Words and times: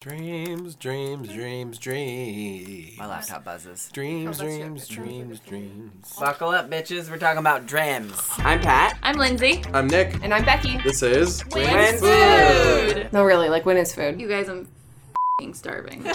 Dreams, 0.00 0.76
dreams, 0.76 1.28
dreams, 1.28 1.78
dreams. 1.78 2.96
My 2.96 3.06
laptop 3.06 3.44
buzzes. 3.44 3.90
Dreams, 3.92 4.38
that's 4.38 4.48
your- 4.48 4.58
dreams, 4.60 4.88
dreams, 4.88 5.40
dreams. 5.40 6.14
Buckle 6.18 6.48
up, 6.48 6.70
bitches. 6.70 7.10
We're 7.10 7.18
talking 7.18 7.38
about 7.38 7.66
dreams. 7.66 8.14
I'm 8.38 8.62
Pat. 8.62 8.96
I'm 9.02 9.16
Lindsay. 9.18 9.62
I'm 9.74 9.88
Nick. 9.88 10.14
And 10.22 10.32
I'm 10.32 10.42
Becky. 10.46 10.78
This 10.78 11.02
is 11.02 11.44
Wins 11.54 12.00
food. 12.00 13.10
No, 13.12 13.24
really, 13.24 13.50
like 13.50 13.66
when 13.66 13.76
is 13.76 13.94
food? 13.94 14.18
You 14.18 14.26
guys, 14.26 14.48
I'm 14.48 14.68
fing 15.38 15.52
starving. 15.52 16.02
Hello, 16.06 16.14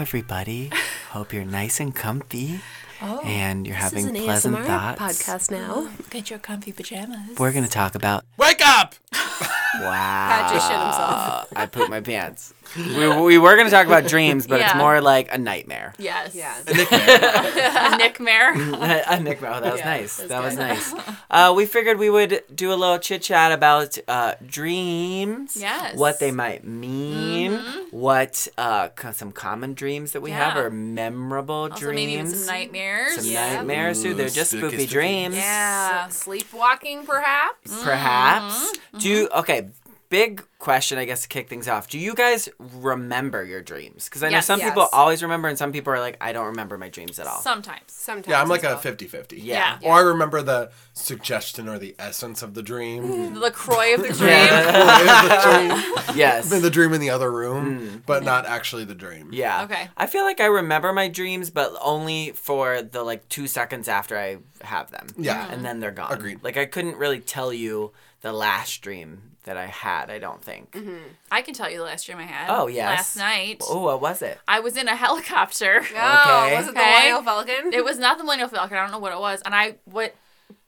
everybody. 0.00 0.70
Hope 1.10 1.34
you're 1.34 1.44
nice 1.44 1.80
and 1.80 1.94
comfy. 1.94 2.60
Oh, 3.02 3.20
and 3.26 3.66
you're 3.66 3.76
having 3.76 4.08
pleasant 4.14 4.56
thoughts. 4.64 5.02
podcast 5.22 5.50
now. 5.50 5.90
Get 6.08 6.30
your 6.30 6.38
comfy 6.38 6.72
pajamas. 6.72 7.38
We're 7.38 7.52
gonna 7.52 7.68
talk 7.68 7.94
about 7.94 8.24
Wake 8.38 8.62
up! 8.66 8.94
wow. 9.80 10.28
Pat 10.28 10.52
just 10.52 10.66
shit 10.70 10.78
himself. 10.80 11.52
I 11.56 11.66
pooped 11.66 11.90
my 11.90 12.00
pants. 12.00 12.52
We, 12.76 13.08
we 13.22 13.38
were 13.38 13.56
gonna 13.56 13.70
talk 13.70 13.86
about 13.86 14.06
dreams, 14.08 14.46
but 14.46 14.60
it's 14.60 14.72
Yeah. 14.72 14.78
more 14.78 15.00
like 15.00 15.32
a 15.32 15.38
nightmare. 15.38 15.94
Yes. 15.98 16.34
Yeah. 16.34 16.54
A 16.66 17.96
Nick 17.96 18.18
Mare. 18.20 18.52
a 19.08 19.20
Nick, 19.20 19.38
oh, 19.42 19.60
that 19.60 19.72
was 19.72 19.78
Yeah, 19.80 19.84
nice. 19.84 20.16
that's 20.16 20.28
That 20.28 20.42
was 20.42 20.54
good. 20.56 20.60
nice. 20.60 20.94
Uh, 21.30 21.54
we 21.56 21.64
figured 21.66 21.98
we 21.98 22.10
would 22.10 22.42
do 22.54 22.72
a 22.72 22.74
little 22.74 22.98
chit 22.98 23.22
chat 23.22 23.52
about 23.52 23.96
uh, 24.08 24.34
dreams. 24.44 25.56
Yes. 25.58 25.90
Mm-hmm. 25.90 25.98
What 25.98 26.18
they 26.18 26.30
might 26.32 26.64
mean. 26.66 27.60
What 27.92 28.48
uh, 28.58 28.88
co- 28.90 29.12
some 29.12 29.30
common 29.32 29.74
dreams 29.74 30.12
that 30.12 30.20
we 30.20 30.32
have 30.32 30.56
Yeah. 30.56 30.62
or 30.62 30.70
memorable 30.70 31.68
Also, 31.72 31.92
maybe 31.92 32.12
even 32.12 32.24
dreams. 32.26 32.38
some 32.44 32.54
nightmares. 32.54 33.14
Some 33.16 33.26
Yeah. 33.26 33.56
nightmares 33.56 34.02
too. 34.02 34.14
They're 34.14 34.28
just 34.28 34.50
spooky, 34.50 34.66
spooky, 34.68 34.76
spooky. 34.84 34.92
dreams. 34.92 35.36
Yeah. 35.36 36.08
Sleepwalking, 36.08 37.06
perhaps? 37.06 37.82
Perhaps. 37.84 38.54
Mm-hmm. 38.72 38.98
Do 38.98 39.08
you, 39.08 39.28
okay. 39.28 39.65
Big 40.08 40.42
question, 40.58 40.98
I 40.98 41.04
guess, 41.04 41.22
to 41.22 41.28
kick 41.28 41.48
things 41.48 41.68
off. 41.68 41.88
Do 41.88 41.98
you 41.98 42.14
guys 42.14 42.48
remember 42.58 43.44
your 43.44 43.60
dreams? 43.60 44.06
Because 44.06 44.22
I 44.22 44.28
know 44.28 44.36
Yes. 44.38 44.46
some 44.46 44.60
Yes. 44.60 44.70
people 44.70 44.88
always 44.92 45.22
remember, 45.22 45.48
and 45.48 45.58
some 45.58 45.72
people 45.72 45.92
are 45.92 46.00
like, 46.00 46.16
I 46.20 46.32
don't 46.32 46.46
remember 46.46 46.78
my 46.78 46.88
dreams 46.88 47.18
at 47.18 47.26
all. 47.26 47.40
Sometimes. 47.40 47.82
Sometimes. 47.88 48.28
Yeah, 48.28 48.40
I'm 48.40 48.48
like 48.48 48.60
as 48.60 48.66
a 48.70 48.74
well. 48.74 48.78
50 48.78 49.06
50. 49.06 49.36
yeah. 49.40 49.78
Yeah. 49.80 49.88
Or 49.88 49.94
I 49.94 50.00
remember 50.00 50.42
the 50.42 50.70
suggestion 50.92 51.68
or 51.68 51.78
the 51.78 51.94
essence 51.98 52.42
of 52.42 52.54
the 52.54 52.62
dream. 52.62 53.30
The 53.36 53.40
LaCroix 53.40 53.94
of 53.94 54.02
the 54.02 54.12
dream. 54.12 56.16
Yes. 56.16 56.48
the 56.48 56.70
dream 56.70 56.92
in 56.92 57.00
the 57.00 57.10
other 57.10 57.30
room, 57.30 57.80
mm. 57.80 58.02
but 58.06 58.24
not 58.24 58.46
actually 58.46 58.84
the 58.84 58.94
dream. 58.94 59.30
Yeah. 59.32 59.64
Okay. 59.64 59.88
I 59.96 60.06
feel 60.06 60.24
like 60.24 60.40
I 60.40 60.46
remember 60.46 60.92
my 60.92 61.08
dreams, 61.08 61.50
but 61.50 61.72
only 61.82 62.32
for 62.32 62.82
the 62.82 63.02
like 63.02 63.28
two 63.28 63.46
seconds 63.46 63.88
after 63.88 64.18
I 64.18 64.38
have 64.62 64.90
them. 64.90 65.08
Yeah. 65.18 65.46
And 65.50 65.64
then 65.64 65.80
they're 65.80 65.90
gone. 65.90 66.12
Agreed. 66.12 66.42
Like 66.42 66.56
I 66.56 66.66
couldn't 66.66 66.96
really 66.96 67.20
tell 67.20 67.52
you 67.52 67.92
the 68.26 68.32
last 68.32 68.82
dream 68.82 69.32
that 69.44 69.56
I 69.56 69.66
had, 69.66 70.10
I 70.10 70.18
don't 70.18 70.42
think. 70.42 70.72
Mm-hmm. 70.72 70.96
I 71.30 71.40
can 71.42 71.54
tell 71.54 71.70
you 71.70 71.78
the 71.78 71.84
last 71.84 72.04
dream 72.06 72.18
I 72.18 72.24
had. 72.24 72.50
Oh, 72.50 72.66
yes. 72.66 72.96
Last 72.96 73.16
night. 73.16 73.62
Oh, 73.68 73.82
what 73.84 74.00
was 74.00 74.20
it? 74.20 74.38
I 74.48 74.58
was 74.58 74.76
in 74.76 74.88
a 74.88 74.96
helicopter. 75.04 75.82
Oh, 75.96 76.44
Okay. 76.44 76.56
was 76.56 76.66
it 76.68 76.74
the 76.74 76.80
Okay. 76.80 76.90
Millennial 76.90 77.22
Falcon? 77.22 77.72
It 77.72 77.84
was 77.84 77.98
not 77.98 78.18
the 78.18 78.24
Millennial 78.24 78.48
Falcon. 78.48 78.76
I 78.76 78.82
don't 78.82 78.90
know 78.90 78.98
what 78.98 79.12
it 79.12 79.20
was. 79.20 79.40
And 79.44 79.54
I 79.54 79.76
went 79.86 80.12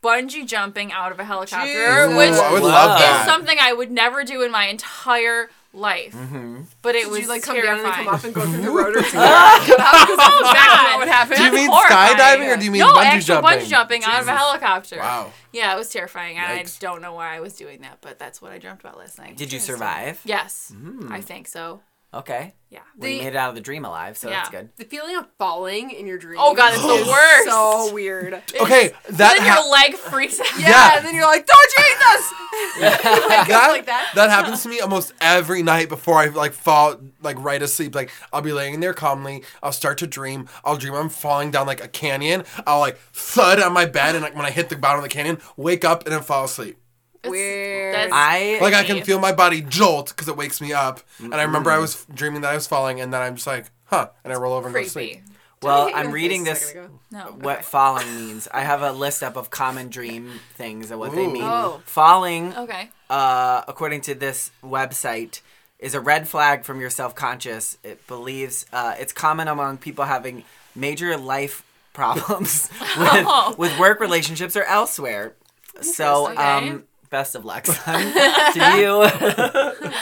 bungee 0.03 0.47
jumping 0.47 0.93
out 0.93 1.11
of 1.11 1.19
a 1.19 1.25
helicopter, 1.25 1.67
Jesus. 1.67 2.17
which 2.17 2.31
Ooh, 2.35 2.41
I 2.41 2.53
would 2.53 2.63
Wow. 2.63 2.69
love 2.69 3.01
is 3.01 3.07
that. 3.07 3.27
something 3.27 3.59
I 3.61 3.73
would 3.73 3.91
never 3.91 4.23
do 4.23 4.43
in 4.43 4.53
my 4.53 4.67
entire 4.67 5.51
life. 5.79 6.13
Mm-hmm. 6.13 6.63
But 6.83 6.95
it 6.97 7.05
Did 7.05 7.11
was 7.13 7.21
you 7.23 7.29
like 7.29 7.43
come 7.43 7.55
terrifying. 7.57 7.83
down 7.83 7.87
and 7.87 7.95
come 8.07 8.15
up 8.15 8.25
and 8.25 8.35
go 8.35 8.41
through 8.43 8.63
the 8.63 8.71
rotor 8.71 9.03
together? 9.03 9.19
That's 9.19 10.11
exactly 10.11 10.85
what 10.91 10.99
would 10.99 11.09
happen. 11.09 11.37
Do 11.39 11.45
you 11.45 11.53
mean 11.53 11.71
skydiving 11.71 12.55
or 12.55 12.57
do 12.59 12.65
you 12.65 12.71
mean 12.71 12.81
no, 12.81 12.93
bungee 12.95 13.05
actual 13.05 13.21
jumping? 13.43 13.51
bungee 13.61 13.69
jumping 13.69 14.05
out 14.05 14.23
of 14.23 14.29
a 14.29 14.37
helicopter. 14.37 14.99
Wow. 14.99 15.33
Yeah, 15.53 15.75
it 15.75 15.79
was 15.79 15.89
terrifying. 15.91 16.37
and 16.37 16.61
Yikes. 16.67 16.79
I 16.83 16.87
don't 16.87 17.01
know 17.03 17.15
why 17.15 17.37
I 17.37 17.41
was 17.41 17.55
doing 17.55 17.81
that, 17.83 17.99
but 18.01 18.19
that's 18.19 18.43
what 18.43 18.53
I 18.53 18.59
dreamt 18.59 18.81
about 18.81 18.99
last 18.99 19.19
night. 19.19 19.37
Did 19.37 19.53
you 19.53 19.59
survive? 19.61 20.21
Yes, 20.25 20.73
Mm. 20.75 21.11
I 21.11 21.21
think 21.21 21.49
so. 21.49 21.81
Okay. 22.13 22.55
Yeah. 22.71 22.81
Well, 22.97 23.11
you 23.11 23.19
made 23.19 23.27
it 23.29 23.37
out 23.37 23.51
of 23.51 23.55
the 23.55 23.61
dream 23.61 23.85
alive, 23.85 24.17
so 24.17 24.29
that's 24.31 24.49
good. 24.49 24.71
The 24.77 24.85
feeling 24.85 25.17
of 25.17 25.27
falling 25.39 25.91
in 25.91 26.07
your 26.07 26.17
dream. 26.17 26.39
Oh 26.41 26.55
god, 26.55 26.73
it's 26.73 26.83
the 26.83 27.11
worst. 27.11 27.49
So 27.49 27.93
weird. 27.95 28.43
Okay, 28.61 28.91
that 29.11 29.17
then 29.37 29.41
ha- 29.41 29.61
your 29.61 29.71
leg 29.71 29.95
freaks 29.95 30.41
out. 30.41 30.47
Yeah, 30.59 30.69
Yeah. 30.71 30.97
and 30.99 31.07
then 31.07 31.15
you're 31.15 31.27
like, 31.27 31.47
don't 31.47 31.71
Jesus! 31.77 32.33
like, 32.81 33.49
that, 33.49 33.69
like 33.71 33.87
that. 33.87 34.31
happens 34.31 34.63
to 34.63 34.69
me 34.69 34.81
almost 34.81 35.13
every 35.21 35.63
night 35.63 35.89
before 35.89 36.17
I 36.17 36.27
like 36.27 36.53
fall 36.53 36.97
like 37.23 37.39
right 37.43 37.61
asleep. 37.61 37.95
Like 37.95 38.11
I'll 38.33 38.43
be 38.43 38.53
laying 38.53 38.81
there 38.81 38.95
calmly. 38.95 39.45
I'll 39.63 39.73
start 39.73 39.99
to 39.99 40.07
dream. 40.07 40.49
I'll 40.65 40.77
dream 40.77 40.95
I'm 40.95 41.09
falling 41.11 41.51
down 41.51 41.67
like 41.67 41.83
a 41.85 41.89
canyon. 41.89 42.45
I'll 42.67 42.81
like 42.81 42.99
thud 43.13 43.61
on 43.61 43.73
my 43.75 43.85
bed 43.85 44.15
and 44.15 44.23
like 44.25 44.35
when 44.35 44.47
I 44.47 44.51
hit 44.51 44.71
the 44.71 44.77
bottom 44.77 44.99
of 44.99 45.03
the 45.05 45.11
canyon, 45.15 45.39
wake 45.57 45.85
up 45.85 46.05
and 46.05 46.13
then 46.15 46.23
fall 46.23 46.45
asleep. 46.45 46.79
It's- 47.23 47.31
Weird. 47.31 48.11
I 48.13 48.59
Like 48.61 48.75
I 48.75 48.85
can 48.85 49.03
feel 49.05 49.19
my 49.19 49.33
body 49.33 49.61
jolt 49.61 50.09
because 50.09 50.29
it 50.29 50.37
wakes 50.37 50.61
me 50.61 50.73
up. 50.73 51.01
And 51.19 51.35
I 51.35 51.43
remember 51.43 51.71
I 51.71 51.79
was 51.79 52.07
dreaming 52.13 52.43
that 52.43 52.53
I 52.53 52.55
was 52.55 52.67
falling, 52.67 53.01
and 53.01 53.13
then 53.13 53.21
I'm 53.23 53.35
just 53.37 53.47
like, 53.47 53.67
huh, 53.87 54.09
and 54.25 54.33
I 54.33 54.37
roll 54.37 54.53
over 54.55 54.69
and 54.69 54.75
go 54.75 54.83
to 54.83 54.91
creepy. 54.91 55.13
sleep. 55.15 55.25
well, 55.63 55.87
I 55.87 55.89
hit 55.89 55.97
I'm 55.97 56.13
reading 56.13 56.45
this 56.45 56.69
second? 56.69 56.99
No. 57.11 57.37
what 57.41 57.65
falling 57.65 58.07
means. 58.15 58.47
I 58.55 58.61
have 58.61 58.83
a 58.83 58.93
list 58.93 59.23
up 59.23 59.37
of 59.37 59.51
common 59.51 59.89
dream 59.89 60.39
things 60.55 60.91
and 60.91 61.01
what 61.01 61.13
they 61.13 61.25
Ooh. 61.27 61.31
mean. 61.33 61.43
Oh. 61.43 61.83
Falling 61.85 62.55
Okay. 62.57 62.91
uh, 63.11 63.63
according 63.67 64.03
to 64.03 64.15
this 64.15 64.51
website, 64.63 65.41
is 65.81 65.95
a 65.95 66.01
red 66.01 66.29
flag 66.29 66.65
from 66.65 66.81
your 66.81 66.91
self 66.91 67.15
conscious. 67.15 67.79
It 67.85 68.07
believes 68.07 68.67
uh, 68.73 68.95
it's 68.99 69.13
common 69.13 69.49
among 69.49 69.79
people 69.79 70.05
having 70.05 70.45
major 70.77 71.17
life 71.17 71.65
problems 71.93 72.69
Oh. 72.81 73.55
with, 73.59 73.71
with 73.71 73.79
work 73.81 73.99
relationships 74.01 74.55
or 74.57 74.63
elsewhere. 74.65 75.35
So, 75.81 76.31
Interesting. 76.31 76.73
um, 76.73 76.85
best 77.11 77.35
of 77.35 77.45
luck, 77.45 77.67
son, 77.67 78.13
to 78.55 78.79
you. 78.79 79.03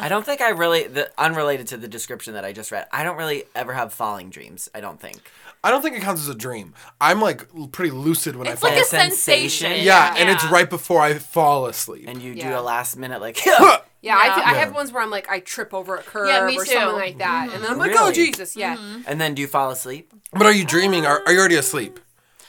I 0.00 0.06
don't 0.08 0.24
think 0.24 0.40
I 0.40 0.50
really, 0.50 0.84
the 0.86 1.10
unrelated 1.18 1.68
to 1.68 1.76
the 1.76 1.88
description 1.88 2.34
that 2.34 2.44
I 2.44 2.52
just 2.52 2.70
read, 2.72 2.86
I 2.92 3.02
don't 3.04 3.16
really 3.16 3.44
ever 3.54 3.72
have 3.72 3.92
falling 3.92 4.30
dreams. 4.30 4.68
I 4.74 4.80
don't 4.80 5.00
think. 5.00 5.18
I 5.64 5.70
don't 5.70 5.82
think 5.82 5.96
it 5.96 6.02
counts 6.02 6.22
as 6.22 6.28
a 6.28 6.34
dream. 6.36 6.74
I'm 7.00 7.20
like 7.20 7.46
l- 7.56 7.66
pretty 7.66 7.90
lucid 7.90 8.36
when 8.36 8.46
It's 8.46 8.62
I 8.62 8.68
fall. 8.68 8.70
like 8.70 8.78
a 8.78 8.82
a 8.82 8.84
sensation. 8.84 9.66
sensation. 9.68 9.84
yeah, 9.86 10.14
and 10.16 10.28
it's 10.30 10.44
right 10.46 10.70
before 10.70 11.00
I 11.00 11.14
fall 11.14 11.66
asleep. 11.66 12.04
And 12.08 12.22
you 12.22 12.34
do 12.34 12.40
Yeah. 12.40 12.60
a 12.60 12.62
last 12.62 12.96
minute, 12.96 13.20
like, 13.20 13.44
Yeah, 14.00 14.16
I, 14.16 14.26
Yeah. 14.26 14.42
I 14.46 14.54
have 14.54 14.72
ones 14.72 14.92
where 14.92 15.02
I'm 15.02 15.10
like, 15.10 15.28
I 15.28 15.40
trip 15.40 15.74
over 15.74 15.96
a 15.96 16.02
curb 16.02 16.28
Yeah, 16.28 16.46
me 16.46 16.56
or 16.56 16.64
too. 16.64 16.72
something 16.72 16.96
like 16.96 17.18
that. 17.18 17.52
And 17.52 17.64
then 17.64 17.72
I'm 17.72 17.78
like, 17.78 17.90
oh, 17.96 18.02
Really? 18.04 18.12
Jesus, 18.14 18.56
yeah. 18.56 18.76
Mm-hmm. 18.76 19.00
and 19.08 19.20
then 19.20 19.34
do 19.34 19.42
you 19.42 19.48
fall 19.48 19.70
asleep? 19.70 20.12
but 20.32 20.46
are 20.46 20.52
you 20.52 20.64
dreaming? 20.64 21.04
Are, 21.06 21.22
are 21.26 21.32
you 21.32 21.38
already 21.40 21.56
asleep? 21.56 21.98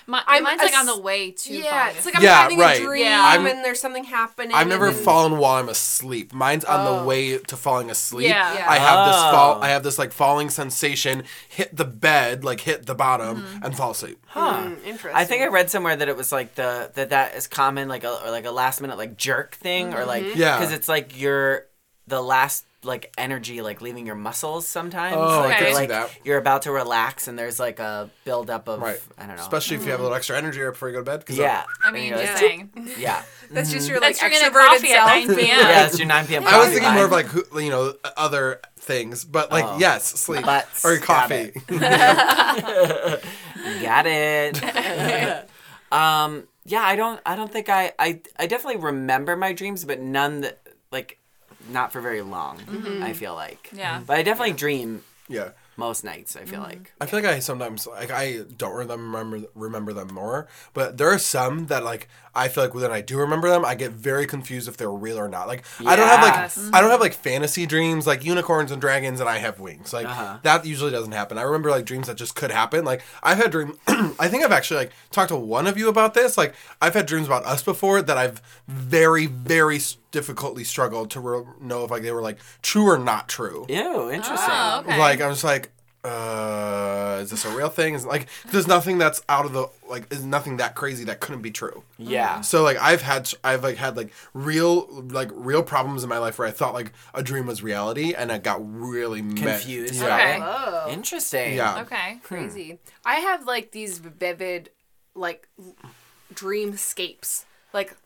My, 0.09 0.23
I'm 0.27 0.43
mine's 0.43 0.61
like 0.61 0.75
on 0.77 0.85
the 0.87 0.97
way 0.99 1.31
to 1.31 1.53
Yeah, 1.53 1.69
falling 1.69 1.95
it's 1.95 2.05
like 2.05 2.15
I'm 2.17 2.23
Yeah, 2.23 2.41
having 2.41 2.57
right. 2.59 2.81
a 2.81 2.83
dream 2.83 3.03
Yeah. 3.03 3.35
And 3.35 3.45
there's 3.63 3.79
something 3.79 4.03
happening. 4.03 4.53
I've 4.55 4.67
never 4.67 4.91
then- 4.91 5.03
fallen 5.03 5.37
while 5.37 5.55
I'm 5.55 5.69
asleep. 5.69 6.33
Mine's 6.33 6.65
on 6.65 6.85
Oh. 6.87 6.99
the 6.99 7.05
way 7.05 7.37
to 7.37 7.55
falling 7.55 7.89
asleep. 7.91 8.27
Yeah. 8.27 8.53
Yeah. 8.53 8.65
I 8.69 8.77
have 8.79 9.07
this 9.07 9.15
fall. 9.31 9.57
Oh. 9.59 9.61
I 9.61 9.69
have 9.69 9.83
this 9.83 9.99
like 9.99 10.11
falling 10.11 10.49
sensation. 10.49 11.23
Hit 11.47 11.75
the 11.75 11.85
bed, 11.85 12.43
like 12.43 12.61
hit 12.61 12.85
the 12.87 12.95
bottom, 12.95 13.43
Mm-hmm. 13.43 13.63
and 13.65 13.77
fall 13.77 13.91
asleep. 13.91 14.19
Huh. 14.27 14.63
Mm, 14.63 14.83
interesting. 14.85 15.15
I 15.15 15.25
think 15.25 15.43
I 15.43 15.47
read 15.47 15.69
somewhere 15.69 15.95
that 15.95 16.09
it 16.09 16.17
was 16.17 16.31
like 16.31 16.55
the 16.55 16.91
that 16.95 17.09
that 17.11 17.35
is 17.35 17.47
common 17.47 17.87
like 17.87 18.03
a 18.03 18.11
or 18.25 18.31
like 18.31 18.45
a 18.45 18.51
last 18.51 18.81
minute 18.81 18.97
like 18.97 19.15
jerk 19.17 19.55
thing 19.55 19.93
or 19.93 20.05
like 20.05 20.35
Yeah. 20.35 20.57
because 20.57 20.73
it's 20.73 20.89
like 20.89 21.19
your 21.19 21.65
the 22.07 22.21
last 22.21 22.65
like 22.81 23.13
energy 23.17 23.61
like 23.61 23.81
leaving 23.81 24.05
your 24.05 24.15
muscles 24.15 24.65
sometimes 24.65 25.13
Oh, 25.17 25.41
like, 25.41 25.57
I 25.61 25.65
you're, 25.65 25.73
like 25.73 25.89
that. 25.89 26.09
you're 26.23 26.37
about 26.37 26.61
to 26.61 26.71
relax 26.71 27.27
and 27.27 27.37
there's 27.37 27.59
like 27.59 27.77
a 27.79 28.09
buildup 28.23 28.69
of 28.69 28.81
Right. 28.81 29.01
I 29.17 29.25
don't 29.27 29.35
know 29.35 29.41
Especially 29.41 29.75
if 29.75 29.83
you 29.83 29.91
have 29.91 29.99
a 29.99 30.03
little 30.03 30.15
extra 30.15 30.37
energy 30.37 30.61
right 30.61 30.71
before 30.71 30.87
you 30.87 30.93
go 30.93 30.99
to 31.01 31.03
bed. 31.03 31.25
'cause, 31.25 31.37
yeah 31.37 31.65
I 31.83 31.87
And 31.87 31.93
mean, 31.93 32.07
you're 32.07 32.17
just 32.19 32.31
like, 32.33 32.39
saying. 32.39 32.71
yeah 32.97 33.21
That's 33.51 33.69
just 33.71 33.89
your 33.89 33.99
like 33.99 34.17
That's 34.17 34.19
drinking 34.19 34.41
a 34.47 34.49
extroverted 34.49 34.65
coffee 34.65 34.91
at 34.93 35.05
9 35.05 35.27
p.m. 35.35 35.59
yeah 35.59 35.85
it's 35.87 35.99
your 35.99 36.07
9 36.07 36.27
p.m. 36.27 36.43
I 36.47 36.57
was 36.57 36.67
coffee 36.67 36.79
thinking 36.79 36.93
more 36.93 37.05
of 37.05 37.11
like 37.11 37.25
who- 37.25 37.61
you 37.61 37.69
know 37.69 37.93
other 38.15 38.61
things, 38.77 39.25
but 39.25 39.51
like 39.51 39.65
Oh. 39.67 39.77
yes, 39.77 40.05
sleep 40.05 40.45
Butts. 40.45 40.85
or 40.85 40.97
Got 40.99 41.05
coffee. 41.05 41.51
got 43.83 44.05
it 44.05 45.49
um 45.91 46.47
yeah 46.65 46.81
I 46.81 46.95
don't 46.95 47.19
I 47.25 47.35
don't 47.35 47.51
think 47.51 47.67
I 47.69 47.91
I 47.99 48.21
I 48.37 48.47
definitely 48.47 48.81
remember 48.81 49.35
my 49.35 49.53
dreams 49.53 49.83
but 49.85 49.99
none 49.99 50.41
that 50.41 50.59
like 50.91 51.19
not 51.69 51.91
for 51.91 52.01
very 52.01 52.21
long 52.21 52.59
I 53.01 53.13
feel 53.13 53.33
like 53.35 53.63
Mm-hmm. 53.67 53.77
Yeah. 53.77 54.01
but 54.05 54.17
I 54.17 54.23
definitely 54.23 54.53
dream 54.53 55.03
yeah. 55.27 55.49
most 55.77 56.03
nights 56.03 56.35
I 56.35 56.43
feel 56.45 56.59
Mm-hmm. 56.61 56.63
like 56.69 56.93
I 56.99 57.05
feel 57.05 57.21
like 57.21 57.29
I 57.29 57.39
sometimes 57.39 57.85
like 57.87 58.11
I 58.11 58.39
don't 58.57 58.75
remember 58.75 59.41
remember 59.55 59.93
them 59.93 60.13
more, 60.13 60.47
but 60.73 60.97
there 60.97 61.09
are 61.09 61.19
some 61.19 61.67
that 61.67 61.83
like 61.83 62.07
I 62.35 62.47
feel 62.47 62.63
like 62.63 62.73
when 62.75 62.91
I 62.91 63.01
do 63.01 63.17
remember 63.17 63.49
them, 63.49 63.65
I 63.65 63.75
get 63.75 63.91
very 63.91 64.25
confused 64.25 64.67
if 64.69 64.77
they're 64.77 64.91
real 64.91 65.17
or 65.19 65.27
not. 65.27 65.47
Like 65.47 65.63
I 65.85 65.95
don't 65.95 66.07
have 66.07 66.21
Yes. 66.21 66.57
like 66.57 66.73
I 66.75 66.81
don't 66.81 66.89
have 66.91 66.99
like 66.99 67.13
fantasy 67.13 67.65
dreams 67.65 68.05
like 68.07 68.23
unicorns 68.25 68.71
and 68.71 68.79
dragons 68.81 69.19
and 69.19 69.27
I 69.29 69.37
have 69.37 69.59
wings. 69.59 69.93
Like 69.93 70.07
Uh-huh. 70.07 70.37
that 70.43 70.65
usually 70.65 70.91
doesn't 70.91 71.11
happen. 71.11 71.37
I 71.37 71.41
remember 71.43 71.69
like 71.69 71.85
dreams 71.85 72.07
that 72.07 72.17
just 72.17 72.35
could 72.35 72.51
happen. 72.51 72.83
Like 72.85 73.01
I've 73.23 73.37
had 73.37 73.51
dream 73.51 73.77
I 74.19 74.27
think 74.29 74.43
I've 74.43 74.51
actually 74.51 74.77
like 74.81 74.91
talked 75.11 75.29
to 75.29 75.35
one 75.37 75.67
of 75.67 75.77
you 75.77 75.89
about 75.89 76.13
this. 76.15 76.37
Like 76.37 76.53
I've 76.81 76.93
had 76.95 77.05
dreams 77.05 77.27
about 77.27 77.45
us 77.45 77.61
before 77.63 78.01
that 78.01 78.17
I've 78.17 78.41
very 78.67 79.25
very 79.27 79.77
s- 79.77 79.97
difficultly 80.11 80.63
struggled 80.63 81.11
to 81.11 81.19
re- 81.19 81.43
know 81.61 81.83
if 81.83 81.91
like 81.91 82.01
they 82.03 82.11
were 82.11 82.21
like 82.21 82.39
true 82.61 82.87
or 82.89 82.97
not 82.97 83.29
true. 83.29 83.65
Ew, 83.69 84.11
interesting. 84.11 84.49
Oh, 84.51 84.83
okay. 84.85 84.97
Like 84.97 85.21
I'm 85.21 85.31
just 85.31 85.43
like 85.43 85.71
uh, 86.01 87.19
is 87.21 87.29
this 87.29 87.43
a 87.43 87.49
real 87.49 87.67
thing? 87.67 87.93
Is 87.93 88.05
like 88.05 88.27
there's 88.51 88.67
nothing 88.67 88.97
that's 88.97 89.21
out 89.27 89.45
of 89.45 89.51
the 89.51 89.67
like 89.89 90.11
is 90.13 90.25
nothing 90.25 90.57
that 90.57 90.73
crazy 90.73 91.03
that 91.05 91.19
couldn't 91.19 91.41
be 91.41 91.51
true. 91.51 91.83
Yeah. 91.97 92.35
Mm-hmm. 92.35 92.41
So 92.43 92.63
like 92.63 92.77
I've 92.77 93.01
had 93.01 93.29
I've 93.43 93.63
like 93.63 93.75
had 93.75 93.97
like 93.97 94.13
real 94.33 94.87
like 95.09 95.29
real 95.33 95.61
problems 95.61 96.03
in 96.03 96.09
my 96.09 96.17
life 96.17 96.39
where 96.39 96.47
I 96.47 96.51
thought 96.51 96.73
like 96.73 96.93
a 97.13 97.21
dream 97.21 97.47
was 97.47 97.61
reality 97.61 98.13
and 98.13 98.31
I 98.31 98.37
got 98.37 98.59
really 98.61 99.21
me- 99.21 99.41
Confused. 99.41 99.95
Yeah. 99.95 100.05
Okay. 100.15 100.39
Oh, 100.41 100.89
Interesting. 100.89 101.55
Yeah. 101.55 101.81
Okay. 101.81 102.13
Hmm. 102.13 102.19
crazy. 102.19 102.79
I 103.05 103.15
have 103.15 103.45
like 103.45 103.71
these 103.71 103.97
vivid, 103.99 104.69
like 105.15 105.49
dreamscapes, 106.33 107.43
like 107.73 107.91
Of 107.91 107.97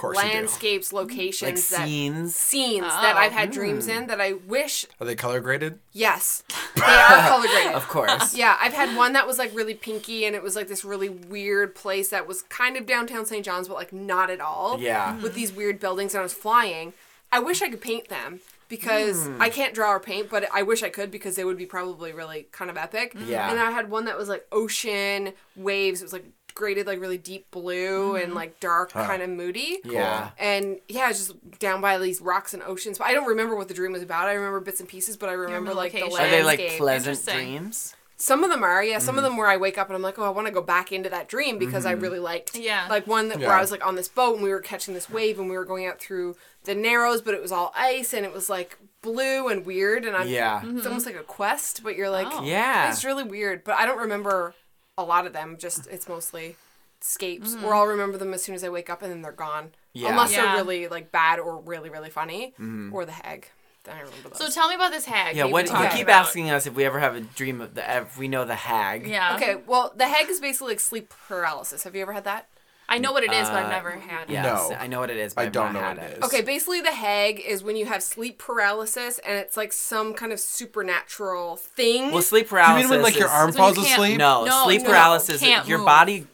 course 0.00 0.16
landscapes, 0.16 0.92
locations 0.92 1.70
Like 1.70 1.78
that 1.80 1.86
scenes. 1.86 2.34
scenes 2.34 2.86
that 2.86 3.14
Oh. 3.16 3.18
I've 3.18 3.32
had 3.32 3.50
oh. 3.50 3.52
dreams 3.52 3.86
in 3.88 4.06
that 4.06 4.20
I 4.20 4.32
wish. 4.32 4.86
Are 5.00 5.06
they 5.06 5.14
color 5.14 5.40
graded? 5.40 5.78
Yes, 5.92 6.42
they 6.74 6.82
are 6.82 7.28
color 7.28 7.46
graded. 7.46 7.72
Of 7.80 7.88
course. 7.88 8.34
Yeah, 8.40 8.56
I've 8.60 8.72
had 8.72 8.96
one 8.96 9.12
that 9.12 9.26
was 9.26 9.38
like 9.38 9.54
really 9.54 9.74
pinky 9.74 10.24
and 10.24 10.34
it 10.34 10.42
was 10.42 10.56
like 10.56 10.68
this 10.68 10.84
really 10.84 11.08
weird 11.08 11.74
place 11.74 12.08
that 12.10 12.26
was 12.26 12.42
kind 12.42 12.76
of 12.76 12.86
downtown 12.86 13.26
St. 13.26 13.44
John's, 13.44 13.68
but 13.68 13.74
like 13.74 13.92
not 13.92 14.30
at 14.30 14.40
all. 14.40 14.80
Yeah. 14.80 15.12
Mm-hmm. 15.12 15.22
With 15.22 15.34
these 15.34 15.52
weird 15.52 15.78
buildings 15.78 16.14
and 16.14 16.20
I 16.20 16.22
was 16.22 16.32
flying. 16.32 16.94
I 17.32 17.38
wish 17.38 17.62
I 17.62 17.68
could 17.68 17.80
paint 17.80 18.08
them 18.08 18.40
because 18.70 19.26
hmm. 19.26 19.42
I 19.42 19.50
can't 19.50 19.74
draw 19.74 19.90
or 19.90 20.00
paint, 20.00 20.30
but 20.30 20.48
I 20.54 20.62
wish 20.62 20.82
I 20.82 20.88
could 20.88 21.10
because 21.10 21.36
they 21.36 21.44
would 21.44 21.58
be 21.58 21.66
probably 21.66 22.12
really 22.12 22.46
kind 22.52 22.70
of 22.70 22.76
epic. 22.76 23.14
Yeah. 23.26 23.50
And 23.50 23.60
I 23.60 23.70
had 23.70 23.90
one 23.90 24.06
that 24.06 24.16
was 24.16 24.28
like 24.28 24.46
ocean 24.50 25.32
waves. 25.56 26.00
It 26.00 26.04
was 26.04 26.12
like 26.12 26.24
graded 26.54 26.86
like 26.86 27.00
really 27.00 27.18
deep 27.18 27.50
blue 27.50 28.16
and 28.16 28.26
mm-hmm. 28.26 28.36
like 28.36 28.60
dark, 28.60 28.92
kind 28.92 29.22
of 29.22 29.30
moody. 29.30 29.78
Yeah. 29.84 30.30
And 30.38 30.78
yeah, 30.88 31.10
it's 31.10 31.26
just 31.26 31.58
down 31.58 31.80
by 31.80 31.98
these 31.98 32.20
rocks 32.20 32.54
and 32.54 32.62
oceans. 32.62 32.98
But 32.98 33.08
I 33.08 33.12
don't 33.12 33.26
remember 33.26 33.56
what 33.56 33.68
the 33.68 33.74
dream 33.74 33.92
was 33.92 34.02
about. 34.02 34.28
I 34.28 34.34
remember 34.34 34.60
bits 34.60 34.80
and 34.80 34.88
pieces, 34.88 35.16
but 35.16 35.28
I 35.28 35.32
remember 35.32 35.70
the 35.70 35.76
like 35.76 35.92
the 35.92 36.00
location. 36.00 36.24
Are 36.24 36.30
they 36.30 36.42
like 36.42 36.60
pleasant 36.78 37.24
dreams? 37.24 37.94
Some 38.20 38.44
of 38.44 38.50
them 38.50 38.62
are, 38.62 38.84
yeah. 38.84 38.98
Some 38.98 39.14
Mm-hmm. 39.14 39.18
of 39.18 39.24
mm. 39.24 39.28
them 39.28 39.36
where 39.38 39.48
I 39.48 39.56
wake 39.56 39.78
up 39.78 39.88
and 39.88 39.96
I'm 39.96 40.02
like, 40.02 40.18
oh, 40.18 40.24
I 40.24 40.28
want 40.28 40.46
to 40.46 40.52
go 40.52 40.60
back 40.60 40.92
into 40.92 41.08
that 41.08 41.26
dream 41.26 41.58
because 41.58 41.86
I 41.86 41.94
mm-hmm. 41.94 42.02
really 42.02 42.18
liked. 42.18 42.54
Yeah. 42.54 42.86
Like 42.90 43.06
one 43.06 43.30
that 43.30 43.38
where 43.38 43.52
I 43.52 43.62
was 43.62 43.70
like 43.70 43.84
on 43.84 43.94
this 43.94 44.08
boat 44.08 44.34
and 44.34 44.42
we 44.42 44.50
were 44.50 44.60
catching 44.60 44.92
this 44.92 45.08
wave 45.08 45.38
and 45.38 45.48
we 45.48 45.56
were 45.56 45.64
going 45.64 45.86
out 45.86 45.98
through 45.98 46.36
the 46.64 46.74
narrows, 46.74 47.22
but 47.22 47.32
it 47.32 47.40
was 47.40 47.50
all 47.50 47.72
ice 47.74 48.12
and 48.12 48.26
it 48.26 48.34
was 48.34 48.50
like 48.50 48.76
blue 49.00 49.48
and 49.48 49.64
weird 49.64 50.04
and 50.04 50.14
I'm. 50.14 50.28
Yeah. 50.28 50.60
Mm-hmm. 50.60 50.76
It's 50.76 50.86
almost 50.86 51.06
like 51.06 51.16
a 51.16 51.22
quest, 51.22 51.82
but 51.82 51.96
you're 51.96 52.10
like, 52.10 52.26
Oh. 52.30 52.42
Yeah. 52.42 52.90
it's 52.90 53.06
really 53.06 53.24
weird. 53.24 53.64
But 53.64 53.76
I 53.76 53.86
don't 53.86 53.98
remember 53.98 54.54
a 54.98 55.04
lot 55.04 55.26
of 55.26 55.32
them. 55.32 55.56
Just 55.58 55.86
it's 55.88 56.08
mostly 56.08 56.56
escapes, 57.00 57.54
or 57.54 57.58
mm-hmm. 57.58 57.68
I'll 57.68 57.86
remember 57.86 58.18
them 58.18 58.34
as 58.34 58.42
soon 58.42 58.54
as 58.54 58.62
I 58.62 58.68
wake 58.68 58.90
up 58.90 59.02
and 59.02 59.10
then 59.10 59.22
they're 59.22 59.32
gone. 59.32 59.70
Yeah. 59.92 60.10
Unless 60.10 60.32
Yeah. 60.32 60.42
they're 60.42 60.56
really 60.56 60.88
like 60.88 61.10
bad 61.10 61.38
or 61.38 61.58
really 61.60 61.90
really 61.90 62.10
funny, 62.10 62.52
mm-hmm. 62.52 62.94
or 62.94 63.04
the 63.04 63.12
hag. 63.12 63.48
Then 63.84 63.96
I 63.96 64.00
remember 64.00 64.28
those. 64.28 64.38
So 64.38 64.50
tell 64.50 64.68
me 64.68 64.74
about 64.74 64.90
this 64.90 65.06
hag. 65.06 65.34
Yeah, 65.34 65.44
what 65.44 65.66
been 65.66 65.74
you 65.74 65.88
keep 65.88 66.02
about. 66.02 66.26
asking 66.26 66.50
us 66.50 66.66
if 66.66 66.74
we 66.74 66.84
ever 66.84 67.00
have 67.00 67.14
a 67.16 67.20
dream 67.22 67.62
of 67.62 67.74
the 67.74 67.96
if 67.96 68.18
we 68.18 68.28
know 68.28 68.44
the 68.44 68.54
hag. 68.54 69.06
Yeah. 69.06 69.36
Okay, 69.36 69.56
well, 69.66 69.92
the 69.96 70.06
hag 70.06 70.28
is 70.28 70.38
basically 70.38 70.72
like 70.72 70.80
sleep 70.80 71.14
paralysis. 71.28 71.84
Have 71.84 71.94
you 71.94 72.02
ever 72.02 72.12
had 72.12 72.24
that? 72.24 72.49
I 72.92 72.98
know 72.98 73.12
what 73.12 73.22
it 73.22 73.32
is, 73.32 73.48
but 73.48 73.62
I've 73.64 73.70
never 73.70 73.92
had 73.92 74.28
it. 74.28 74.32
Yes, 74.32 74.44
No. 74.70 74.76
I 74.76 74.86
know 74.88 74.98
what 75.00 75.10
it 75.10 75.16
is, 75.16 75.32
but 75.32 75.42
I 75.42 75.44
I've 75.46 75.52
don't 75.52 75.72
not 75.72 75.74
know 75.74 75.80
had 75.80 75.96
what 75.98 76.06
it 76.06 76.10
it. 76.14 76.18
is. 76.18 76.24
Okay, 76.24 76.42
basically 76.42 76.80
the 76.80 76.90
hag 76.92 77.40
is 77.40 77.62
when 77.62 77.76
you 77.76 77.86
have 77.86 78.02
sleep 78.02 78.38
paralysis 78.38 79.18
and 79.20 79.38
it's 79.38 79.56
like 79.56 79.72
some 79.72 80.12
kind 80.12 80.32
of 80.32 80.40
supernatural 80.40 81.56
thing. 81.56 82.10
Well, 82.10 82.20
sleep 82.22 82.48
Do 82.48 82.56
you 82.56 82.62
paralysis. 82.62 82.82
mean 82.90 82.90
when 82.90 83.02
like 83.02 83.16
your 83.16 83.26
is- 83.28 83.32
arm 83.32 83.50
is 83.50 83.54
when 83.56 83.68
you 83.68 83.74
falls 83.74 83.86
can't- 83.86 84.00
asleep? 84.00 84.18
No, 84.18 84.44
No, 84.44 84.64
sleep 84.64 84.82
no, 84.82 84.88
paralysis. 84.88 85.40
can't 85.40 85.68
your 85.68 85.78
move. 85.78 85.86
body 85.86 86.26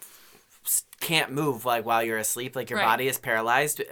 s- 0.65 0.83
can't 0.99 1.31
move 1.31 1.63
like 1.65 1.85
while 1.85 2.03
you're 2.03 2.17
asleep. 2.17 2.55
Like 2.55 2.69
your 2.69 2.79
Right. 2.79 2.85
body 2.85 3.07
is 3.07 3.17
paralyzed 3.17 3.81
uh, 3.81 3.83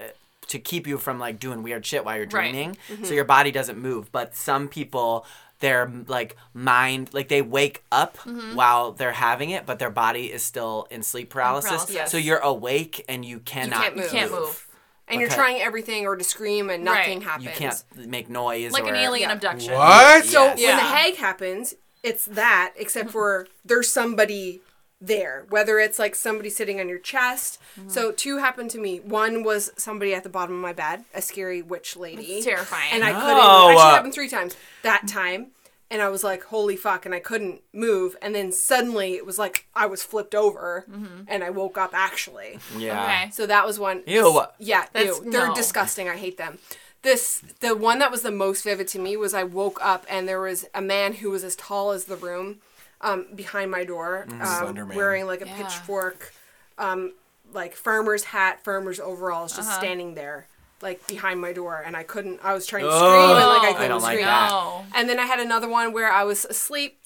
to 0.47 0.59
keep 0.59 0.87
you 0.87 0.97
from 0.97 1.19
like 1.19 1.39
doing 1.39 1.63
weird 1.63 1.85
shit 1.85 2.03
while 2.05 2.15
you're 2.15 2.25
Right. 2.25 2.51
dreaming. 2.51 2.77
Mm-hmm. 2.89 3.03
So 3.05 3.13
your 3.13 3.25
body 3.25 3.51
doesn't 3.51 3.77
move. 3.77 4.11
But 4.11 4.35
some 4.35 4.67
people. 4.67 5.25
Their 5.59 5.89
like 6.07 6.35
mind, 6.53 7.09
like 7.13 7.29
they 7.29 7.41
wake 7.41 7.83
up 7.91 8.17
Mm-hmm. 8.17 8.55
while 8.55 8.91
they're 8.91 9.13
having 9.13 9.51
it, 9.51 9.65
but 9.65 9.79
their 9.79 9.89
body 9.89 10.31
is 10.31 10.43
still 10.43 10.87
in 10.91 11.01
sleep 11.01 11.29
paralysis. 11.29 11.69
paralysis. 11.71 11.95
Yes. 11.95 12.11
So 12.11 12.17
you're 12.17 12.39
awake 12.39 13.03
and 13.07 13.23
you 13.23 13.39
cannot. 13.39 13.81
can't 13.81 13.95
move. 13.95 14.05
You 14.05 14.11
can't 14.11 14.31
move. 14.31 14.67
and 15.07 15.21
you're 15.21 15.29
trying 15.29 15.61
everything 15.61 16.05
or 16.07 16.15
to 16.15 16.23
scream 16.23 16.69
and 16.69 16.83
nothing 16.83 17.19
Right. 17.19 17.27
happens. 17.27 17.45
You 17.45 17.51
can't 17.51 17.83
make 18.09 18.29
noise. 18.29 18.71
Like 18.73 18.87
an 18.87 18.95
alien 18.95 19.29
Yeah. 19.29 19.35
abduction. 19.35 19.73
What? 19.75 20.25
So 20.25 20.45
Yes. 20.45 20.57
when 20.57 20.77
the 20.77 20.83
hag 20.83 21.15
happens, 21.17 21.75
it's 22.03 22.25
that, 22.25 22.73
except 22.75 23.11
for 23.17 23.47
there's 23.63 23.89
somebody 23.89 24.61
there. 25.01 25.45
Whether 25.49 25.79
it's 25.79 25.99
like 25.99 26.15
somebody 26.15 26.49
sitting 26.49 26.79
on 26.79 26.87
your 26.89 26.99
chest. 26.99 27.59
Mm-hmm. 27.79 27.89
So 27.89 28.11
two 28.11 28.37
happened 28.37 28.71
to 28.71 28.79
me. 28.79 28.99
One 28.99 29.43
was 29.43 29.71
somebody 29.77 30.13
at 30.13 30.23
the 30.23 30.29
bottom 30.29 30.55
of 30.55 30.61
my 30.61 30.73
bed, 30.73 31.05
a 31.13 31.21
scary 31.21 31.61
witch 31.61 31.95
lady. 31.97 32.23
It's 32.23 32.45
terrifying. 32.45 32.89
and 32.93 33.03
I 33.03 33.11
couldn't. 33.11 33.37
Oh, 33.37 33.69
Actually, 33.69 33.81
uh, 33.83 33.91
happened 33.95 34.13
three 34.13 34.29
times 34.29 34.55
that 34.83 35.07
time, 35.07 35.47
and 35.91 36.01
I 36.01 36.07
was 36.09 36.23
like, 36.23 36.43
"Holy 36.45 36.75
fuck!" 36.75 37.05
And 37.05 37.13
I 37.13 37.19
couldn't 37.19 37.61
move. 37.73 38.15
And 38.21 38.33
then 38.33 38.51
suddenly 38.51 39.13
it 39.15 39.25
was 39.25 39.37
like 39.37 39.67
I 39.75 39.85
was 39.85 40.01
flipped 40.03 40.33
over, 40.33 40.85
and 41.27 41.43
I 41.43 41.49
woke 41.49 41.77
up 41.77 41.91
actually. 41.93 42.59
Yeah. 42.77 43.03
Okay. 43.03 43.31
So 43.31 43.45
that 43.45 43.65
was 43.65 43.77
one. 43.77 44.01
Ew. 44.07 44.41
Yeah, 44.59 44.85
That's- 44.93 45.19
ew. 45.23 45.29
They're 45.31 45.47
no. 45.49 45.55
disgusting. 45.55 46.07
I 46.09 46.17
hate 46.17 46.37
them. 46.37 46.57
This 47.01 47.43
the 47.59 47.75
one 47.75 47.99
that 47.99 48.09
was 48.09 48.23
the 48.23 48.31
most 48.31 48.63
vivid 48.63 48.87
to 48.89 48.99
me 48.99 49.15
was 49.15 49.35
I 49.35 49.43
woke 49.43 49.77
up 49.83 50.05
and 50.09 50.27
there 50.27 50.41
was 50.41 50.65
a 50.73 50.81
man 50.81 51.13
who 51.13 51.29
was 51.29 51.43
as 51.43 51.55
tall 51.55 51.91
as 51.91 52.05
the 52.05 52.15
room, 52.15 52.61
um, 53.01 53.27
behind 53.35 53.71
my 53.71 53.83
door, 53.83 54.27
um, 54.41 54.75
wearing 54.95 55.25
like 55.27 55.41
a 55.41 55.45
Yeah. 55.45 55.57
pitchfork, 55.57 56.33
um, 56.77 57.13
like 57.53 57.75
farmer's 57.75 58.25
hat, 58.25 58.63
farmer's 58.63 58.99
overalls, 58.99 59.53
just 59.55 59.67
Uh-huh. 59.69 59.79
standing 59.79 60.15
there, 60.15 60.47
like 60.81 61.05
behind 61.07 61.39
my 61.39 61.53
door, 61.53 61.81
and 61.85 61.95
I 61.95 62.03
couldn't. 62.03 62.39
I 62.43 62.53
was 62.53 62.65
trying 62.65 62.83
to 62.85 62.91
Oh, 62.91 62.97
scream 63.05 63.37
and 63.37 63.49
like 63.49 63.63
I 63.63 63.69
I 63.69 63.73
couldn't 63.73 63.89
don't 63.89 64.01
like 64.01 64.13
scream. 64.13 64.25
that. 64.25 64.49
No. 64.49 64.85
And 64.95 65.07
then 65.09 65.19
I 65.19 65.25
had 65.25 65.39
another 65.39 65.67
one 65.69 65.93
where 65.93 66.11
I 66.11 66.23
was 66.23 66.45
asleep 66.45 66.99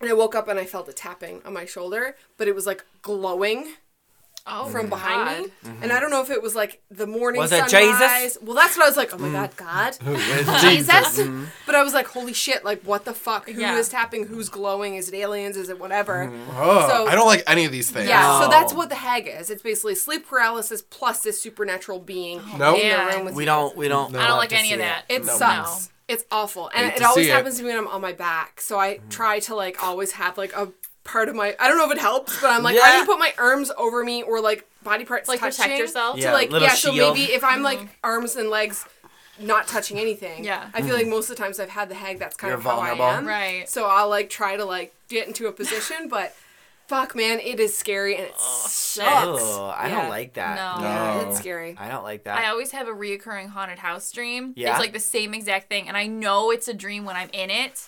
and 0.00 0.10
I 0.10 0.12
woke 0.14 0.34
up 0.34 0.48
and 0.48 0.58
I 0.58 0.64
felt 0.66 0.88
a 0.88 0.92
tapping 0.92 1.40
on 1.44 1.52
my 1.52 1.64
shoulder, 1.64 2.16
but 2.36 2.48
it 2.48 2.54
was 2.54 2.66
like 2.66 2.84
glowing 3.02 3.74
Oh, 4.46 4.66
from 4.66 4.88
behind 4.88 5.44
me. 5.44 5.52
God. 5.62 5.72
And 5.82 5.92
I 5.92 6.00
don't 6.00 6.10
know 6.10 6.20
if 6.20 6.30
it 6.30 6.42
was 6.42 6.54
like 6.54 6.82
the 6.90 7.06
morning 7.06 7.40
Was 7.40 7.52
it 7.52 7.68
sunrise. 7.68 8.00
Jesus? 8.00 8.38
Well, 8.42 8.56
that's 8.56 8.76
what 8.76 8.84
I 8.84 8.88
was 8.88 8.96
like, 8.96 9.14
oh 9.14 9.18
my 9.18 9.28
mm. 9.28 9.56
god, 9.56 9.56
God. 9.56 10.60
Jesus. 10.60 11.18
Mm-hmm. 11.18 11.44
But 11.64 11.74
I 11.74 11.82
was 11.82 11.94
like, 11.94 12.08
holy 12.08 12.32
shit, 12.32 12.64
like 12.64 12.82
what 12.82 13.04
the 13.04 13.14
fuck? 13.14 13.48
Who 13.48 13.52
is 13.52 13.58
Yeah. 13.60 13.82
tapping? 13.82 14.26
Who's 14.26 14.48
glowing? 14.48 14.96
Is 14.96 15.08
it 15.08 15.14
aliens? 15.14 15.56
Is 15.56 15.68
it 15.68 15.78
whatever? 15.78 16.26
Mm-hmm. 16.26 16.50
Oh, 16.56 16.88
So- 16.88 17.06
I 17.06 17.14
don't 17.14 17.26
like 17.26 17.44
any 17.46 17.64
of 17.64 17.72
these 17.72 17.90
things. 17.90 18.08
Yeah, 18.08 18.40
so 18.40 18.48
that's 18.48 18.72
oh. 18.72 18.76
what 18.76 18.88
the 18.88 18.96
hag 18.96 19.28
is. 19.28 19.50
It's 19.50 19.62
basically 19.62 19.94
sleep 19.94 20.26
paralysis 20.26 20.82
plus 20.82 21.20
this 21.20 21.40
supernatural 21.40 22.00
being 22.00 22.40
oh, 22.40 22.56
Nope. 22.58 22.78
in 22.78 22.86
Yeah. 22.86 23.10
the 23.18 23.24
room 23.24 23.34
We 23.34 23.44
don't. 23.44 23.76
We 23.76 23.88
don't. 23.88 24.12
No. 24.12 24.20
I 24.20 24.26
don't 24.26 24.38
like 24.38 24.52
any 24.52 24.72
of 24.72 24.80
that. 24.80 25.04
It 25.08 25.24
No. 25.24 25.36
sucks. 25.36 25.90
It's 26.08 26.24
awful, 26.30 26.68
and 26.74 26.92
it 26.92 27.02
always 27.02 27.26
see 27.26 27.30
it. 27.30 27.34
happens 27.34 27.56
to 27.56 27.62
me 27.62 27.68
when 27.70 27.78
I'm 27.78 27.86
on 27.86 28.02
my 28.02 28.12
back. 28.12 28.60
So 28.60 28.78
I 28.78 28.98
try 29.08 29.38
to 29.40 29.54
like 29.54 29.82
always 29.82 30.12
have 30.12 30.36
like 30.36 30.52
a 30.54 30.68
part 31.04 31.28
of 31.28 31.34
my. 31.34 31.56
I 31.58 31.68
don't 31.68 31.78
know 31.78 31.86
if 31.86 31.92
it 31.92 32.00
helps, 32.00 32.40
but 32.40 32.50
I'm 32.50 32.62
like 32.62 32.76
I 32.76 32.78
Yeah. 32.78 32.96
need 32.98 33.00
to 33.00 33.06
put 33.06 33.18
my 33.18 33.34
arms 33.38 33.70
over 33.76 34.04
me 34.04 34.22
or 34.22 34.40
like 34.40 34.68
body 34.82 35.04
parts 35.04 35.28
Like 35.28 35.40
touching 35.40 35.62
protect 35.64 35.78
yourself. 35.78 36.18
Yeah. 36.18 36.28
To 36.28 36.32
like 36.32 36.50
little 36.50 36.68
yeah, 36.68 36.74
so 36.74 36.92
maybe 36.92 37.32
if 37.32 37.44
I'm 37.44 37.62
like 37.62 37.78
mm-hmm. 37.78 37.88
arms 38.04 38.36
and 38.36 38.50
legs 38.50 38.86
not 39.38 39.66
touching 39.66 39.98
anything. 39.98 40.44
Yeah. 40.44 40.68
I 40.74 40.82
feel 40.82 40.94
like 40.94 41.08
most 41.08 41.30
of 41.30 41.36
the 41.36 41.42
times 41.42 41.58
I've 41.58 41.70
had 41.70 41.88
the 41.88 41.94
hag. 41.94 42.18
That's 42.18 42.36
kind 42.36 42.50
You're 42.50 42.58
of 42.58 42.64
how. 42.64 42.78
I 42.78 42.90
am. 42.90 43.26
Right. 43.26 43.68
So 43.68 43.86
I'll 43.86 44.08
like 44.08 44.30
try 44.30 44.56
to 44.56 44.64
like 44.64 44.94
get 45.08 45.26
into 45.26 45.46
a 45.46 45.52
position, 45.52 46.08
but 46.08 46.34
fuck, 46.86 47.14
man, 47.16 47.40
it 47.40 47.58
is 47.58 47.76
scary 47.76 48.16
and 48.16 48.24
it 48.24 48.34
oh, 48.38 48.66
sucks. 48.68 49.42
Oh, 49.42 49.66
I 49.66 49.88
Yeah. 49.88 50.00
don't 50.02 50.10
like 50.10 50.34
that. 50.34 50.56
No. 50.56 50.84
Yeah, 50.86 51.20
No. 51.22 51.28
it's 51.28 51.38
scary. 51.38 51.76
I 51.78 51.88
don't 51.88 52.04
like 52.04 52.24
that. 52.24 52.38
I 52.38 52.48
always 52.48 52.72
have 52.72 52.86
a 52.86 52.92
reoccurring 52.92 53.48
haunted 53.48 53.78
house 53.78 54.10
dream. 54.12 54.52
Yeah? 54.56 54.70
It's 54.72 54.78
like 54.78 54.92
the 54.92 55.00
same 55.00 55.32
exact 55.32 55.68
thing, 55.68 55.88
and 55.88 55.96
I 55.96 56.06
know 56.06 56.50
it's 56.50 56.68
a 56.68 56.74
dream 56.74 57.04
when 57.04 57.16
I'm 57.16 57.30
in 57.32 57.50
it, 57.50 57.86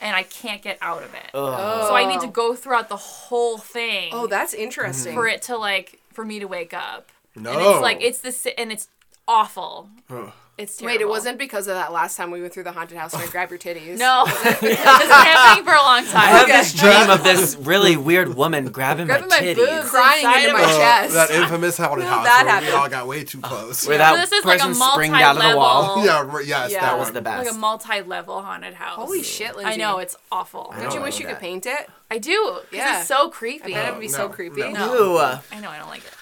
and 0.00 0.14
I 0.16 0.22
can't 0.24 0.62
get 0.62 0.78
out 0.82 1.02
of 1.02 1.14
it. 1.14 1.30
Ugh. 1.34 1.88
So 1.88 1.94
I 1.94 2.06
need 2.06 2.20
to 2.20 2.26
go 2.28 2.54
throughout 2.54 2.88
the 2.88 2.96
whole 2.96 3.58
thing 3.58 4.10
Oh, 4.12 4.26
that's 4.26 4.54
interesting. 4.54 5.12
Mm-hmm. 5.12 5.20
for 5.20 5.26
it 5.28 5.42
to 5.42 5.56
like 5.56 6.00
for 6.12 6.24
me 6.24 6.38
to 6.38 6.46
wake 6.46 6.74
up. 6.74 7.10
No. 7.34 7.52
And 7.52 7.60
it's 7.60 7.80
like 7.80 7.98
it's 8.02 8.18
the 8.20 8.32
si- 8.32 8.54
and 8.56 8.72
it's 8.72 8.88
awful. 9.28 9.90
Ugh. 10.10 10.32
It's 10.58 10.74
terrible. 10.78 10.94
Wait, 10.94 11.00
it 11.02 11.08
wasn't 11.08 11.38
because 11.38 11.66
of 11.68 11.74
that 11.74 11.92
last 11.92 12.16
time 12.16 12.30
we 12.30 12.40
went 12.40 12.54
through 12.54 12.62
the 12.62 12.72
haunted 12.72 12.96
house 12.96 13.12
and 13.12 13.22
I 13.22 13.26
grabbed 13.26 13.50
your 13.50 13.58
titties. 13.58 13.98
No, 13.98 14.24
it's 14.26 14.60
been 14.62 14.74
happening 14.74 15.64
for 15.66 15.74
a 15.74 15.82
long 15.82 16.02
time. 16.06 16.16
I 16.16 16.26
have 16.28 16.42
Okay. 16.44 16.52
this 16.56 16.72
dream 16.72 17.10
of 17.10 17.22
this 17.22 17.56
really 17.56 17.98
weird 17.98 18.34
woman 18.34 18.70
grabbing, 18.70 19.06
Grabbing 19.06 19.28
my 19.28 19.38
my 19.40 19.44
titties. 19.46 19.56
boobs. 19.56 19.90
Crying 19.90 20.24
into 20.24 20.52
my 20.54 20.60
it. 20.60 20.64
Oh, 20.66 20.78
chest. 20.78 21.12
that 21.12 21.30
infamous 21.30 21.76
haunted 21.76 21.98
When 21.98 22.06
house 22.08 22.24
that 22.24 22.62
where 22.62 22.70
we 22.70 22.76
all 22.76 22.88
got 22.88 23.06
way 23.06 23.22
too 23.24 23.40
close. 23.42 23.86
Where 23.86 23.98
that 23.98 24.16
This 24.16 24.32
is 24.32 24.44
like 24.46 24.62
a 24.62 24.74
springed 24.74 25.14
out 25.16 25.36
of 25.36 25.42
the 25.42 25.56
wall. 25.58 25.96
multi-level- 25.96 26.04
yeah, 26.30 26.34
right, 26.36 26.46
yes, 26.46 26.70
Yeah. 26.72 26.80
that 26.80 26.86
That 26.92 26.98
was 27.00 27.10
the 27.10 27.20
best. 27.20 27.44
like 27.46 27.54
a 27.54 27.58
multi-level 27.58 28.40
haunted 28.40 28.72
house. 28.74 28.96
Holy 28.96 29.22
shit, 29.22 29.56
Lindsay. 29.56 29.74
I 29.74 29.76
know 29.76 29.98
it's 29.98 30.16
awful. 30.32 30.72
Don't 30.74 30.84
you 30.84 30.90
don't 30.90 31.02
wish 31.02 31.16
know 31.16 31.20
you 31.20 31.26
could 31.26 31.34
that. 31.36 31.40
paint 31.42 31.66
it? 31.66 31.90
I 32.10 32.16
do. 32.16 32.60
Yeah, 32.70 32.78
Yeah. 32.92 32.98
it's 33.00 33.08
so 33.08 33.26
I 33.26 33.30
creepy. 33.30 33.74
bet 33.74 33.88
it'd 33.88 34.00
be 34.00 34.08
so 34.08 34.30
creepy. 34.30 34.62
no. 34.62 34.70
No. 34.72 35.40
I 35.52 35.60
know 35.60 35.68
I 35.68 35.76
don't 35.78 35.88
like 35.90 36.04
it. 36.06 36.12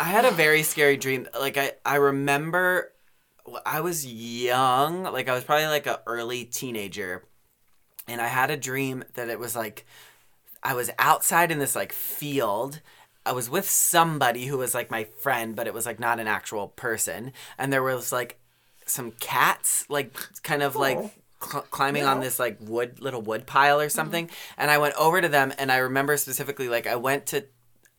I 0.00 0.04
had 0.04 0.24
a 0.24 0.30
very 0.44 0.62
scary 0.62 0.96
dream. 0.96 1.28
Like 1.38 1.58
I, 1.58 1.72
I 1.84 1.96
remember 1.96 2.90
I 3.66 3.80
was 3.80 4.06
young, 4.06 5.02
like 5.04 5.28
I 5.28 5.34
was 5.34 5.44
probably 5.44 5.66
like 5.66 5.86
an 5.86 5.96
early 6.06 6.44
teenager, 6.44 7.24
and 8.06 8.20
I 8.20 8.28
had 8.28 8.50
a 8.50 8.56
dream 8.56 9.04
that 9.14 9.28
it 9.28 9.38
was 9.38 9.56
like 9.56 9.84
I 10.62 10.74
was 10.74 10.90
outside 10.98 11.50
in 11.50 11.58
this 11.58 11.74
like 11.74 11.92
field. 11.92 12.80
I 13.24 13.32
was 13.32 13.48
with 13.50 13.68
somebody 13.68 14.46
who 14.46 14.58
was 14.58 14.74
like 14.74 14.90
my 14.90 15.04
friend, 15.04 15.54
but 15.54 15.66
it 15.66 15.74
was 15.74 15.86
like 15.86 16.00
not 16.00 16.20
an 16.20 16.28
actual 16.28 16.68
person, 16.68 17.32
and 17.58 17.72
there 17.72 17.82
was 17.82 18.12
like 18.12 18.38
some 18.86 19.12
cats, 19.12 19.86
like 19.88 20.14
kind 20.42 20.62
of 20.62 20.76
like 20.76 20.98
oh. 20.98 21.10
cl- 21.40 21.66
climbing 21.70 22.04
on 22.04 22.20
this 22.20 22.38
like 22.38 22.58
wood 22.60 23.00
little 23.00 23.22
wood 23.22 23.46
pile 23.46 23.80
or 23.80 23.86
mm-hmm. 23.86 23.90
something, 23.90 24.30
and 24.56 24.70
I 24.70 24.78
went 24.78 24.94
over 24.94 25.20
to 25.20 25.28
them, 25.28 25.52
and 25.58 25.70
I 25.72 25.78
remember 25.78 26.16
specifically 26.16 26.68
like 26.68 26.86
I 26.86 26.96
went 26.96 27.26
to. 27.26 27.44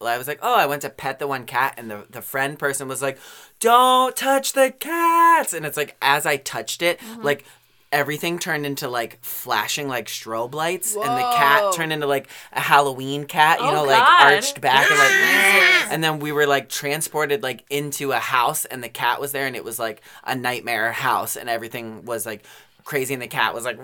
I 0.06 0.18
was 0.18 0.28
like, 0.28 0.40
oh, 0.42 0.56
I 0.56 0.66
went 0.66 0.82
to 0.84 0.90
pet 0.90 1.20
the 1.20 1.28
one 1.28 1.46
cat, 1.46 1.76
and 1.78 1.90
the, 1.90 2.06
the 2.10 2.22
friend 2.22 2.58
person 2.58 2.88
was 2.88 3.02
like, 3.02 3.18
don't 3.60 4.16
touch 4.16 4.54
the 4.54 4.74
cats. 4.78 5.54
And 5.54 5.66
it's 5.66 5.78
like, 5.78 5.96
as 6.02 6.26
I 6.26 6.38
touched 6.38 6.82
it, 6.82 7.00
mm-hmm. 7.00 7.22
like 7.22 7.46
everything 7.92 8.40
turned 8.40 8.66
into 8.66 8.90
like 8.90 9.24
flashing 9.24 9.88
like 9.88 10.08
strobe 10.08 10.54
lights, 10.54 10.96
and 10.96 11.04
the 11.04 11.32
cat 11.36 11.74
turned 11.74 11.94
into 11.94 12.08
like 12.08 12.28
a 12.52 12.60
Halloween 12.60 13.26
cat, 13.26 13.60
you 13.60 13.68
Oh, 13.68 13.72
know, 13.72 13.84
like 13.84 14.02
arched 14.02 14.60
back 14.60 14.90
and 14.90 15.00
like, 15.00 15.12
and 15.92 16.04
then 16.04 16.20
we 16.20 16.32
were 16.32 16.48
like 16.48 16.70
transported 16.70 17.44
like 17.44 17.64
into 17.70 18.12
a 18.12 18.20
house, 18.20 18.66
and 18.66 18.84
the 18.84 18.90
cat 18.90 19.22
was 19.22 19.32
there, 19.32 19.46
and 19.46 19.56
it 19.56 19.64
was 19.64 19.80
like 19.80 20.02
a 20.24 20.36
nightmare 20.36 20.92
house, 20.92 21.36
and 21.38 21.50
everything 21.50 22.04
was 22.04 22.26
like 22.26 22.44
crazy, 22.84 23.14
and 23.14 23.22
the 23.24 23.28
cat 23.28 23.54
was 23.54 23.64
like. 23.64 23.78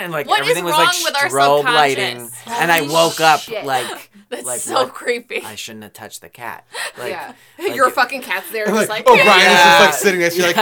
And 0.00 0.12
like 0.12 0.26
What 0.26 0.40
is 0.40 0.44
everything 0.48 0.64
was 0.64 0.72
wrong 0.72 0.86
like 0.86 1.04
with 1.04 1.16
our 1.22 1.28
strobe 1.28 1.64
lighting, 1.64 2.28
subconscious? 2.28 2.60
and 2.62 2.72
I 2.72 2.78
Holy 2.78 2.92
woke 2.92 3.20
up 3.20 3.48
like 3.64 4.10
That's 4.30 4.44
like 4.46 4.60
so 4.60 4.74
what? 4.84 4.94
creepy. 4.94 5.42
I 5.44 5.54
shouldn't 5.54 5.84
have 5.84 5.92
touched 5.92 6.20
the 6.20 6.28
cat. 6.28 6.66
Like, 6.98 7.10
yeah. 7.10 7.34
like- 7.58 7.74
Your 7.74 7.90
fucking 7.90 8.22
cat's 8.22 8.50
there, 8.52 8.66
just 8.66 8.88
like, 8.88 8.88
like, 8.88 9.04
oh, 9.08 9.14
Brian 9.16 9.50
is 9.50 9.58
just 9.58 9.80
like 9.80 9.94
sitting 9.94 10.20
there. 10.20 10.30
to 10.30 10.36
you, 10.36 10.42
like, 10.44 10.56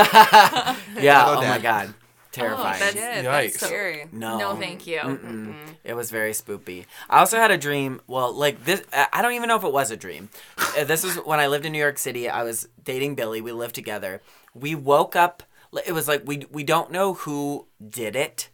yeah. 1.03 1.25
Hello, 1.27 1.41
Oh 1.43 1.47
my 1.47 1.59
god, 1.59 1.93
terrifying. 2.33 2.81
that's- 2.81 2.95
Shit, 2.95 3.25
Yikes. 3.27 3.53
that's 3.53 3.67
scary. 3.67 4.07
no, 4.13 4.39
No, 4.39 4.57
thank 4.57 4.87
you. 4.87 4.99
Mm-mm. 4.99 5.55
It 5.85 5.95
was 5.95 6.11
very 6.11 6.33
spoopy. 6.33 6.87
I 7.11 7.19
also 7.19 7.37
had 7.37 7.51
a 7.51 7.59
dream. 7.59 8.01
Well, 8.07 8.33
like 8.33 8.65
this, 8.65 8.83
I 8.93 9.09
I 9.13 9.23
don't 9.23 9.33
even 9.35 9.49
know 9.49 9.57
if 9.57 9.65
it 9.65 9.73
was 9.73 9.91
a 9.91 9.97
dream. 9.97 10.31
Uh, 10.79 10.85
This 10.85 11.03
was 11.05 11.17
when 11.17 11.39
I 11.41 11.47
lived 11.49 11.67
in 11.67 11.73
New 11.73 11.79
York 11.79 11.99
City. 11.99 12.29
I 12.31 12.43
was 12.45 12.69
dating 12.83 13.15
Billy. 13.15 13.41
We 13.41 13.53
lived 13.53 13.75
together. 13.75 14.23
We 14.55 14.75
woke 14.75 15.15
up. 15.17 15.43
It 15.87 15.93
was 15.93 16.09
like 16.09 16.23
we 16.25 16.47
we 16.51 16.65
don't 16.65 16.91
know 16.91 17.15
who 17.15 17.67
did 17.87 18.17
it. 18.17 18.49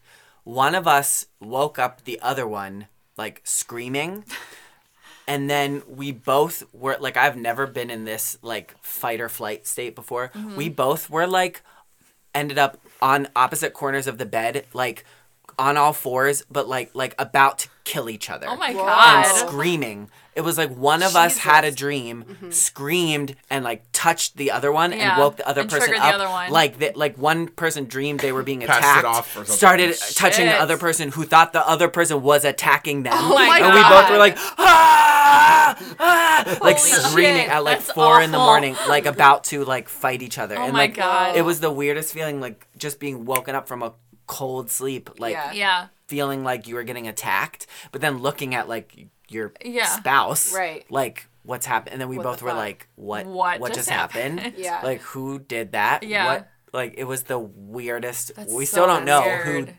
One 0.48 0.74
of 0.74 0.88
us 0.88 1.26
woke 1.40 1.78
up 1.78 2.04
the 2.04 2.18
other 2.22 2.48
one 2.48 2.86
like 3.18 3.42
screaming. 3.44 4.24
And 5.30 5.50
then 5.50 5.82
we 5.86 6.10
both 6.10 6.62
were 6.72 6.96
like 6.98 7.18
I've 7.18 7.36
never 7.36 7.66
been 7.66 7.90
in 7.90 8.06
this 8.06 8.38
like 8.40 8.74
fight 8.80 9.20
or 9.20 9.28
flight 9.28 9.66
state 9.66 9.94
before. 9.94 10.30
Mm-hmm. 10.34 10.56
We 10.56 10.70
both 10.70 11.10
were 11.10 11.26
like 11.26 11.62
ended 12.34 12.56
up 12.56 12.78
on 13.02 13.28
opposite 13.36 13.74
corners 13.74 14.06
of 14.06 14.16
the 14.16 14.24
bed, 14.24 14.64
like 14.72 15.04
on 15.58 15.76
all 15.76 15.92
fours, 15.92 16.42
but 16.50 16.68
like 16.68 16.90
like 16.94 17.14
about 17.18 17.58
to 17.60 17.68
kill 17.84 18.08
each 18.10 18.28
other. 18.30 18.46
Oh 18.48 18.56
my 18.56 18.72
Whoa. 18.72 18.80
And 18.80 19.24
god. 19.24 19.24
screaming. 19.48 20.10
It 20.34 20.42
was 20.42 20.56
like 20.56 20.70
one 20.70 21.02
of 21.02 21.16
us 21.16 21.38
had 21.38 21.64
a 21.64 21.68
Jesus. 21.68 21.80
dream, 21.80 22.36
screamed, 22.50 23.34
and 23.50 23.64
like 23.64 23.84
touched 23.92 24.36
the 24.36 24.52
other 24.52 24.70
one 24.70 24.92
and 24.92 25.18
woke 25.18 25.36
the 25.36 25.48
other 25.48 25.62
and 25.62 25.70
person 25.70 25.88
triggered 25.88 26.00
the 26.02 26.06
up. 26.06 26.14
other 26.14 26.28
one. 26.28 26.52
Like 26.52 26.78
that, 26.78 26.96
like 26.96 27.18
one 27.18 27.48
person 27.48 27.86
dreamed 27.86 28.20
they 28.20 28.30
were 28.30 28.44
being 28.44 28.60
Passed 28.60 28.78
it 28.78 28.84
attacked, 28.84 29.04
off 29.04 29.30
or 29.32 29.38
something. 29.38 29.56
started 29.56 29.96
touching 30.14 30.46
the 30.46 30.52
other 30.54 30.76
person 30.78 31.10
who 31.10 31.24
thought 31.24 31.52
the 31.52 31.66
other 31.68 31.88
person 31.88 32.22
was 32.22 32.44
attacking 32.44 33.02
them. 33.02 33.14
Oh 33.16 33.34
my 33.34 33.58
and 33.58 33.74
we 33.74 33.82
both 33.82 34.10
were 34.10 34.18
like, 34.18 34.36
ah, 34.58 35.76
ah, 35.98 36.58
like 36.62 36.76
Holy 36.78 36.88
screaming 36.90 37.42
shit, 37.42 37.50
at 37.50 37.64
like 37.64 37.78
that's 37.78 37.90
four 37.90 38.20
in 38.22 38.30
the 38.30 38.38
morning, 38.38 38.76
like 38.86 39.06
about 39.06 39.42
to 39.44 39.64
like 39.64 39.88
fight 39.88 40.22
each 40.22 40.38
other. 40.38 40.56
Oh 40.56 40.62
and 40.62 40.72
my 40.72 40.78
like 40.80 40.94
God. 40.94 41.36
it 41.36 41.42
was 41.42 41.58
the 41.58 41.72
weirdest 41.72 42.14
feeling, 42.14 42.40
like 42.40 42.66
just 42.76 43.00
being 43.00 43.24
woken 43.24 43.56
up 43.56 43.66
from 43.66 43.82
a 43.82 43.92
cold 44.28 44.70
sleep, 44.70 45.10
like 45.18 45.32
Yeah. 45.32 45.52
Yeah. 45.52 45.86
feeling 46.06 46.44
like 46.44 46.68
you 46.68 46.76
were 46.76 46.84
getting 46.84 47.08
attacked, 47.08 47.66
but 47.90 48.00
then 48.00 48.18
looking 48.18 48.54
at 48.54 48.68
like 48.68 49.08
your 49.28 49.52
Yeah. 49.64 49.86
spouse, 49.86 50.54
Right. 50.54 50.86
Like 50.90 51.26
what's 51.42 51.66
happened, 51.66 51.92
and 51.94 52.00
then 52.00 52.08
we 52.08 52.16
What 52.18 52.22
both 52.24 52.38
the 52.38 52.44
were 52.44 52.50
fuck? 52.52 52.58
like, 52.58 52.88
"What? 52.94 53.26
What 53.26 53.58
What 53.60 53.68
just 53.68 53.80
just 53.80 53.90
happened? 53.90 54.38
happened? 54.40 54.58
Yeah. 54.64 54.80
Like 54.84 55.00
who 55.00 55.38
did 55.40 55.72
that? 55.72 56.02
Yeah. 56.04 56.26
What? 56.26 56.48
Like 56.72 56.94
it 56.96 57.04
was 57.04 57.24
the 57.24 57.38
weirdest. 57.38 58.32
That's 58.36 58.52
we 58.52 58.64
so 58.66 58.70
still 58.72 58.86
don't 58.86 59.04
know 59.04 59.22
weird. 59.22 59.68
who 59.68 59.74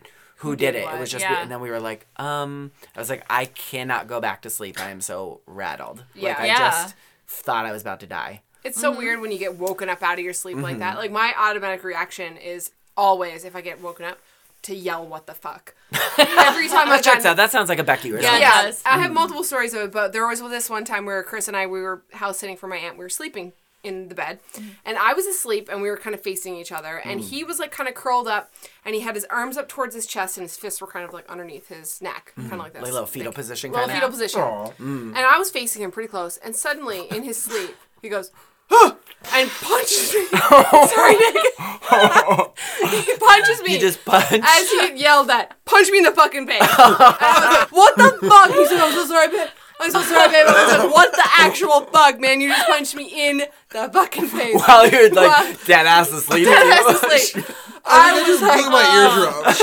who 0.48 0.56
did 0.56 0.74
it. 0.74 0.84
what? 0.84 0.94
It 0.94 1.00
was 1.00 1.10
just, 1.10 1.22
Yeah. 1.22 1.42
and 1.42 1.50
then 1.50 1.60
we 1.60 1.68
were 1.70 1.80
like, 1.80 2.06
um, 2.16 2.72
I 2.96 2.98
was 2.98 3.10
like, 3.10 3.24
I 3.28 3.44
cannot 3.44 4.06
go 4.06 4.20
back 4.22 4.40
to 4.42 4.50
sleep. 4.50 4.80
I 4.80 4.88
am 4.90 5.02
so 5.02 5.42
rattled. 5.46 6.02
Yeah. 6.14 6.30
Like 6.30 6.40
I 6.40 6.46
Yeah. 6.46 6.58
just 6.58 6.94
thought 7.28 7.66
I 7.66 7.72
was 7.72 7.82
about 7.82 8.00
to 8.00 8.06
die. 8.06 8.40
It's 8.64 8.80
so 8.80 8.90
weird 8.90 9.20
when 9.20 9.32
you 9.32 9.38
get 9.38 9.56
woken 9.56 9.88
up 9.90 10.02
out 10.02 10.18
of 10.18 10.24
your 10.24 10.32
sleep 10.32 10.56
like 10.56 10.72
Mm-hmm. 10.72 10.80
that. 10.80 10.96
Like 10.96 11.10
my 11.12 11.34
automatic 11.36 11.84
reaction 11.84 12.36
is 12.38 12.70
always 12.96 13.44
if 13.44 13.54
I 13.54 13.60
get 13.60 13.80
woken 13.82 14.06
up 14.06 14.18
to 14.62 14.74
yell 14.74 15.06
what 15.06 15.26
the 15.26 15.34
fuck. 15.34 15.74
Every 16.18 16.68
time 16.68 16.88
That 16.88 16.98
I've 16.98 17.02
checks 17.02 17.24
gotten 17.24 17.26
out. 17.26 17.36
That 17.36 17.50
sounds 17.50 17.68
like 17.68 17.78
a 17.78 17.84
Becky 17.84 18.12
or 18.12 18.20
Yeah, 18.20 18.38
yeah, 18.38 18.62
does. 18.62 18.82
I 18.84 18.98
have 18.98 19.10
mm. 19.10 19.14
multiple 19.14 19.44
stories 19.44 19.74
of 19.74 19.82
it, 19.82 19.92
but 19.92 20.12
there 20.12 20.26
was 20.26 20.40
this 20.40 20.70
one 20.70 20.84
time 20.84 21.06
where 21.06 21.22
Chris 21.22 21.48
and 21.48 21.56
I 21.56 21.66
we 21.66 21.80
were 21.80 22.02
house 22.12 22.38
sitting 22.38 22.56
for 22.56 22.66
my 22.66 22.76
aunt. 22.76 22.96
We 22.96 23.04
were 23.04 23.08
sleeping 23.08 23.52
in 23.82 24.08
the 24.08 24.14
bed, 24.14 24.40
mm-hmm. 24.52 24.68
and 24.84 24.98
I 24.98 25.14
was 25.14 25.26
asleep, 25.26 25.70
and 25.72 25.80
we 25.80 25.88
were 25.88 25.96
kind 25.96 26.14
of 26.14 26.20
facing 26.20 26.54
each 26.56 26.70
other, 26.70 26.98
and 26.98 27.20
mm. 27.20 27.24
he 27.24 27.44
was 27.44 27.58
like 27.58 27.70
kind 27.70 27.88
of 27.88 27.94
curled 27.94 28.28
up, 28.28 28.52
and 28.84 28.94
he 28.94 29.00
had 29.00 29.14
his 29.14 29.24
arms 29.30 29.56
up 29.56 29.68
towards 29.68 29.94
his 29.94 30.04
chest, 30.04 30.36
and 30.36 30.44
his 30.44 30.56
fists 30.56 30.82
were 30.82 30.86
kind 30.86 31.06
of 31.06 31.14
like 31.14 31.26
underneath 31.30 31.68
his 31.68 32.02
neck, 32.02 32.32
kind 32.36 32.52
of 32.52 32.58
mm. 32.58 32.62
like 32.62 32.72
this, 32.74 32.82
Like 32.82 32.90
a 32.90 32.94
little 32.94 33.06
fetal 33.06 33.32
position 33.32 33.72
little 33.72 33.86
kind 33.86 33.96
fetal 33.96 34.08
of. 34.08 34.14
position. 34.14 34.40
Aw. 34.42 34.72
And 34.78 35.16
I 35.16 35.38
was 35.38 35.50
facing 35.50 35.82
him 35.82 35.90
pretty 35.90 36.08
close, 36.08 36.36
and 36.36 36.54
suddenly 36.54 37.06
in 37.10 37.22
his 37.22 37.38
sleep 37.38 37.74
he 38.02 38.10
goes. 38.10 38.30
"Huh," 38.70 38.94
And 39.32 39.48
punches 39.50 40.14
me. 40.14 40.26
Sorry, 40.88 41.14
Nick. 41.14 41.36
he 43.06 43.16
punches 43.18 43.62
me 43.62 43.68
He 43.70 43.78
just 43.78 44.04
punched. 44.04 44.32
as 44.42 44.70
he 44.70 44.94
yelled 44.96 45.28
that, 45.28 45.56
punch 45.66 45.90
me 45.90 45.98
in 45.98 46.04
the 46.04 46.10
fucking 46.12 46.46
face. 46.46 46.60
And 46.62 46.70
I 46.70 46.88
was 46.88 46.98
like, 46.98 47.72
what 47.72 47.96
the 47.96 48.28
fuck? 48.28 48.50
He 48.50 48.66
said, 48.66 48.80
I'm 48.80 48.92
so 48.92 49.06
sorry, 49.06 49.28
babe. 49.28 49.48
I'm 49.78 49.90
so 49.90 50.02
sorry, 50.02 50.28
babe. 50.30 50.46
I 50.48 50.64
was 50.64 50.84
like, 50.84 50.92
what 50.94 51.12
the 51.12 51.24
actual 51.38 51.82
fuck, 51.92 52.18
man? 52.20 52.40
You 52.40 52.48
just 52.48 52.66
punched 52.66 52.94
me 52.96 53.28
in 53.28 53.42
the 53.70 53.90
fucking 53.92 54.26
face. 54.26 54.56
While 54.66 54.88
you're 54.90 55.10
Wow. 55.10 55.28
like 55.44 55.64
dead 55.66 55.86
ass 55.86 56.10
asleep. 56.12 56.46
Dead 56.46 56.66
ass 56.86 57.02
asleep. 57.02 57.44
I 57.84 58.10
I 58.10 58.12
was 58.12 58.26
just 58.26 58.42
like, 58.42 58.60
blew 58.60 58.70
my 58.70 58.84
oh. 58.86 59.54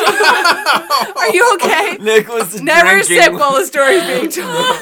eardrum. 1.12 1.18
are 1.18 1.30
you 1.34 1.54
okay? 1.56 1.98
Nick 2.04 2.28
was 2.30 2.62
Never 2.62 2.90
drinking. 3.04 3.22
sip 3.22 3.34
while 3.34 3.54
the 3.54 3.66
story's 3.66 4.04
being 4.06 4.30
told. 4.30 4.76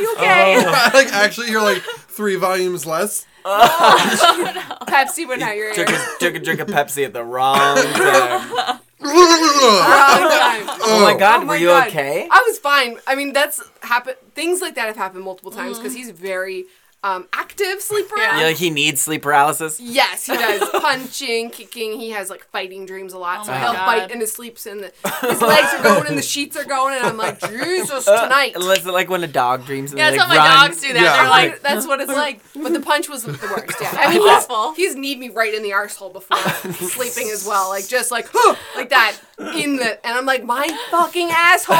you 0.00 0.12
okay? 0.16 0.64
like 0.66 1.12
actually, 1.12 1.50
you're 1.50 1.62
like 1.62 1.82
three 2.08 2.34
volumes 2.36 2.84
less. 2.86 3.26
Oh, 3.44 4.76
Pepsi 4.88 5.26
went 5.26 5.42
out 5.42 5.56
your 5.56 5.72
took 5.74 5.90
ear. 5.90 5.96
a, 5.96 6.18
took 6.20 6.34
a 6.34 6.38
drink 6.38 6.60
of 6.60 6.68
Pepsi 6.68 7.04
at 7.04 7.12
the 7.12 7.24
wrong 7.24 7.76
time. 7.76 8.78
Wrong 9.02 9.10
time. 9.10 10.62
Oh 10.84 11.00
my 11.02 11.16
god, 11.18 11.42
Oh 11.42 11.46
were 11.46 11.56
you 11.56 11.66
God. 11.66 11.88
okay? 11.88 12.28
I 12.30 12.44
was 12.46 12.58
fine. 12.58 12.98
I 13.06 13.16
mean, 13.16 13.32
that's 13.32 13.60
happened. 13.82 14.16
Things 14.34 14.60
like 14.60 14.76
that 14.76 14.86
have 14.86 14.96
happened 14.96 15.24
multiple 15.24 15.50
times 15.50 15.74
mm-hmm. 15.74 15.82
because 15.82 15.94
he's 15.96 16.10
very 16.10 16.66
um, 17.04 17.26
active 17.32 17.80
sleeper. 17.80 18.16
Yeah. 18.16 18.38
Yeah, 18.38 18.46
like 18.46 18.56
he 18.56 18.70
needs 18.70 19.02
sleep 19.02 19.22
paralysis. 19.22 19.80
Yes, 19.80 20.26
he 20.26 20.34
does. 20.36 20.68
Punching, 20.72 21.50
kicking. 21.50 21.98
He 21.98 22.10
has 22.10 22.30
like 22.30 22.44
fighting 22.44 22.86
dreams 22.86 23.12
a 23.12 23.18
lot. 23.18 23.40
Oh 23.40 23.46
so 23.46 23.52
he'll 23.52 23.72
God. 23.72 23.84
fight 23.84 24.10
in 24.12 24.20
his 24.20 24.30
sleeps 24.32 24.66
and 24.66 24.80
the, 24.84 24.92
his 25.20 25.42
legs 25.42 25.74
are 25.74 25.82
going 25.82 26.06
and 26.06 26.16
the 26.16 26.22
sheets 26.22 26.56
are 26.56 26.64
going 26.64 26.94
and 26.96 27.04
I'm 27.04 27.16
like, 27.16 27.40
Jesus, 27.48 28.04
tonight. 28.04 28.52
It's 28.54 28.86
like 28.86 29.10
when 29.10 29.24
a 29.24 29.26
dog 29.26 29.66
dreams 29.66 29.90
and 29.90 29.98
Yeah, 29.98 30.10
that's 30.12 30.18
like, 30.20 30.28
how 30.28 30.34
my 30.44 30.48
run. 30.48 30.68
dogs 30.68 30.80
do 30.80 30.92
that. 30.92 31.02
Yeah. 31.02 31.16
They're 31.16 31.30
like, 31.30 31.50
Like, 31.52 31.62
that's 31.62 31.86
what 31.86 32.00
it's 32.00 32.12
like. 32.12 32.40
But 32.54 32.72
the 32.72 32.80
punch 32.80 33.08
was 33.08 33.24
the 33.24 33.32
worst. 33.32 33.80
Yeah, 33.80 33.90
I 33.98 34.12
mean, 34.14 34.22
Awful. 34.22 34.74
he's, 34.74 34.92
he's 34.92 34.96
kneed 34.96 35.18
me 35.18 35.28
right 35.28 35.52
in 35.52 35.62
the 35.64 35.70
arsehole 35.70 36.12
before 36.12 36.36
sleeping 36.72 37.30
as 37.32 37.44
well. 37.44 37.68
Like 37.70 37.88
just 37.88 38.10
like 38.12 38.32
like 38.76 38.90
that 38.90 39.16
in 39.56 39.76
the, 39.76 40.06
and 40.06 40.16
I'm 40.16 40.24
like, 40.26 40.44
my 40.44 40.68
fucking 40.92 41.30
asshole. 41.32 41.76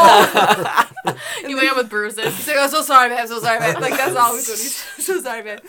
you 1.49 1.57
wake 1.57 1.71
up 1.71 1.76
with 1.76 1.88
bruises. 1.88 2.37
He's 2.37 2.49
like, 2.49 2.57
I'm 2.59 2.69
so 2.71 2.83
sorry, 2.83 3.09
man. 3.11 3.19
I'm 3.21 3.29
so 3.29 3.41
sorry, 3.41 3.61
man. 3.61 3.81
Like 3.81 3.97
that's 3.97 4.17
always 4.17 4.49
what 4.49 4.59
he's 4.59 4.85
so 5.16 5.21
sorry, 5.23 5.42
man. 5.42 5.61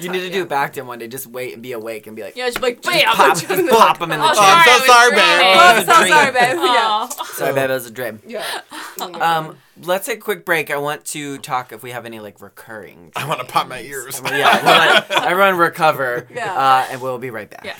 You 0.00 0.08
need 0.10 0.20
to 0.20 0.30
do 0.30 0.42
it 0.42 0.48
back 0.48 0.72
to 0.74 0.80
him 0.80 0.86
one 0.86 0.98
day. 0.98 1.08
Just 1.08 1.26
wait 1.26 1.54
and 1.54 1.62
be 1.62 1.72
awake 1.72 2.06
and 2.06 2.14
be 2.16 2.22
like, 2.22 2.36
Yeah, 2.36 2.46
she's 2.46 2.60
like, 2.60 2.80
wait, 2.84 3.04
I'll 3.06 3.14
pop, 3.14 3.34
put 3.34 3.48
just 3.48 3.50
in 3.60 3.66
the 3.66 3.72
pop 3.72 4.00
him 4.00 4.12
in 4.12 4.18
the 4.20 4.24
Oh, 4.26 4.32
chin. 4.32 4.38
I'm 4.42 4.64
so 4.64 4.70
I 4.70 4.76
was 4.78 4.86
sorry, 4.86 5.10
dreaming. 5.10 5.26
babe. 5.26 5.40
Oh, 5.42 5.60
I'm 5.60 5.84
so 5.86 5.98
Dream. 6.00 6.12
sorry, 6.12 6.32
man. 6.32 6.56
Yeah. 6.58 7.08
Sorry, 7.24 7.52
babe, 7.54 7.70
it 7.70 7.74
was 7.74 7.86
a 7.86 7.90
dream. 7.90 8.20
Yeah. 8.26 8.60
Um, 9.00 9.56
let's 9.82 10.04
take 10.06 10.18
a 10.18 10.20
quick 10.20 10.44
break. 10.44 10.70
I 10.70 10.76
want 10.76 11.06
to 11.06 11.38
talk 11.38 11.72
if 11.72 11.82
we 11.82 11.90
have 11.92 12.04
any 12.04 12.20
like 12.20 12.42
recurring. 12.42 13.12
I 13.16 13.26
want 13.26 13.40
to 13.40 13.46
pop 13.46 13.66
my 13.66 13.80
ears. 13.80 14.20
yeah, 14.24 14.62
we'll 14.62 14.74
let 14.94 15.10
everyone 15.24 15.56
recover. 15.56 16.26
Yeah. 16.34 16.52
Uh, 16.54 16.86
and 16.90 17.00
we'll 17.00 17.16
be 17.18 17.30
right 17.30 17.48
back. 17.48 17.64
Yeah. 17.64 17.76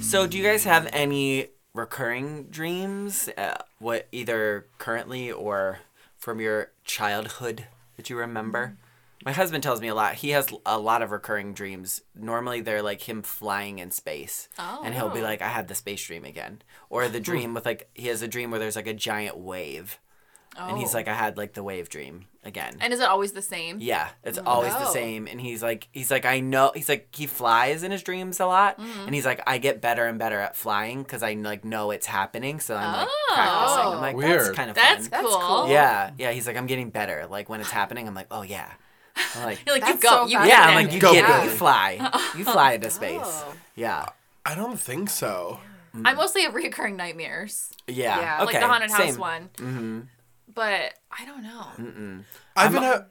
So, 0.00 0.26
do 0.26 0.38
you 0.38 0.44
guys 0.44 0.64
have 0.64 0.88
any 0.92 1.48
recurring 1.74 2.44
dreams? 2.44 3.28
Uh, 3.36 3.56
what 3.78 4.06
either 4.12 4.66
currently 4.78 5.30
or 5.32 5.80
from 6.26 6.40
your 6.40 6.72
childhood 6.84 7.68
that 7.96 8.10
you 8.10 8.16
remember? 8.18 8.76
My 9.24 9.30
husband 9.30 9.62
tells 9.62 9.80
me 9.80 9.86
a 9.86 9.94
lot. 9.94 10.16
He 10.16 10.30
has 10.30 10.48
a 10.66 10.76
lot 10.76 11.00
of 11.00 11.12
recurring 11.12 11.54
dreams. 11.54 12.00
Normally, 12.16 12.60
they're 12.60 12.82
like 12.82 13.08
him 13.08 13.22
flying 13.22 13.78
in 13.78 13.92
space, 13.92 14.48
and 14.58 14.92
he'll 14.92 15.08
be 15.08 15.20
Oh. 15.20 15.22
like, 15.22 15.40
"I 15.40 15.46
had 15.46 15.68
the 15.68 15.76
space 15.76 16.04
dream 16.04 16.24
again," 16.24 16.62
or 16.90 17.06
the 17.06 17.18
hmm. 17.18 17.24
dream 17.24 17.54
with 17.54 17.64
like 17.64 17.88
he 17.94 18.08
has 18.08 18.22
a 18.22 18.28
dream 18.28 18.50
where 18.50 18.58
there's 18.58 18.74
like 18.74 18.88
a 18.88 18.92
giant 18.92 19.36
wave, 19.36 20.00
and 20.58 20.78
he's 20.78 20.94
Oh. 20.94 20.98
like, 20.98 21.08
"I 21.08 21.14
had 21.14 21.36
like 21.36 21.52
the 21.54 21.62
wave 21.62 21.88
dream 21.88 22.26
again." 22.44 22.76
And 22.80 22.92
is 22.92 23.00
it 23.00 23.08
always 23.08 23.32
the 23.32 23.42
same? 23.42 23.78
Yeah, 23.80 24.08
it's 24.24 24.38
always 24.38 24.72
the 24.74 24.86
Oh. 24.88 24.92
same. 24.92 25.26
And 25.26 25.40
he's 25.40 25.62
like, 25.62 25.88
he's 25.92 26.10
like, 26.10 26.24
I 26.24 26.40
know. 26.40 26.72
He's 26.74 26.88
like, 26.88 27.08
he 27.14 27.26
flies 27.26 27.82
in 27.82 27.90
his 27.92 28.02
dreams 28.02 28.40
a 28.40 28.46
lot, 28.46 28.78
Mm-hmm. 28.80 29.00
and 29.06 29.14
he's 29.14 29.26
like, 29.26 29.40
I 29.46 29.58
get 29.58 29.80
better 29.80 30.06
and 30.06 30.18
better 30.18 30.38
at 30.40 30.56
flying 30.56 31.02
because 31.02 31.22
I 31.22 31.34
like 31.34 31.64
know 31.64 31.90
it's 31.90 32.06
happening. 32.06 32.60
So 32.60 32.76
I'm 32.76 32.92
like 32.92 33.08
Oh. 33.10 33.34
practicing. 33.34 33.92
I'm 33.92 34.00
like, 34.00 34.18
that's 34.18 34.50
kind 34.56 34.70
of 34.70 34.76
That's 34.76 35.08
fun. 35.08 35.22
That's 35.22 35.26
cool. 35.34 35.40
cool. 35.40 35.68
Yeah, 35.68 36.10
yeah. 36.18 36.32
He's 36.32 36.46
like, 36.46 36.56
I'm 36.56 36.66
getting 36.66 36.90
better. 36.90 37.26
Like 37.28 37.48
when 37.48 37.60
it's 37.60 37.70
happening, 37.80 38.06
I'm 38.08 38.14
like, 38.14 38.28
oh 38.30 38.42
yeah. 38.42 38.70
I'm 39.34 39.44
like, 39.44 39.60
You're 39.66 39.76
like, 39.76 39.82
you 39.88 39.92
That's 39.94 40.02
go. 40.02 40.08
so 40.10 40.26
you 40.26 40.38
fascinating. 40.38 40.48
yeah, 40.50 40.66
I'm 40.68 40.74
like, 40.74 40.92
you 40.92 41.00
Go 41.00 41.12
get 41.12 41.24
it. 41.24 41.26
Billy. 41.32 41.44
You 41.44 41.50
fly. 41.50 42.10
You 42.36 42.44
fly 42.44 42.72
into 42.74 42.90
space. 42.90 43.20
Oh. 43.24 43.54
Yeah. 43.74 44.04
I 44.44 44.54
don't 44.54 44.78
think 44.78 45.08
so. 45.10 45.58
I 46.04 46.12
mostly 46.12 46.42
have 46.42 46.54
recurring 46.54 46.96
nightmares, 46.96 47.70
Yeah. 47.88 48.20
Yeah. 48.20 48.34
Okay. 48.42 48.44
like 48.52 48.60
the 48.60 48.66
haunted 48.68 48.90
house 48.90 49.12
same. 49.12 49.18
one. 49.18 49.48
Mm-hmm. 49.56 50.00
But 50.56 50.94
I 51.16 51.24
don't 51.24 51.42
know. 51.44 52.24
I've 52.56 52.72
been 52.72 52.82
ha- 52.82 53.04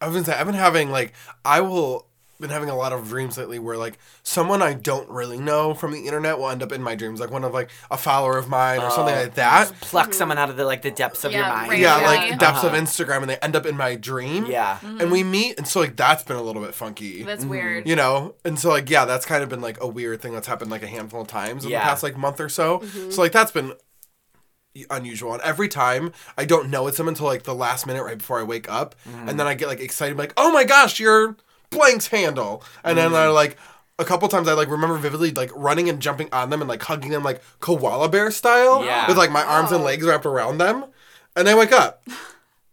I 0.00 0.06
was 0.06 0.14
gonna 0.14 0.24
say 0.26 0.34
I've 0.34 0.46
been 0.46 0.54
having 0.54 0.90
like 0.90 1.12
I 1.44 1.60
will 1.62 2.06
been 2.38 2.48
having 2.48 2.70
a 2.70 2.74
lot 2.76 2.90
of 2.94 3.06
dreams 3.06 3.36
lately 3.36 3.58
where 3.58 3.76
like 3.76 3.98
someone 4.22 4.62
I 4.62 4.72
don't 4.72 5.06
really 5.10 5.38
know 5.38 5.74
from 5.74 5.92
the 5.92 6.06
internet 6.06 6.38
will 6.38 6.48
end 6.48 6.62
up 6.62 6.72
in 6.72 6.82
my 6.82 6.94
dreams 6.94 7.20
like 7.20 7.30
one 7.30 7.44
of 7.44 7.52
like 7.52 7.68
a 7.90 7.98
follower 7.98 8.38
of 8.38 8.48
mine 8.48 8.80
or 8.80 8.86
oh, 8.86 8.96
something 8.96 9.14
Oh. 9.14 9.22
like 9.24 9.34
that. 9.34 9.70
Pluck 9.82 10.04
mm-hmm. 10.06 10.12
someone 10.14 10.38
out 10.38 10.48
of 10.48 10.56
the 10.56 10.64
like 10.64 10.80
the 10.80 10.90
depths 10.90 11.24
of 11.24 11.32
your 11.32 11.42
mind. 11.42 11.70
right. 11.70 11.78
Yeah, 11.78 12.00
Yeah. 12.00 12.06
like 12.06 12.38
depths 12.38 12.64
of 12.64 12.72
Uh-huh. 12.72 12.82
Instagram 12.82 13.20
and 13.20 13.28
they 13.30 13.36
end 13.38 13.56
up 13.56 13.66
in 13.66 13.76
my 13.76 13.94
dream. 13.94 14.46
Yeah. 14.46 14.76
Mm-hmm. 14.76 15.00
And 15.02 15.10
we 15.12 15.22
meet 15.22 15.58
and 15.58 15.68
so 15.68 15.80
like 15.80 15.96
that's 15.96 16.22
been 16.22 16.36
a 16.36 16.42
little 16.42 16.62
bit 16.62 16.74
funky. 16.74 17.22
That's 17.24 17.42
mm-hmm. 17.42 17.50
weird. 17.50 17.86
you 17.88 17.94
know 17.96 18.34
and 18.44 18.58
so 18.58 18.70
like 18.70 18.88
yeah 18.88 19.04
that's 19.04 19.26
kind 19.26 19.42
of 19.42 19.50
been 19.50 19.60
like 19.60 19.78
a 19.82 19.86
weird 19.86 20.22
thing 20.22 20.32
that's 20.32 20.46
happened 20.46 20.70
like 20.70 20.82
a 20.82 20.86
handful 20.86 21.20
of 21.20 21.28
times 21.28 21.64
in 21.64 21.70
Yeah. 21.70 21.80
the 21.80 21.84
past 21.84 22.02
like 22.02 22.16
month 22.16 22.40
or 22.40 22.48
so 22.48 22.82
so 23.10 23.20
like 23.20 23.32
that's 23.32 23.52
been 23.52 23.72
unusual. 24.90 25.32
And 25.34 25.42
every 25.42 25.68
time 25.68 26.12
i 26.38 26.44
don't 26.44 26.70
know 26.70 26.86
it's 26.86 26.96
them 26.96 27.08
until 27.08 27.26
like 27.26 27.42
the 27.42 27.54
last 27.54 27.86
minute 27.86 28.02
right 28.04 28.18
before 28.18 28.38
i 28.38 28.42
wake 28.42 28.70
up. 28.70 28.94
And 29.26 29.38
then 29.38 29.46
i 29.46 29.54
get 29.54 29.68
like 29.68 29.80
excited 29.80 30.16
like 30.16 30.32
oh 30.36 30.52
my 30.52 30.64
gosh 30.64 31.00
you're 31.00 31.36
blank's 31.70 32.08
handle. 32.08 32.62
And 32.84 32.96
then 32.98 33.14
i 33.14 33.26
like 33.28 33.56
a 33.98 34.04
couple 34.04 34.28
times 34.28 34.48
i 34.48 34.52
like 34.52 34.68
remember 34.70 34.96
vividly 34.96 35.30
like 35.32 35.50
running 35.54 35.88
and 35.88 36.00
jumping 36.00 36.28
on 36.32 36.50
them 36.50 36.60
and 36.62 36.68
like 36.68 36.82
hugging 36.82 37.10
them 37.10 37.22
like 37.24 37.42
koala 37.60 38.08
bear 38.08 38.30
style 38.30 38.84
Yeah. 38.84 39.06
with 39.08 39.16
like 39.18 39.30
my 39.30 39.42
arms 39.44 39.72
and 39.72 39.82
Oh. 39.82 39.84
legs 39.86 40.06
wrapped 40.06 40.26
around 40.26 40.58
them. 40.58 40.84
And 41.36 41.48
i 41.48 41.54
wake 41.54 41.72
up 41.72 42.02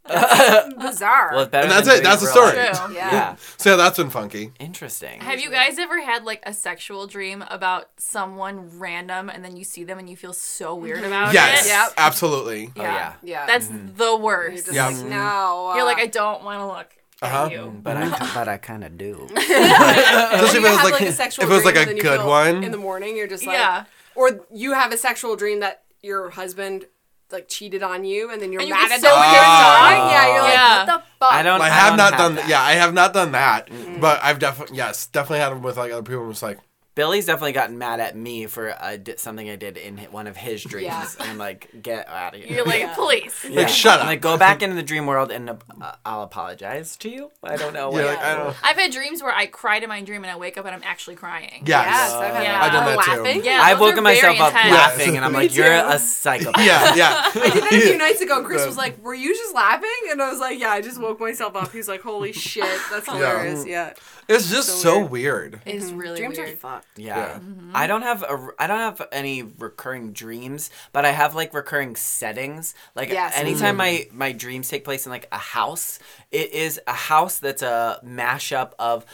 Bizarre. 0.80 1.30
Well, 1.34 1.42
it's 1.44 1.54
And 1.54 1.72
that's 1.72 1.88
it, 1.88 2.04
that's 2.04 2.22
the 2.22 2.28
story. 2.28 2.56
life. 2.56 2.86
True. 2.86 2.96
yeah. 2.96 3.12
Yeah. 3.12 3.36
so 3.58 3.72
yeah 3.72 3.76
that's 3.76 3.98
been 3.98 4.10
funky 4.10 4.52
Interesting. 4.60 5.20
Have 5.22 5.40
you 5.40 5.50
guys 5.50 5.78
ever 5.80 6.02
had 6.02 6.24
like 6.24 6.42
a 6.46 6.54
sexual 6.54 7.08
dream 7.08 7.44
about 7.50 7.90
someone 7.98 8.80
random 8.80 9.30
and 9.30 9.44
then 9.44 9.56
you 9.58 9.64
see 9.64 9.84
them 9.84 10.00
and 10.00 10.10
you 10.10 10.16
feel 10.16 10.34
so 10.34 10.76
weird 10.76 11.04
about 11.04 11.34
yes 11.34 11.66
it? 11.66 11.70
Yep. 11.70 11.94
absolutely 11.98 12.72
Oh, 12.76 12.82
yeah. 12.82 13.14
Yeah. 13.24 13.46
That's 13.46 13.68
Mm-hmm. 13.68 13.96
the 13.98 14.04
You're 14.06 14.18
worst. 14.18 14.66
just 14.66 14.76
Yeah. 14.76 14.88
like, 14.88 15.06
no. 15.06 15.74
You're 15.76 15.84
like, 15.86 15.98
uh, 15.98 16.02
I 16.02 16.08
don't 16.08 16.44
want 16.44 16.60
to 16.60 16.68
look 16.68 16.88
Uh-huh. 17.22 17.46
at 17.46 17.52
you. 17.52 17.74
But 17.84 17.98
I, 17.98 18.10
but 18.36 18.48
I 18.48 18.58
kind 18.58 18.84
of 18.84 18.98
do. 18.98 19.28
Especially 19.36 19.56
Or 19.56 20.46
if 20.46 20.54
you 20.54 20.60
it 20.60 20.62
was 20.62 20.76
have 20.78 20.84
like, 20.86 20.94
like 20.94 21.02
a 21.10 21.12
sexual 21.12 21.44
if 21.46 21.50
it 21.52 21.54
was 21.54 21.66
like 21.66 21.76
a 21.76 21.96
you 21.96 22.02
good 22.02 22.24
one. 22.26 22.64
in 22.64 22.72
the 22.72 22.78
morning. 22.78 23.18
You're 23.18 23.28
just 23.28 23.46
like, 23.46 23.58
Yeah. 23.58 23.86
or 24.16 24.46
you 24.54 24.74
have 24.74 24.92
a 24.92 24.98
sexual 24.98 25.36
dream 25.36 25.60
that 25.62 25.84
your 26.02 26.30
husband 26.30 26.86
like 27.32 27.48
cheated 27.48 27.84
on 27.84 28.04
you, 28.06 28.32
and 28.32 28.42
then 28.42 28.52
you're 28.52 28.62
And 28.62 28.70
you 28.70 28.74
mad 28.76 28.90
get 28.90 28.92
at 28.94 29.02
so 29.02 29.08
them 29.10 29.20
when 29.20 29.34
you're 29.34 29.42
done. 29.42 30.10
Yeah, 30.12 30.28
you're 30.34 30.42
like, 30.44 30.54
Yeah. 30.54 30.78
what 30.78 30.86
the 30.86 31.04
fuck? 31.20 31.34
I 31.34 31.44
don't. 31.44 31.62
I 31.62 31.70
have 31.70 31.90
don't 31.90 31.98
not 31.98 32.18
done. 32.18 32.36
that. 32.36 32.48
Yeah, 32.50 32.62
I 32.62 32.74
have 32.74 32.94
not 32.94 33.14
done 33.14 33.32
that. 33.34 33.70
But 34.00 34.24
I've 34.24 34.40
definitely 34.40 34.78
yes, 34.78 35.08
definitely 35.08 35.40
had 35.40 35.50
them 35.52 35.62
with 35.62 35.78
like 35.78 35.92
other 35.92 36.04
people. 36.04 36.24
I'm 36.24 36.32
just 36.32 36.44
like, 36.44 36.60
Billy's 36.98 37.28
definitely 37.28 37.52
gotten 37.52 37.78
mad 37.78 38.00
at 38.00 38.16
me 38.18 38.48
for 38.48 38.72
uh, 38.72 38.98
something 39.18 39.48
I 39.48 39.56
did 39.56 39.78
in 39.78 40.00
one 40.10 40.26
of 40.26 40.36
his 40.36 40.64
dreams. 40.64 40.88
Yeah. 40.88 41.06
And 41.20 41.30
I'm 41.30 41.38
like, 41.38 41.70
get 41.84 42.08
out 42.10 42.34
of 42.34 42.42
here. 42.42 42.56
You're 42.58 42.66
like, 42.66 42.96
please. 42.96 43.46
Yeah. 43.48 43.68
shut 43.68 44.00
up. 44.00 44.02
I'm 44.02 44.08
like, 44.08 44.20
go 44.22 44.36
back 44.36 44.62
into 44.64 44.76
the 44.76 44.82
dream 44.82 45.06
world 45.06 45.32
and 45.32 45.48
uh, 45.52 45.56
I'll 46.04 46.24
apologize 46.24 46.98
to 46.98 47.10
you. 47.10 47.30
I 47.44 47.56
don't 47.56 47.74
know. 47.76 47.92
yeah, 47.96 48.06
like 48.06 48.18
I 48.20 48.34
don't. 48.36 48.56
I've 48.64 48.78
had 48.78 48.92
dreams 48.92 49.22
where 49.22 49.32
I 49.32 49.46
cried 49.46 49.84
in 49.84 49.90
my 49.90 50.02
dream 50.02 50.24
and 50.24 50.32
I 50.32 50.38
wake 50.38 50.58
up 50.58 50.66
and 50.66 50.74
I'm 50.74 50.82
actually 50.84 51.18
crying. 51.18 51.62
Yes. 51.68 51.86
Yes, 51.86 52.12
I've 52.14 52.34
had 52.34 52.44
Yeah. 52.44 52.62
I've 52.64 52.72
done 52.72 52.86
that 52.86 53.04
too. 53.06 53.22
laughing. 53.24 53.46
Yeah, 53.46 53.62
I've 53.64 53.80
woken 53.80 54.04
myself 54.04 54.40
up 54.40 54.50
intense. 54.56 54.72
laughing 54.74 55.16
and 55.18 55.24
I'm 55.24 55.34
like, 55.34 55.56
you're 55.56 55.72
a 55.72 56.00
psychopath. 56.00 56.66
Yeah, 56.66 56.96
yeah. 56.96 57.32
I 57.36 57.50
did 57.54 57.64
that 57.64 57.74
a 57.74 57.80
few 57.82 57.98
nights 58.00 58.22
ago. 58.22 58.44
Chris 58.44 58.66
was 58.66 58.76
like, 58.76 59.02
"Were 59.04 59.14
you 59.14 59.36
just 59.36 59.54
laughing?" 59.54 59.90
And 60.10 60.20
I 60.20 60.32
was 60.32 60.40
like, 60.40 60.60
"Yeah, 60.60 60.72
I 60.72 60.82
just 60.82 61.00
woke 61.00 61.20
myself 61.20 61.56
up." 61.56 61.72
He's 61.72 61.88
like, 61.88 62.02
"Holy 62.02 62.32
shit, 62.32 62.66
that's 62.92 63.06
hilarious." 63.06 63.68
Yeah, 63.68 63.94
It's 64.28 64.50
just 64.50 64.70
So 64.70 64.76
so, 64.78 65.00
weird. 65.06 65.12
weird. 65.12 65.62
It's 65.66 65.92
really 65.92 66.18
dreams 66.18 66.40
are 66.40 66.46
weird. 66.46 66.58
fucked. 66.58 66.87
Yeah. 66.96 67.18
Yeah. 67.18 67.34
Mm-hmm. 67.40 67.72
I 67.76 67.88
don't 67.88 68.02
have 68.02 68.24
a 68.24 68.50
I 68.60 68.68
don't 68.68 68.80
have 68.80 69.08
any 69.12 69.44
recurring 69.44 70.14
dreams, 70.14 70.70
but 70.94 71.06
I 71.06 71.12
have 71.12 71.36
like 71.36 71.54
recurring 71.54 71.96
settings. 71.96 72.74
Like 72.96 73.10
Yes. 73.10 73.34
anytime 73.36 73.76
mm. 73.76 73.78
my 73.78 74.08
my 74.12 74.32
dreams 74.32 74.70
take 74.70 74.84
place 74.84 75.06
in 75.06 75.12
like 75.12 75.28
a 75.32 75.38
house, 75.38 76.00
it 76.32 76.52
is 76.54 76.80
a 76.88 76.94
house 76.94 77.40
that's 77.40 77.62
a 77.62 78.00
mashup 78.06 78.72
of 78.80 79.06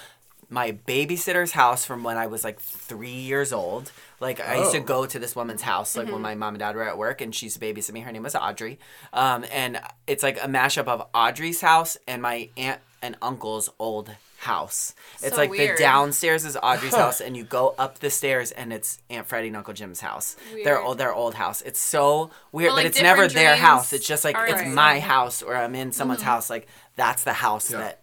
my 0.49 0.71
babysitter's 0.87 1.53
house 1.53 1.83
from 1.83 2.03
when 2.03 2.15
I 2.15 2.27
was 2.27 2.43
like 2.43 2.59
3 2.59 3.09
years 3.09 3.51
old. 3.51 3.91
Like 4.19 4.39
I 4.39 4.57
used 4.59 4.71
to 4.73 4.77
Oh. 4.79 4.83
go 4.83 5.05
to 5.05 5.17
this 5.19 5.35
woman's 5.35 5.63
house 5.63 5.97
like 5.97 6.05
when 6.05 6.15
mm-hmm. 6.15 6.23
my 6.23 6.35
mom 6.35 6.53
and 6.53 6.59
dad 6.59 6.75
were 6.75 6.87
at 6.87 6.97
work 6.97 7.21
and 7.21 7.33
she 7.33 7.47
used 7.47 7.59
to 7.59 7.65
babysit 7.65 7.91
me. 7.91 8.01
Her 8.01 8.11
name 8.11 8.23
was 8.23 8.35
Audrey. 8.35 8.77
Um, 9.13 9.45
and 9.51 9.81
it's 10.05 10.21
like 10.21 10.37
a 10.37 10.47
mashup 10.47 10.87
of 10.87 11.07
Audrey's 11.13 11.61
house 11.61 11.97
and 12.07 12.21
my 12.21 12.49
aunt 12.55 12.79
and 13.01 13.17
uncle's 13.21 13.69
old 13.79 14.11
house. 14.43 14.93
It's 15.21 15.31
So 15.31 15.35
like 15.41 15.49
weird. 15.51 15.77
the 15.77 15.81
downstairs 15.81 16.45
is 16.45 16.55
Audrey's 16.61 16.95
house, 17.03 17.19
and 17.19 17.35
you 17.35 17.43
go 17.43 17.75
up 17.77 17.99
the 17.99 18.09
stairs, 18.09 18.51
and 18.51 18.71
it's 18.71 19.01
Aunt 19.09 19.27
Freddie 19.27 19.47
and 19.47 19.57
Uncle 19.57 19.73
Jim's 19.73 19.99
house. 19.99 20.35
Their 20.63 20.81
old, 20.81 20.97
their 20.99 21.13
old 21.13 21.33
house. 21.35 21.61
It's 21.61 21.79
so 21.79 22.29
weird, 22.51 22.69
But, 22.69 22.75
but 22.75 22.75
like, 22.75 22.85
it's 22.85 23.01
never 23.01 23.27
their 23.27 23.55
house. 23.55 23.91
It's 23.93 24.07
just 24.07 24.23
like 24.23 24.37
it's 24.39 24.53
like- 24.61 24.67
my 24.67 24.99
house, 24.99 25.41
or 25.41 25.55
I'm 25.55 25.75
in 25.75 25.91
someone's 25.91 26.21
house. 26.21 26.49
Like 26.49 26.67
that's 26.95 27.23
the 27.23 27.33
house 27.33 27.71
Yeah. 27.71 27.79
that 27.79 27.99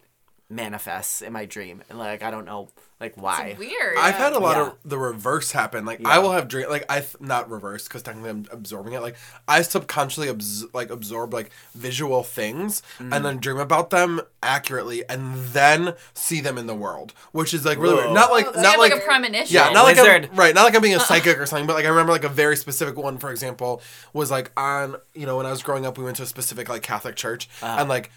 manifests 0.49 1.23
in 1.23 1.33
my 1.33 1.45
dream, 1.47 1.83
and 1.89 1.99
like 1.99 2.23
I 2.23 2.31
don't 2.31 2.45
know 2.45 2.69
like 3.01 3.17
why. 3.17 3.49
It's 3.49 3.59
weird. 3.59 3.97
I've 3.99 4.15
had 4.17 4.35
a 4.35 4.39
lot 4.39 4.57
Yeah. 4.57 4.63
of 4.69 4.77
the 4.85 4.99
reverse 4.99 5.53
happen. 5.53 5.85
Like 5.87 6.01
Yeah. 6.01 6.09
I 6.09 6.19
will 6.19 6.33
have 6.33 6.49
dream 6.49 6.69
like 6.69 6.85
I 6.91 7.01
th- 7.01 7.17
not 7.21 7.51
reverse 7.51 7.85
because 7.89 8.03
technically 8.03 8.31
I'm 8.31 8.47
absorbing 8.53 8.93
it. 8.93 9.01
Like 9.01 9.17
I 9.49 9.63
subconsciously 9.63 10.29
abs- 10.29 10.67
like 10.75 10.91
absorb 10.91 11.33
like 11.33 11.51
visual 11.75 12.23
things 12.23 12.83
Mm. 12.99 13.15
and 13.17 13.25
then 13.25 13.39
dream 13.39 13.59
about 13.59 13.89
them 13.91 14.21
accurately 14.43 15.03
and 15.09 15.35
then 15.49 15.95
see 16.15 16.41
them 16.41 16.59
in 16.59 16.67
the 16.67 16.75
world, 16.75 17.15
which 17.33 17.55
is 17.55 17.65
like 17.65 17.79
really 17.79 17.95
weird. 17.95 18.13
Not 18.13 18.31
like 18.31 18.47
Oh, 18.49 18.61
not 18.61 18.79
like, 18.79 18.93
like, 18.93 19.01
a 19.03 19.05
premonition. 19.05 19.47
yeah, 19.55 19.69
Yeah, 19.69 19.73
not 19.73 19.85
like. 19.85 19.99
I'm, 19.99 20.35
right, 20.37 20.55
not 20.55 20.65
like 20.65 20.75
I'm 20.75 20.83
being 20.83 20.95
a 20.97 21.01
psychic 21.01 21.39
or 21.39 21.47
something, 21.47 21.67
but 21.67 21.75
like 21.75 21.85
I 21.87 21.89
remember 21.89 22.13
like 22.13 22.25
a 22.25 22.29
very 22.29 22.57
specific 22.57 22.97
one. 22.97 23.17
For 23.19 23.31
example, 23.31 23.81
was 24.13 24.31
like 24.31 24.51
on 24.59 24.97
you 25.15 25.25
know 25.27 25.37
when 25.39 25.47
I 25.47 25.51
was 25.51 25.63
growing 25.63 25.87
up, 25.87 25.97
we 25.97 26.05
went 26.05 26.17
to 26.19 26.25
a 26.25 26.27
specific 26.27 26.69
like 26.69 26.83
Catholic 26.83 27.17
church 27.17 27.49
and 27.63 27.89
like 27.89 28.11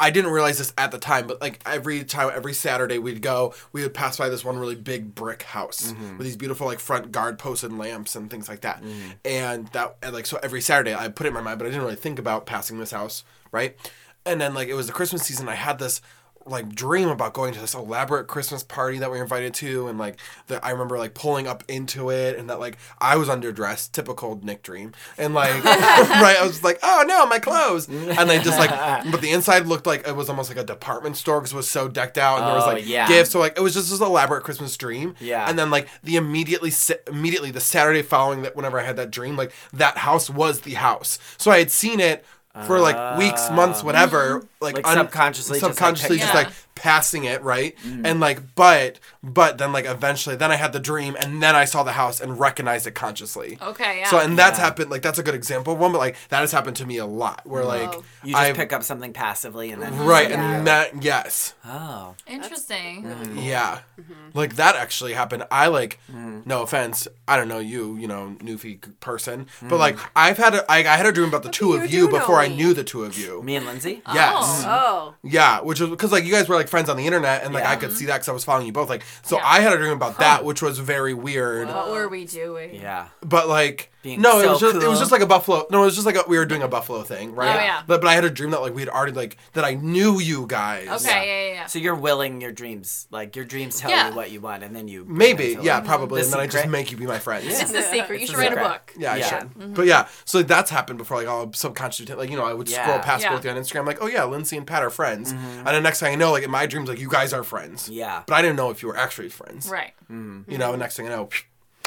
I 0.00 0.10
didn't 0.10 0.30
realize 0.30 0.58
this 0.58 0.72
at 0.76 0.90
the 0.90 0.98
time, 0.98 1.26
but 1.26 1.40
like 1.40 1.60
every 1.66 2.04
time, 2.04 2.30
every 2.34 2.54
Saturday 2.54 2.98
we'd 2.98 3.22
go, 3.22 3.54
we 3.72 3.82
would 3.82 3.94
pass 3.94 4.16
by 4.16 4.28
this 4.28 4.44
one 4.44 4.58
really 4.58 4.74
big 4.74 5.14
brick 5.14 5.42
house 5.42 5.92
mm-hmm. 5.92 6.18
with 6.18 6.26
these 6.26 6.36
beautiful 6.36 6.66
like 6.66 6.80
front 6.80 7.12
guard 7.12 7.38
posts 7.38 7.64
and 7.64 7.78
lamps 7.78 8.16
and 8.16 8.30
things 8.30 8.48
like 8.48 8.62
that. 8.62 8.82
Mm-hmm. 8.82 9.10
And 9.24 9.68
that, 9.68 9.96
and 10.02 10.14
like, 10.14 10.26
so 10.26 10.38
every 10.42 10.60
Saturday 10.60 10.94
I 10.94 11.08
put 11.08 11.26
it 11.26 11.28
in 11.28 11.34
my 11.34 11.40
mind, 11.40 11.58
but 11.58 11.66
I 11.66 11.70
didn't 11.70 11.84
really 11.84 11.96
think 11.96 12.18
about 12.18 12.46
passing 12.46 12.78
this 12.78 12.90
house, 12.90 13.24
right? 13.52 13.76
And 14.24 14.40
then 14.40 14.54
like 14.54 14.68
it 14.68 14.74
was 14.74 14.86
the 14.86 14.92
Christmas 14.92 15.22
season, 15.22 15.48
I 15.48 15.54
had 15.54 15.78
this 15.78 16.00
like 16.46 16.74
dream 16.74 17.08
about 17.08 17.32
going 17.34 17.52
to 17.54 17.60
this 17.60 17.74
elaborate 17.74 18.26
Christmas 18.28 18.62
party 18.62 18.98
that 18.98 19.10
we 19.10 19.16
were 19.18 19.22
invited 19.24 19.52
to, 19.54 19.88
and 19.88 19.98
like 19.98 20.18
that 20.46 20.64
I 20.64 20.70
remember 20.70 20.96
like 20.98 21.12
pulling 21.14 21.46
up 21.46 21.64
into 21.68 22.10
it, 22.10 22.38
and 22.38 22.48
that 22.48 22.60
like 22.60 22.78
I 23.00 23.16
was 23.16 23.28
underdressed, 23.28 23.92
typical 23.92 24.38
Nick 24.42 24.62
dream, 24.62 24.92
and 25.18 25.34
like 25.34 25.64
right, 25.64 26.36
I 26.38 26.46
was 26.46 26.62
like, 26.62 26.78
oh 26.82 27.04
no, 27.06 27.26
my 27.26 27.38
clothes, 27.38 27.88
and 27.88 28.30
they 28.30 28.38
just 28.38 28.58
like, 28.58 28.70
but 29.10 29.20
the 29.20 29.30
inside 29.32 29.66
looked 29.66 29.86
like 29.86 30.06
it 30.06 30.14
was 30.14 30.28
almost 30.28 30.48
like 30.48 30.58
a 30.58 30.64
department 30.64 31.16
store 31.16 31.40
because 31.40 31.52
it 31.52 31.56
was 31.56 31.68
so 31.68 31.88
decked 31.88 32.18
out, 32.18 32.38
and 32.38 32.46
there 32.46 32.54
was 32.54 32.64
Oh, 32.64 32.68
like 32.72 32.86
yeah. 32.86 33.08
gifts, 33.08 33.30
so 33.30 33.40
like 33.40 33.56
it 33.58 33.60
was 33.62 33.74
just 33.74 33.90
this 33.90 34.00
elaborate 34.00 34.44
Christmas 34.44 34.76
dream, 34.76 35.14
Yeah. 35.20 35.48
and 35.48 35.58
then 35.58 35.70
like 35.70 35.88
the 36.04 36.16
immediately 36.16 36.72
immediately 37.08 37.50
the 37.50 37.60
Saturday 37.60 38.02
following 38.02 38.42
that, 38.42 38.54
whenever 38.54 38.78
I 38.78 38.84
had 38.84 38.96
that 38.96 39.10
dream, 39.10 39.36
like 39.36 39.52
that 39.72 39.98
house 39.98 40.30
was 40.30 40.60
the 40.60 40.74
house, 40.74 41.18
so 41.38 41.50
I 41.50 41.58
had 41.58 41.70
seen 41.70 42.00
it. 42.00 42.24
For 42.64 42.80
like 42.80 43.18
weeks, 43.18 43.50
months, 43.50 43.82
uh, 43.82 43.84
whatever, 43.84 44.46
like, 44.60 44.76
Like 44.76 44.86
subconsciously 44.86 45.60
just, 45.60 45.64
like, 45.64 45.74
subconsciously, 45.76 46.18
just 46.18 46.34
like 46.34 46.48
passing 46.76 47.24
it 47.24 47.42
right? 47.42 47.76
Mm-hmm. 47.78 48.06
And 48.06 48.20
like 48.20 48.54
but 48.54 49.00
but 49.22 49.58
then 49.58 49.72
like 49.72 49.86
eventually 49.86 50.36
then 50.36 50.52
i 50.52 50.56
had 50.56 50.72
the 50.72 50.78
dream 50.78 51.16
and 51.18 51.42
then 51.42 51.56
i 51.56 51.64
saw 51.64 51.82
the 51.82 51.92
house 51.92 52.20
and 52.20 52.38
recognized 52.38 52.86
it 52.86 52.92
consciously. 52.94 53.58
Okay, 53.60 54.00
yeah. 54.00 54.08
so 54.10 54.20
and 54.20 54.38
that's 54.38 54.58
Yeah. 54.58 54.64
happened 54.66 54.90
like 54.90 55.02
that's 55.02 55.18
a 55.18 55.22
good 55.24 55.34
example 55.34 55.72
of 55.72 55.80
one 55.80 55.90
but 55.90 55.98
like 55.98 56.16
that 56.28 56.40
has 56.40 56.52
happened 56.52 56.76
to 56.76 56.86
me 56.86 56.98
a 56.98 57.06
lot 57.06 57.40
where 57.44 57.64
like 57.64 57.92
You 58.22 58.32
just 58.32 58.36
I've- 58.36 58.56
pick 58.56 58.72
up 58.72 58.82
something 58.84 59.12
passively 59.12 59.72
and 59.72 59.82
then 59.82 59.92
mm-hmm. 59.92 60.06
right 60.06 60.30
Yeah. 60.30 60.58
and 60.58 60.66
that 60.66 61.02
yes. 61.02 61.54
Oh, 61.64 62.14
Interesting. 62.26 63.04
yeah. 63.36 63.80
Mm-hmm. 63.98 64.12
like 64.34 64.56
that 64.56 64.76
actually 64.76 65.14
happened. 65.14 65.44
I 65.50 65.66
like 65.68 65.98
mm. 66.12 66.46
no 66.46 66.62
offense 66.62 67.08
i 67.26 67.36
don't 67.36 67.48
know 67.48 67.58
you 67.58 67.96
you 67.96 68.06
know 68.06 68.36
newfie 68.40 68.78
person 69.00 69.46
but 69.62 69.76
mm. 69.76 69.78
like 69.78 69.98
i've 70.14 70.36
had 70.36 70.54
a 70.54 70.70
I, 70.70 70.78
I 70.78 70.96
had 70.96 71.06
a 71.06 71.12
dream 71.12 71.28
about 71.28 71.42
the 71.42 71.50
two 71.50 71.72
of 71.74 71.90
you 71.92 72.08
before 72.08 72.38
i 72.38 72.46
knew 72.48 72.74
the 72.74 72.84
two 72.84 73.04
of 73.04 73.18
you. 73.18 73.42
Me 73.42 73.56
and 73.56 73.66
Lindsay. 73.66 74.02
Oh. 74.06 74.14
yes. 74.14 74.64
Oh, 74.66 75.14
Yeah, 75.22 75.60
which 75.60 75.80
was 75.80 75.90
because 75.90 76.12
like 76.12 76.24
you 76.24 76.32
guys 76.32 76.48
were 76.48 76.56
like 76.56 76.65
friends 76.68 76.88
on 76.88 76.96
the 76.96 77.06
internet, 77.06 77.44
and 77.44 77.52
like 77.54 77.64
Yeah. 77.64 77.70
I 77.70 77.76
could 77.76 77.92
see 77.92 78.06
that 78.06 78.14
because 78.16 78.28
I 78.28 78.32
was 78.32 78.44
following 78.44 78.66
you 78.66 78.72
both. 78.72 78.88
Like, 78.88 79.02
so 79.22 79.36
Yeah. 79.36 79.42
I 79.46 79.60
had 79.60 79.72
a 79.72 79.76
dream 79.76 79.92
about 79.92 80.18
that, 80.18 80.44
which 80.44 80.62
was 80.62 80.78
very 80.78 81.14
weird. 81.14 81.68
What 81.68 81.90
were 81.90 82.08
we 82.08 82.24
doing? 82.24 82.74
Yeah. 82.74 83.08
But 83.22 83.48
like, 83.48 83.90
being 84.06 84.20
No, 84.20 84.32
so 84.32 84.40
it 84.40 84.48
was 84.50 84.60
just 84.60 84.76
it 84.84 84.88
was 84.88 84.98
just 84.98 85.12
like 85.12 85.20
a 85.22 85.26
buffalo. 85.26 85.66
No, 85.70 85.82
it 85.82 85.86
was 85.86 85.94
just 85.94 86.06
like 86.06 86.16
a, 86.16 86.22
we 86.28 86.38
were 86.38 86.46
doing 86.46 86.62
a 86.62 86.68
buffalo 86.68 87.02
thing, 87.02 87.34
right? 87.34 87.56
Oh, 87.56 87.60
yeah. 87.62 87.82
But 87.86 88.00
but 88.00 88.08
I 88.08 88.14
had 88.14 88.24
a 88.24 88.30
dream 88.30 88.50
that 88.52 88.60
like 88.60 88.74
we 88.74 88.82
had 88.82 88.88
already 88.88 89.12
like 89.12 89.36
that 89.54 89.64
I 89.64 89.74
knew 89.74 90.18
you 90.20 90.46
guys. 90.46 90.88
Okay, 91.04 91.26
yeah, 91.26 91.48
yeah, 91.48 91.52
yeah. 91.54 91.66
So 91.66 91.78
you're 91.78 91.94
willing 91.94 92.40
your 92.40 92.52
dreams, 92.52 93.06
like 93.10 93.34
your 93.36 93.44
dreams 93.44 93.80
tell 93.80 93.90
Yeah. 93.90 94.08
you 94.10 94.14
what 94.16 94.30
you 94.30 94.40
want, 94.40 94.62
and 94.62 94.74
then 94.76 94.86
you 94.88 95.04
Maybe, 95.08 95.44
yeah, 95.48 95.56
life. 95.56 95.66
Mm-hmm. 95.66 95.86
probably, 95.86 96.20
The 96.20 96.24
and 96.26 96.32
then 96.34 96.40
I 96.40 96.46
just 96.46 96.68
make 96.68 96.90
you 96.92 96.96
be 96.96 97.06
my 97.06 97.18
friends. 97.18 97.46
It's 97.46 97.72
the 97.72 97.82
secret. 97.82 98.16
You 98.20 98.22
It's 98.22 98.30
should 98.30 98.38
a 98.38 98.42
write 98.42 98.52
a 98.52 98.56
book. 98.56 98.94
Yeah, 98.96 99.12
I 99.12 99.16
Yeah. 99.16 99.28
should. 99.28 99.48
Mm-hmm. 99.50 99.74
But 99.74 99.86
yeah, 99.86 100.08
so 100.24 100.42
that's 100.42 100.70
happened 100.70 100.98
before. 100.98 101.18
Like 101.18 101.26
I'll 101.28 101.52
subconsciously 101.52 102.14
like 102.14 102.30
you 102.30 102.36
know 102.36 102.44
I 102.46 102.54
would 102.54 102.68
scroll 102.68 102.98
past 103.00 103.22
Yeah. 103.24 103.32
both 103.34 103.44
you 103.44 103.50
on 103.50 103.56
Instagram 103.56 103.86
like 103.86 103.98
oh 104.00 104.06
yeah 104.06 104.24
Lindsay 104.24 104.56
and 104.56 104.66
Pat 104.66 104.82
are 104.82 104.90
friends, 104.90 105.32
mm-hmm. 105.32 105.66
and 105.66 105.68
the 105.68 105.80
next 105.80 106.00
thing 106.00 106.12
I 106.12 106.16
know 106.16 106.30
like 106.32 106.44
in 106.44 106.50
my 106.50 106.66
dreams 106.66 106.88
like 106.88 107.00
you 107.00 107.08
guys 107.10 107.32
are 107.32 107.42
friends. 107.44 107.88
Yeah. 107.88 108.22
But 108.26 108.34
I 108.34 108.42
didn't 108.42 108.56
know 108.56 108.70
if 108.70 108.82
you 108.82 108.88
were 108.88 108.96
actually 108.96 109.28
friends. 109.30 109.68
Right. 109.68 109.92
You 110.08 110.58
know, 110.58 110.70
the 110.72 110.78
next 110.78 110.96
thing 110.96 111.06
I 111.06 111.10
know, 111.10 111.28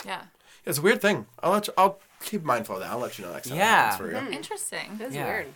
Yeah. 0.06 0.22
it's 0.66 0.78
a 0.78 0.82
weird 0.82 1.02
thing. 1.02 1.26
I'll 1.42 1.52
let 1.54 1.68
you, 1.68 1.74
I'll 1.78 2.00
keep 2.22 2.44
mindful 2.44 2.76
of 2.76 2.82
that. 2.82 2.92
I'll 2.92 3.00
let 3.00 3.18
you 3.18 3.26
know 3.26 3.34
next 3.34 3.50
time. 3.50 3.58
Yeah. 3.58 3.92
happens 3.92 4.12
for 4.12 4.24
you. 4.26 4.32
Interesting. 4.32 4.98
That's 4.98 5.14
Yeah. 5.16 5.26
weird. 5.28 5.48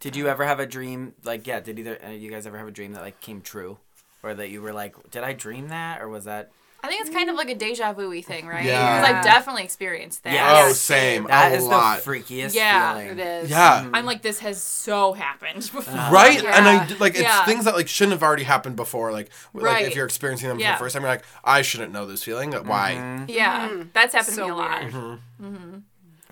Did 0.00 0.14
you 0.16 0.28
ever 0.28 0.44
have 0.44 0.60
a 0.60 0.66
dream 0.66 1.14
like 1.24 1.46
yeah? 1.46 1.60
Did 1.60 1.78
either 1.78 1.98
uh, 2.04 2.10
you 2.10 2.30
guys 2.30 2.46
ever 2.46 2.56
have 2.58 2.68
a 2.68 2.72
dream 2.72 2.92
that 2.92 3.02
like 3.02 3.20
came 3.20 3.40
true, 3.40 3.78
or 4.22 4.32
that 4.34 4.48
you 4.50 4.62
were 4.62 4.72
like, 4.72 4.94
did 5.10 5.24
I 5.24 5.32
dream 5.32 5.68
that, 5.68 6.00
or 6.00 6.08
was 6.08 6.24
that? 6.24 6.50
I 6.80 6.86
think 6.86 7.00
it's 7.00 7.10
kind 7.10 7.28
of 7.28 7.34
like 7.34 7.50
a 7.50 7.56
deja 7.56 7.92
vu 7.92 8.22
thing, 8.22 8.46
right? 8.46 8.64
Yeah. 8.64 9.00
Because 9.00 9.16
I've 9.16 9.24
definitely 9.24 9.64
experienced 9.64 10.22
that. 10.22 10.30
Oh, 10.30 10.34
yes. 10.34 10.70
Oh, 10.70 10.72
same. 10.74 11.24
That 11.24 11.50
a 11.52 11.56
is 11.56 11.64
lot. 11.64 12.02
the 12.04 12.08
freakiest 12.10 12.54
Yeah, 12.54 12.92
feeling. 12.94 13.18
It 13.18 13.18
is. 13.18 13.50
Yeah. 13.50 13.90
I'm 13.92 14.04
like, 14.06 14.22
this 14.22 14.38
has 14.38 14.62
so 14.62 15.12
happened 15.12 15.56
before. 15.72 15.82
Uh, 15.92 16.12
right, 16.12 16.38
and 16.38 16.68
I 16.68 16.86
like 16.98 17.14
it's 17.14 17.22
Yeah. 17.22 17.44
things 17.44 17.64
that 17.64 17.74
like 17.74 17.88
shouldn't 17.88 18.12
have 18.12 18.22
already 18.22 18.44
happened 18.44 18.76
before. 18.76 19.10
Like, 19.10 19.30
w- 19.54 19.66
like 19.70 19.86
if 19.86 19.96
you're 19.96 20.04
experiencing 20.06 20.48
them 20.50 20.58
for 20.58 20.64
the 20.64 20.76
first 20.78 20.92
time, 20.94 21.02
you're 21.02 21.10
like, 21.10 21.24
I 21.44 21.62
shouldn't 21.62 21.92
know 21.92 22.06
this 22.06 22.22
feeling. 22.22 22.52
Why? 22.52 22.94
Mm-hmm. 22.94 23.24
Yeah, 23.28 23.68
mm-hmm. 23.70 23.88
that's 23.92 24.14
happened 24.14 24.36
So 24.36 24.42
to 24.42 24.48
me 24.48 24.52
a 24.52 24.56
lot. 24.56 24.80
weird. 24.82 24.92
Mm-hmm. 24.94 25.46
Mm-hmm. 25.46 25.78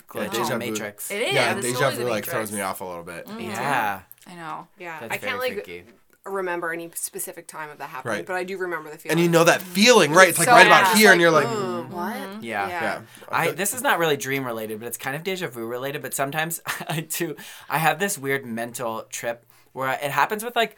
Glitch 0.08 0.30
deja 0.30 0.52
in 0.52 0.58
the 0.60 0.66
vu. 0.66 0.70
Matrix. 0.72 1.10
It 1.10 1.22
is. 1.22 1.34
Yeah, 1.34 1.60
deja 1.60 1.90
vu 1.90 2.04
the 2.04 2.04
like 2.10 2.24
throws 2.24 2.52
me 2.52 2.60
off 2.60 2.80
a 2.80 2.84
little 2.84 3.02
bit. 3.02 3.26
Yeah, 3.36 4.02
I 4.28 4.34
know. 4.36 4.68
Yeah. 4.78 5.00
that's 5.00 5.12
I 5.12 5.16
can't 5.16 5.40
like 5.40 5.54
freaky. 5.54 5.84
Remember 6.26 6.72
any 6.72 6.90
specific 6.94 7.46
time 7.46 7.70
of 7.70 7.78
that 7.78 7.88
happening, 7.90 8.16
Right. 8.18 8.26
but 8.26 8.36
I 8.36 8.44
do 8.44 8.56
remember 8.58 8.90
the 8.90 8.98
feeling. 8.98 9.18
And 9.18 9.20
you 9.20 9.30
know 9.30 9.44
that 9.44 9.62
feeling, 9.62 10.12
right? 10.12 10.28
It's 10.28 10.38
like 10.38 10.46
So 10.46 10.52
right 10.52 10.68
bad. 10.68 10.82
about 10.82 10.90
It's 10.92 11.00
here, 11.00 11.12
and 11.12 11.20
you're 11.20 11.30
like, 11.30 11.46
"Ugh, 11.46 11.90
what? 11.90 12.14
Mm-hmm. 12.14 12.44
Yeah. 12.44 12.68
yeah. 12.68 13.00
I 13.28 13.50
this 13.50 13.74
is 13.74 13.82
not 13.82 13.98
really 13.98 14.16
dream 14.16 14.44
related, 14.44 14.78
but 14.80 14.86
it's 14.86 14.98
kind 14.98 15.16
of 15.16 15.22
deja 15.22 15.48
vu 15.48 15.66
related. 15.66 16.02
But 16.02 16.14
sometimes 16.14 16.60
I 16.88 17.00
do. 17.00 17.36
I 17.68 17.78
have 17.78 17.98
this 17.98 18.18
weird 18.18 18.44
mental 18.46 19.02
trip 19.10 19.46
where 19.72 19.92
it 19.92 20.10
happens 20.10 20.44
with 20.44 20.56
like 20.56 20.76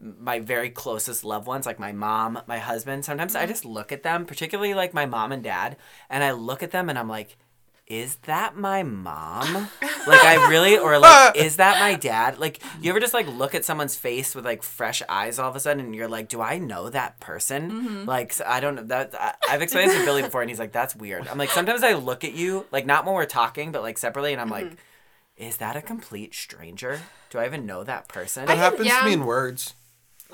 my 0.00 0.40
very 0.40 0.70
closest 0.70 1.24
loved 1.24 1.46
ones, 1.46 1.64
like 1.66 1.78
my 1.78 1.92
mom, 1.92 2.40
my 2.46 2.58
husband. 2.58 3.04
Sometimes 3.04 3.34
I 3.34 3.40
mm-hmm. 3.42 3.48
just 3.50 3.64
look 3.64 3.92
at 3.92 4.02
them, 4.02 4.26
particularly 4.26 4.74
like 4.74 4.94
my 4.94 5.06
mom 5.06 5.32
and 5.32 5.42
dad, 5.42 5.76
and 6.10 6.24
I 6.24 6.32
look 6.32 6.62
at 6.62 6.70
them 6.70 6.88
and 6.88 6.98
I'm 6.98 7.08
like. 7.08 7.36
Is 7.86 8.16
that 8.22 8.56
my 8.56 8.82
mom? 8.82 9.68
Like 10.06 10.24
I 10.24 10.48
really, 10.48 10.78
or 10.78 10.98
like, 10.98 11.36
is 11.36 11.56
that 11.56 11.80
my 11.80 11.94
dad? 11.94 12.38
Like, 12.38 12.62
you 12.80 12.90
ever 12.90 13.00
just 13.00 13.12
like 13.12 13.26
look 13.26 13.54
at 13.54 13.64
someone's 13.64 13.96
face 13.96 14.34
with 14.34 14.44
like 14.44 14.62
fresh 14.62 15.02
eyes 15.08 15.38
all 15.38 15.50
of 15.50 15.56
a 15.56 15.60
sudden, 15.60 15.84
and 15.84 15.94
you're 15.94 16.08
like, 16.08 16.28
do 16.28 16.40
I 16.40 16.58
know 16.58 16.88
that 16.90 17.20
person? 17.20 17.70
Mm-hmm. 17.70 18.08
Like, 18.08 18.32
so 18.32 18.44
I 18.46 18.60
don't 18.60 18.76
know 18.76 18.84
that. 18.84 19.14
I, 19.18 19.34
I've 19.50 19.62
explained 19.62 19.90
this 19.90 19.98
to 19.98 20.04
Billy 20.04 20.22
before, 20.22 20.42
and 20.42 20.50
he's 20.50 20.60
like, 20.60 20.72
that's 20.72 20.94
weird. 20.94 21.28
I'm 21.28 21.38
like, 21.38 21.50
sometimes 21.50 21.82
I 21.82 21.94
look 21.94 22.24
at 22.24 22.34
you, 22.34 22.66
like 22.70 22.86
not 22.86 23.04
when 23.04 23.14
we're 23.14 23.26
talking, 23.26 23.72
but 23.72 23.82
like 23.82 23.98
separately, 23.98 24.32
and 24.32 24.40
I'm 24.40 24.48
like, 24.48 24.66
mm-hmm. 24.66 24.76
is 25.44 25.58
that 25.58 25.76
a 25.76 25.82
complete 25.82 26.34
stranger? 26.34 27.00
Do 27.30 27.38
I 27.38 27.46
even 27.46 27.66
know 27.66 27.84
that 27.84 28.08
person? 28.08 28.46
That 28.46 28.58
happens 28.58 28.86
yeah. 28.86 29.00
to 29.00 29.06
me 29.06 29.14
in 29.14 29.26
words. 29.26 29.74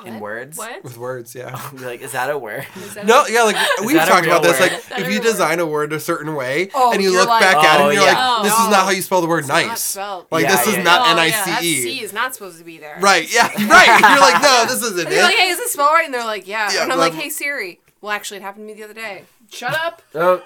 In 0.05 0.21
words? 0.21 0.57
What? 0.59 0.83
With 0.85 0.97
words, 0.99 1.35
yeah. 1.35 1.61
Like, 1.75 2.01
is 2.01 2.13
that 2.13 2.31
a 2.31 2.39
word? 2.39 2.67
No, 3.05 3.27
yeah, 3.27 3.43
like 3.43 3.57
we've 3.85 3.97
talked 3.97 4.27
about 4.27 4.43
real 4.45 4.53
this. 4.53 4.61
word? 4.61 4.73
Like, 4.91 5.01
if 5.01 5.07
you 5.07 5.21
real 5.21 5.23
design 5.23 5.59
a 5.61 5.67
word 5.67 5.93
a 5.93 6.01
certain 6.01 6.35
way, 6.35 6.71
Oh, 6.75 6.93
and 6.93 7.03
you 7.03 7.13
look 7.13 7.29
like, 7.29 7.41
back 7.43 7.57
at 7.65 7.81
it, 7.81 7.83
Oh, 7.85 7.89
and 7.89 7.95
you're 7.99 8.05
yeah. 8.07 8.29
like, 8.37 8.43
"This 8.45 8.53
is 8.53 8.69
not 8.69 8.85
how 8.85 8.91
you 8.91 9.03
spell 9.03 9.21
the 9.21 9.27
word 9.27 9.41
It's 9.41 9.49
nice." 9.49 9.97
Like, 9.97 10.45
Yeah, 10.45 10.51
this 10.57 10.67
is 10.67 10.77
yeah, 10.77 10.83
not 10.83 11.01
yeah. 11.07 11.11
N 11.13 11.19
Oh, 11.19 11.21
I 11.23 11.27
yeah. 11.27 11.45
That 11.45 11.61
C 11.63 11.83
C 11.83 11.99
E. 12.01 12.03
is 12.03 12.13
not 12.13 12.35
supposed 12.35 12.59
to 12.59 12.65
be 12.65 12.79
there. 12.79 12.97
Right? 13.01 13.33
Yeah. 13.33 13.47
Right. 13.69 14.01
You're 14.01 14.21
like, 14.21 14.43
no, 14.43 14.65
this 14.69 14.83
isn't 14.83 15.07
And 15.07 15.15
you're 15.15 15.23
like, 15.23 15.35
it. 15.35 15.41
hey, 15.41 15.49
is 15.51 15.59
this 15.59 15.73
spelled 15.73 15.91
right? 15.93 16.05
And 16.05 16.15
they're 16.15 16.25
like, 16.25 16.47
yeah. 16.47 16.71
Yeah, 16.73 16.83
and 16.85 16.93
I'm 16.93 16.99
like, 16.99 17.15
hey 17.15 17.29
Siri. 17.31 17.81
Well, 18.01 18.13
actually, 18.13 18.37
it 18.39 18.43
happened 18.43 18.69
to 18.69 18.75
me 18.75 18.79
the 18.79 18.85
other 18.85 18.95
day. 18.95 19.25
Shut 19.51 19.75
up. 19.75 20.03
Oh, 20.15 20.43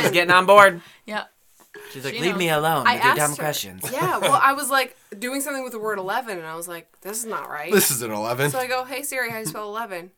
she's 0.00 0.10
getting 0.10 0.30
on 0.30 0.46
board. 0.46 0.80
Yeah. 1.06 1.24
She's 1.92 2.04
like, 2.04 2.14
She 2.14 2.20
leave 2.20 2.30
knows. 2.32 2.38
me 2.38 2.48
alone 2.50 2.86
I 2.86 2.94
with 2.94 3.02
your 3.04 3.10
asked 3.12 3.18
dumb 3.18 3.30
her. 3.30 3.36
questions. 3.36 3.82
Yeah. 3.92 4.18
Well, 4.20 4.40
I 4.42 4.52
was 4.52 4.70
like 4.70 4.96
doing 5.18 5.40
something 5.40 5.62
with 5.64 5.72
the 5.72 5.78
word 5.78 5.98
eleven, 5.98 6.38
and 6.38 6.46
I 6.46 6.54
was 6.56 6.68
like, 6.68 6.88
this 7.02 7.18
is 7.18 7.26
not 7.26 7.48
right. 7.48 7.72
This 7.72 7.90
is 7.90 8.02
an 8.02 8.10
eleven. 8.12 8.50
So 8.50 8.58
I 8.58 8.66
go, 8.66 8.84
hey 8.84 9.02
Siri, 9.02 9.28
how 9.30 9.36
do 9.36 9.40
you 9.40 9.46
spell 9.46 9.68
eleven? 9.68 10.10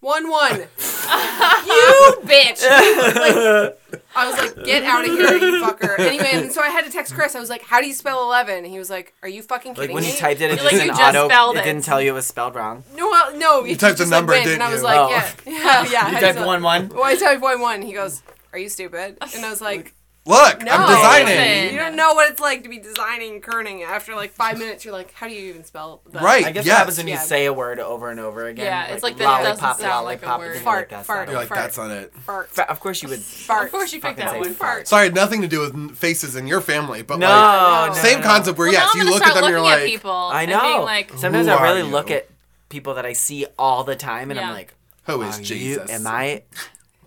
One 0.00 0.28
one. 0.30 0.52
you 0.58 2.14
bitch. 2.24 2.62
Like, 2.62 3.78
I 4.16 4.28
was 4.30 4.38
like, 4.38 4.64
get 4.66 4.82
out 4.82 5.04
of 5.08 5.10
here, 5.10 5.36
you 5.38 5.62
fucker. 5.64 5.98
Anyway, 5.98 6.28
and 6.32 6.52
so 6.52 6.60
I 6.60 6.68
had 6.68 6.84
to 6.84 6.90
text 6.90 7.14
Chris. 7.14 7.34
I 7.34 7.40
was 7.40 7.48
like, 7.48 7.62
how 7.62 7.80
do 7.80 7.86
you 7.86 7.94
spell 7.94 8.22
eleven? 8.22 8.58
And 8.58 8.66
he 8.66 8.78
was 8.78 8.90
like, 8.90 9.14
are 9.22 9.28
you 9.28 9.42
fucking 9.42 9.72
Like 9.72 9.80
kidding 9.80 9.94
when 9.94 10.04
me? 10.04 10.10
you 10.12 10.16
typed 10.16 10.40
it, 10.42 10.44
it 10.44 10.48
You're 10.48 10.56
just 10.56 10.64
like, 10.64 10.74
an 10.74 10.80
you 10.82 10.88
just 10.88 11.00
auto. 11.16 11.28
spelled 11.28 11.56
it. 11.56 11.60
it. 11.60 11.64
didn't 11.64 11.84
tell 11.84 12.02
you 12.02 12.10
it 12.10 12.14
was 12.14 12.26
spelled 12.26 12.54
wrong. 12.54 12.84
no, 12.94 13.08
well, 13.08 13.36
no. 13.36 13.64
You 13.64 13.76
typed 13.76 13.96
the 13.98 14.02
just, 14.04 14.10
number, 14.10 14.32
like, 14.34 14.44
didn't 14.44 14.60
and 14.60 14.62
I 14.62 14.70
was 14.72 14.80
you? 14.82 14.86
like, 14.86 14.98
Oh. 14.98 15.08
yeah, 15.10 15.32
yeah, 15.46 15.90
yeah. 15.90 16.10
You 16.10 16.16
I 16.16 16.20
typed 16.20 16.38
was 16.38 16.46
one 16.46 16.62
like- 16.62 16.82
one. 16.82 16.88
Well, 16.90 17.04
I 17.04 17.16
typed 17.16 17.40
one 17.42 17.60
one. 17.60 17.82
He 17.82 17.92
goes, 17.94 18.22
are 18.52 18.58
you 18.58 18.68
stupid? 18.68 19.16
And 19.34 19.44
I 19.44 19.50
was 19.50 19.60
like. 19.62 19.94
Look, 20.26 20.62
No, 20.62 20.72
I'm 20.72 20.88
designing. 20.88 21.74
You 21.74 21.78
don't 21.78 21.96
know 21.96 22.14
what 22.14 22.30
it's 22.32 22.40
like 22.40 22.62
to 22.62 22.70
be 22.70 22.78
designing 22.78 23.42
kerning. 23.42 23.84
After 23.84 24.14
like 24.14 24.32
five 24.32 24.58
minutes, 24.58 24.82
you're 24.82 24.94
like, 24.94 25.12
how 25.12 25.28
do 25.28 25.34
you 25.34 25.50
even 25.50 25.64
spell 25.64 26.00
that? 26.12 26.22
Right. 26.22 26.46
I 26.46 26.50
guess 26.50 26.64
yes. 26.64 26.72
what 26.72 26.78
happens 26.78 26.96
when 26.96 27.08
you 27.08 27.14
Yeah. 27.14 27.20
say 27.20 27.44
a 27.44 27.52
word 27.52 27.78
over 27.78 28.08
and 28.10 28.18
over 28.18 28.46
again. 28.46 28.64
Yeah, 28.64 28.86
it's 28.94 29.02
like 29.02 29.18
that 29.18 29.42
doesn't 29.42 29.62
lollipop, 29.62 29.78
like 29.80 30.22
a 30.22 30.26
lollipop, 30.26 30.38
word. 30.40 30.44
and 30.46 30.54
you're 30.54 30.62
Fart, 30.64 30.92
like, 30.92 31.04
fart. 31.04 31.28
You're 31.28 31.38
like, 31.38 31.48
Fart. 31.48 31.60
that's 31.60 31.76
not 31.76 31.90
it. 31.90 32.14
Fart. 32.24 32.48
Fa- 32.50 32.70
Of 32.70 32.80
course 32.80 33.02
you 33.02 33.10
would. 33.10 33.20
Fart. 33.20 33.66
Of 33.66 33.70
course 33.72 33.92
you 33.92 34.00
picked 34.00 34.16
that 34.16 34.38
one. 34.38 34.54
fart. 34.54 34.88
Sorry, 34.88 35.10
nothing 35.10 35.42
to 35.42 35.48
do 35.48 35.60
with 35.60 35.94
faces 35.96 36.36
in 36.36 36.46
your 36.46 36.62
family, 36.62 37.02
but 37.02 37.18
No, 37.18 37.28
like 37.28 37.88
no, 37.90 37.94
same 38.02 38.20
no. 38.20 38.26
concept. 38.26 38.56
Where 38.56 38.68
Well, 38.68 38.72
yes, 38.72 38.94
you 38.94 39.04
look 39.04 39.22
at 39.22 39.34
them, 39.34 39.50
you're 39.50 39.60
like, 39.60 39.84
people. 39.84 40.10
I 40.10 40.46
know. 40.46 40.80
like, 40.84 41.10
Sometimes 41.18 41.48
I 41.48 41.62
really 41.62 41.82
look 41.82 42.10
at 42.10 42.28
people 42.70 42.94
that 42.94 43.04
I 43.04 43.12
see 43.12 43.44
all 43.58 43.84
the 43.84 43.94
time, 43.94 44.30
and 44.30 44.40
I'm 44.40 44.54
like, 44.54 44.72
who 45.04 45.20
is 45.20 45.38
are? 45.38 45.42
Jesus? 45.42 45.90
Am 45.90 46.06
I? 46.06 46.44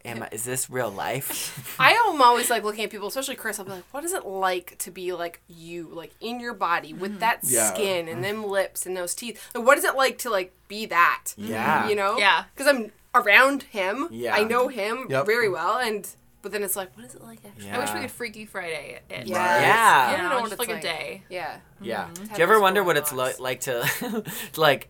Am 0.08 0.24
I? 0.24 0.30
Is 0.32 0.44
this 0.46 0.70
real 0.70 0.90
life? 0.90 1.76
I 1.80 1.92
am 1.92 2.22
always 2.22 2.50
like 2.50 2.64
looking 2.64 2.84
at 2.84 2.90
people, 2.90 3.08
especially 3.08 3.36
Chris. 3.36 3.60
I'll 3.60 3.66
be 3.66 3.72
like, 3.72 3.94
what 3.94 4.04
is 4.04 4.14
it 4.14 4.26
like 4.26 4.78
to 4.80 4.92
be 4.92 5.14
like 5.14 5.42
you, 5.48 5.90
like 5.92 6.14
in 6.22 6.40
your 6.40 6.54
body 6.54 6.94
with 6.94 7.12
mm-hmm. 7.12 7.20
that 7.20 7.40
Yeah. 7.44 7.74
skin 7.74 8.08
and 8.08 8.24
mm-hmm. 8.24 8.42
them 8.42 8.44
lips 8.46 8.86
and 8.86 8.96
those 8.96 9.14
teeth? 9.14 9.50
Like, 9.54 9.66
what 9.66 9.78
is 9.78 9.84
it 9.84 9.96
like 9.96 10.18
to 10.20 10.30
like 10.30 10.54
be 10.68 10.86
that? 10.88 11.34
Yeah. 11.38 11.90
You 11.90 11.96
know? 11.96 12.18
Yeah. 12.18 12.46
Because 12.56 12.74
I'm 12.74 12.92
around 13.14 13.64
him. 13.64 14.08
Yeah. 14.12 14.36
I 14.36 14.44
know 14.44 14.70
him 14.70 15.08
Yep. 15.10 15.26
very 15.26 15.50
well, 15.50 15.78
and 15.78 16.08
but 16.42 16.52
then 16.54 16.64
it's 16.64 16.78
like, 16.78 16.96
what 16.96 17.06
is 17.06 17.14
it 17.14 17.22
like 17.22 17.40
actually? 17.46 17.72
I 17.72 17.80
wish 17.80 17.94
we 17.94 18.00
could 18.00 18.12
Freaky 18.12 18.46
Friday 18.46 19.00
it. 19.10 19.28
Yes. 19.28 19.28
Yeah. 19.28 20.08
I 20.08 20.16
don't 20.16 20.30
know, 20.30 20.38
know 20.38 20.42
what 20.42 20.52
it's 20.52 20.60
like, 20.60 20.70
like. 20.70 20.78
a 20.78 20.82
day. 20.82 21.24
Yeah. 21.30 21.58
Yeah. 21.82 22.06
Have 22.06 22.16
Do 22.16 22.38
you 22.38 22.44
ever 22.44 22.62
wonder 22.62 22.84
what 22.84 22.96
it's 22.96 23.12
lo- 23.12 23.34
like 23.40 23.62
to, 23.62 24.24
like, 24.56 24.88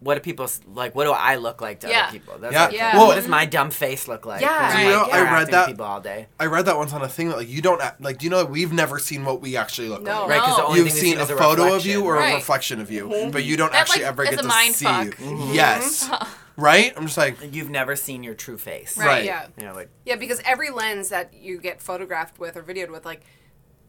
what 0.00 0.14
do 0.14 0.20
people 0.20 0.48
like? 0.72 0.94
What 0.94 1.04
do 1.04 1.10
I 1.12 1.36
look 1.36 1.60
like 1.60 1.80
to 1.80 1.88
Yeah. 1.88 2.04
other 2.04 2.12
people? 2.12 2.38
That's 2.38 2.52
Yeah. 2.52 2.64
like, 2.66 2.72
Yeah. 2.74 2.98
what 2.98 3.16
does 3.16 3.26
my 3.26 3.46
dumb 3.46 3.70
face 3.70 4.06
look 4.06 4.24
like? 4.26 4.40
Yeah. 4.40 4.72
Do 4.72 4.78
I'm, 4.78 4.86
you 4.86 4.92
know, 4.92 5.02
like, 5.02 5.12
I 5.14 5.20
read 5.32 5.50
that- 5.50 5.66
people 5.68 5.84
all 5.84 6.00
day. 6.00 6.28
I 6.38 6.46
read 6.46 6.66
that 6.66 6.76
once 6.76 6.92
on 6.92 7.02
a 7.02 7.08
thing 7.08 7.28
that 7.30 7.36
like 7.36 7.48
you 7.48 7.60
don't 7.60 7.80
like. 8.00 8.18
Do 8.18 8.24
you 8.26 8.30
know 8.30 8.44
we've 8.44 8.72
never 8.72 8.98
seen 8.98 9.24
what 9.24 9.40
we 9.40 9.56
actually 9.56 9.88
look 9.88 10.02
No. 10.02 10.20
like? 10.22 10.30
Right, 10.30 10.40
because 10.40 10.58
No. 10.58 10.64
You've 10.68 10.74
thing 10.76 10.84
we've 10.84 10.92
seen 10.92 11.18
a 11.18 11.22
is 11.22 11.30
photo 11.30 11.74
of 11.74 11.84
you 11.84 12.04
or 12.04 12.14
reflection. 12.14 12.32
a 12.32 12.36
reflection 12.36 12.80
of 12.80 12.90
you, 12.90 13.08
mm-hmm. 13.08 13.30
but 13.32 13.44
you 13.44 13.56
don't 13.56 13.72
That, 13.72 13.80
actually 13.80 14.02
like, 14.02 14.08
ever 14.08 14.24
get 14.24 14.34
a 14.34 14.36
to 14.38 14.42
mind 14.44 14.74
see. 14.74 14.84
fuck. 14.84 15.06
Mm-hmm. 15.08 15.52
Yes, 15.54 16.08
mm-hmm. 16.08 16.62
right. 16.62 16.92
I'm 16.96 17.06
just 17.06 17.18
like, 17.18 17.36
You've 17.52 17.70
never 17.70 17.96
seen 17.96 18.22
your 18.22 18.34
true 18.34 18.58
face. 18.58 18.96
Right. 18.96 19.06
Right. 19.06 19.24
Yeah. 19.24 19.46
You 19.58 19.66
know, 19.66 19.74
like 19.74 19.88
Yeah, 20.04 20.14
because 20.16 20.40
every 20.44 20.70
lens 20.70 21.08
that 21.08 21.34
you 21.34 21.58
get 21.58 21.80
photographed 21.82 22.38
with 22.38 22.56
or 22.56 22.62
videoed 22.62 22.90
with, 22.90 23.04
like 23.04 23.22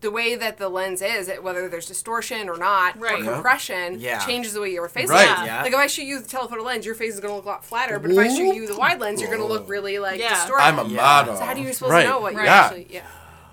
the 0.02 0.12
way 0.12 0.36
that 0.36 0.58
the 0.58 0.70
lens 0.70 1.02
is, 1.02 1.28
it, 1.28 1.44
whether 1.44 1.68
there's 1.68 1.86
distortion 1.86 2.48
or 2.50 2.58
not, 2.58 2.98
Right. 3.00 3.22
or 3.22 3.34
compression, 3.34 4.00
Yeah. 4.00 4.20
changes 4.20 4.54
the 4.54 4.62
way 4.62 4.70
your 4.72 4.88
face 4.88 5.10
Right. 5.10 5.28
looks. 5.28 5.42
Yeah. 5.46 5.62
Like 5.64 5.74
if 5.74 5.78
I 5.80 5.88
shoot 5.88 6.04
you 6.06 6.20
the 6.20 6.28
telephoto 6.28 6.64
lens, 6.64 6.86
your 6.86 6.96
face 6.96 7.16
is 7.16 7.20
gonna 7.20 7.36
look 7.36 7.46
a 7.46 7.50
lot 7.50 7.66
flatter. 7.66 8.00
But 8.00 8.12
if 8.12 8.18
I 8.18 8.28
shoot 8.30 8.56
you 8.56 8.66
the 8.68 8.78
wide 8.78 9.00
lens, 9.02 9.22
you're 9.22 9.30
gonna 9.32 9.46
look 9.46 9.68
really 9.68 10.00
like 10.00 10.20
Yeah. 10.20 10.30
distorted. 10.36 10.64
I'm 10.64 10.80
a 10.80 10.86
Yeah. 10.86 11.02
model. 11.02 11.36
so 11.38 11.44
how 11.46 11.54
do 11.54 11.62
you 11.62 11.74
supposed 11.74 11.92
right. 11.94 12.04
to 12.04 12.10
know 12.10 12.20
what 12.20 12.34
you 12.34 12.42
Yeah. 12.42 12.56
actually? 12.56 12.88
Yeah. 12.90 13.02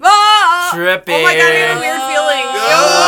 Ah! 0.02 0.70
Trippy. 0.74 1.08
Oh 1.08 1.22
my 1.22 1.34
god, 1.34 1.50
I 1.50 1.54
had 1.54 1.76
a 1.76 1.80
weird 1.80 2.00
feeling. 2.02 2.44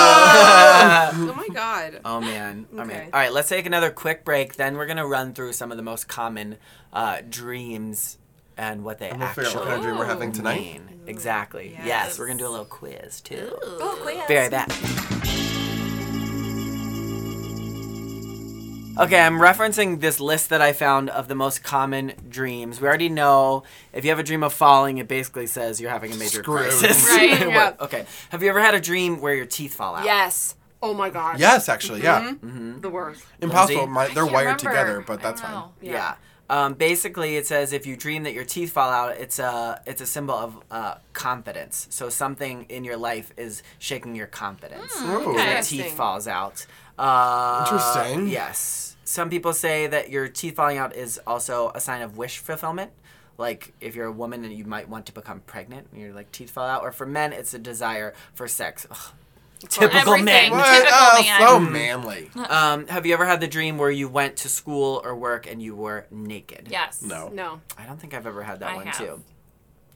Ah. 0.01 1.11
oh 1.15 1.35
my 1.35 1.49
god. 1.55 2.01
Oh 2.05 2.21
man. 2.21 2.67
Oh 2.77 2.85
man. 2.85 3.11
All 3.13 3.21
right, 3.21 3.33
let's 3.33 3.49
take 3.49 3.67
another 3.67 3.91
quick 3.91 4.25
break. 4.25 4.57
Then 4.57 4.77
we're 4.77 4.87
gonna 4.87 5.07
run 5.07 5.35
through 5.35 5.53
some 5.53 5.71
of 5.71 5.77
the 5.77 5.83
most 5.83 6.09
common 6.09 6.57
uh, 6.93 7.19
dreams 7.29 8.19
and 8.59 8.85
what 8.85 8.99
they 8.99 9.07
I'm 9.07 9.13
gonna 9.15 9.25
actually 9.27 9.45
figure 9.47 9.61
out 9.61 9.65
what 9.65 9.69
kind 9.69 9.79
of 9.79 9.85
dream 9.87 9.99
we're 9.99 10.05
having 10.07 10.33
tonight. 10.33 10.61
mean. 10.61 11.01
Exactly. 11.07 11.71
Yes. 11.73 11.87
Yes. 11.87 12.19
we're 12.19 12.27
gonna 12.27 12.39
do 12.39 12.47
a 12.47 12.51
little 12.51 12.67
quiz 12.67 13.21
too. 13.23 13.57
Oh, 13.63 13.99
quiz. 14.03 14.19
Be 14.29 14.37
right 14.37 14.51
back. 14.51 14.69
Okay, 19.01 19.21
I'm 19.21 19.39
referencing 19.39 20.01
this 20.01 20.19
list 20.19 20.49
that 20.49 20.61
I 20.61 20.73
found 20.73 21.09
of 21.09 21.29
the 21.29 21.37
most 21.37 21.63
common 21.63 22.15
dreams. 22.29 22.81
We 22.81 22.89
already 22.89 23.09
know 23.09 23.63
if 23.93 24.05
you 24.05 24.11
have 24.11 24.19
a 24.19 24.25
dream 24.25 24.43
of 24.43 24.53
falling, 24.53 24.99
it 24.99 25.07
basically 25.07 25.47
says 25.47 25.81
you're 25.81 25.91
having 25.93 26.11
a 26.13 26.17
major 26.17 26.43
Screwed. 26.43 26.63
crisis. 26.71 27.09
Right, 27.09 27.31
What- 27.47 27.49
yeah. 27.49 27.75
Okay. 27.81 28.07
Have 28.31 28.43
you 28.43 28.49
ever 28.51 28.61
had 28.61 28.75
a 28.75 28.81
dream 28.81 29.21
where 29.21 29.35
your 29.37 29.47
teeth 29.47 29.75
fall 29.75 29.95
out? 29.95 30.05
Yes. 30.05 30.57
Oh 30.83 30.95
my 30.95 31.11
god. 31.11 31.39
Yes, 31.39 31.69
actually, 31.69 32.03
yeah. 32.03 32.23
Mm-hmm. 32.33 32.81
The 32.81 32.91
worst. 32.91 33.25
Impossible. 33.41 33.83
Lindsay? 33.83 33.93
My, 33.93 34.09
they're 34.09 34.27
wired 34.27 34.37
remember. 34.37 34.59
together, 34.59 35.05
but 35.07 35.23
that's 35.23 35.43
fine. 35.43 35.53
know. 35.53 35.73
Yeah. 35.81 36.17
Um, 36.51 36.75
basically, 36.75 37.37
it 37.37 37.47
says 37.47 37.73
if 37.73 37.87
you 37.87 37.97
dream 37.97 38.23
that 38.23 38.33
your 38.33 38.45
teeth 38.45 38.73
fall 38.73 38.91
out, 38.91 39.17
it's 39.19 39.39
a 39.39 39.83
it's 39.87 40.01
a 40.01 40.07
symbol 40.07 40.35
of 40.35 40.59
uh, 40.71 40.95
confidence. 41.13 41.87
So 41.91 42.09
something 42.09 42.65
in 42.69 42.85
your 42.85 42.97
life 42.97 43.33
is 43.37 43.63
shaking 43.79 44.15
your 44.15 44.27
confidence. 44.27 44.93
Ooh. 45.03 45.37
If 45.37 45.73
your 45.73 45.85
teeth 45.85 45.95
falls 45.95 46.27
out. 46.27 46.67
Uh, 46.99 47.67
Interesting. 47.69 48.29
Yes. 48.29 48.97
Some 49.05 49.31
people 49.31 49.53
say 49.53 49.87
that 49.87 50.11
your 50.11 50.29
teeth 50.29 50.57
falling 50.57 50.79
out 50.79 50.97
is 50.97 51.21
also 51.27 51.71
a 51.75 51.81
sign 51.81 52.03
of 52.03 52.17
wish 52.17 52.39
fulfillment. 52.39 52.93
Like 53.37 53.73
if 53.81 53.95
you're 53.95 54.07
a 54.07 54.13
woman 54.13 54.45
and 54.45 54.53
you 54.53 54.65
might 54.65 54.89
want 54.89 55.07
to 55.07 55.13
become 55.13 55.41
pregnant, 55.41 55.89
and 55.93 56.01
your 56.01 56.13
like 56.13 56.33
teeth 56.33 56.51
fall 56.51 56.67
out. 56.67 56.83
Or 56.83 56.93
for 56.93 57.07
men, 57.07 57.33
it's 57.33 57.53
a 57.53 57.59
desire 57.59 58.15
for 58.35 58.49
sex. 58.49 58.87
Ugh. 58.91 59.13
Typical 59.61 60.15
Everything. 60.15 60.25
men. 60.25 60.51
What? 60.53 60.73
Typical 60.75 60.97
Oh, 60.97 61.23
man. 61.23 61.41
so 61.41 61.61
manly. 61.61 62.31
Um, 62.49 62.87
have 62.87 63.07
you 63.07 63.13
ever 63.15 63.27
had 63.27 63.41
the 63.41 63.49
dream 63.49 63.77
where 63.79 63.91
you 63.91 64.09
went 64.09 64.37
to 64.39 64.49
school 64.49 65.01
or 65.05 65.17
work 65.17 65.47
and 65.51 65.61
you 65.63 65.75
were 65.75 66.07
naked? 66.11 66.69
Yes. 66.71 67.03
No. 67.03 67.29
No. 67.29 67.61
I 67.77 67.85
don't 67.87 68.01
think 68.01 68.15
I've 68.15 68.27
ever 68.27 68.43
had 68.43 68.61
that 68.61 68.71
I 68.71 68.77
one 68.77 68.87
have. 68.87 68.97
too. 68.99 69.23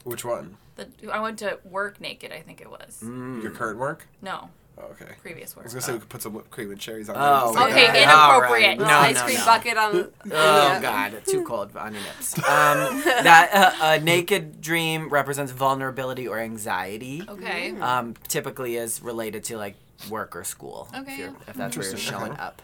Which 0.04 0.24
one? 0.24 0.56
The, 0.76 0.88
I 1.12 1.20
went 1.20 1.38
to 1.40 1.58
work 1.64 2.00
naked. 2.00 2.32
I 2.32 2.40
think 2.40 2.60
it 2.60 2.68
was. 2.70 3.00
Mm. 3.04 3.42
Your 3.42 3.52
current 3.52 3.78
work? 3.78 4.08
No, 4.20 4.50
Oh, 4.78 4.84
okay. 4.92 5.12
previous 5.20 5.54
I 5.56 5.62
was 5.62 5.72
gonna 5.74 5.82
say 5.82 5.92
we 5.92 5.98
could 5.98 6.08
put 6.08 6.22
some 6.22 6.32
whipped 6.32 6.50
cream 6.50 6.70
and 6.70 6.80
cherries 6.80 7.08
on. 7.10 7.16
Oh, 7.18 7.52
there. 7.52 7.68
Just 7.68 7.72
Okay, 7.72 7.86
that. 7.86 8.02
Inappropriate. 8.40 8.78
right. 8.78 8.78
No, 8.78 8.84
ice 8.98 9.16
no, 9.16 9.22
cream 9.24 9.38
no. 9.38 9.44
bucket 9.44 9.76
on. 9.76 9.94
Oh 10.32 10.68
yeah. 10.72 10.80
God, 10.80 11.22
too 11.26 11.44
cold 11.44 11.76
on 11.76 11.92
your 11.92 12.02
lips. 12.02 12.38
Um, 12.38 13.02
that 13.04 13.50
uh, 13.52 13.84
a 13.86 14.00
naked 14.00 14.60
dream 14.62 15.08
represents 15.10 15.52
vulnerability 15.52 16.26
or 16.26 16.38
anxiety. 16.38 17.22
Okay. 17.28 17.78
Um, 17.80 18.14
typically 18.28 18.76
is 18.76 19.02
related 19.02 19.44
to 19.44 19.58
like 19.58 19.74
work 20.10 20.34
or 20.34 20.42
school. 20.44 20.88
Okay, 20.96 21.24
If, 21.24 21.48
if 21.50 21.54
that's 21.54 21.76
where 21.76 21.86
you're 21.86 21.96
showing 21.98 22.32
up. 22.32 22.62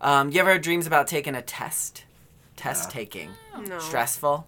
Um, 0.00 0.30
you 0.30 0.40
ever 0.40 0.52
have 0.52 0.62
dreams 0.62 0.86
about 0.86 1.08
taking 1.08 1.34
a 1.34 1.42
test? 1.42 2.04
Test 2.56 2.90
taking. 2.90 3.30
No. 3.66 3.78
Stressful? 3.80 4.46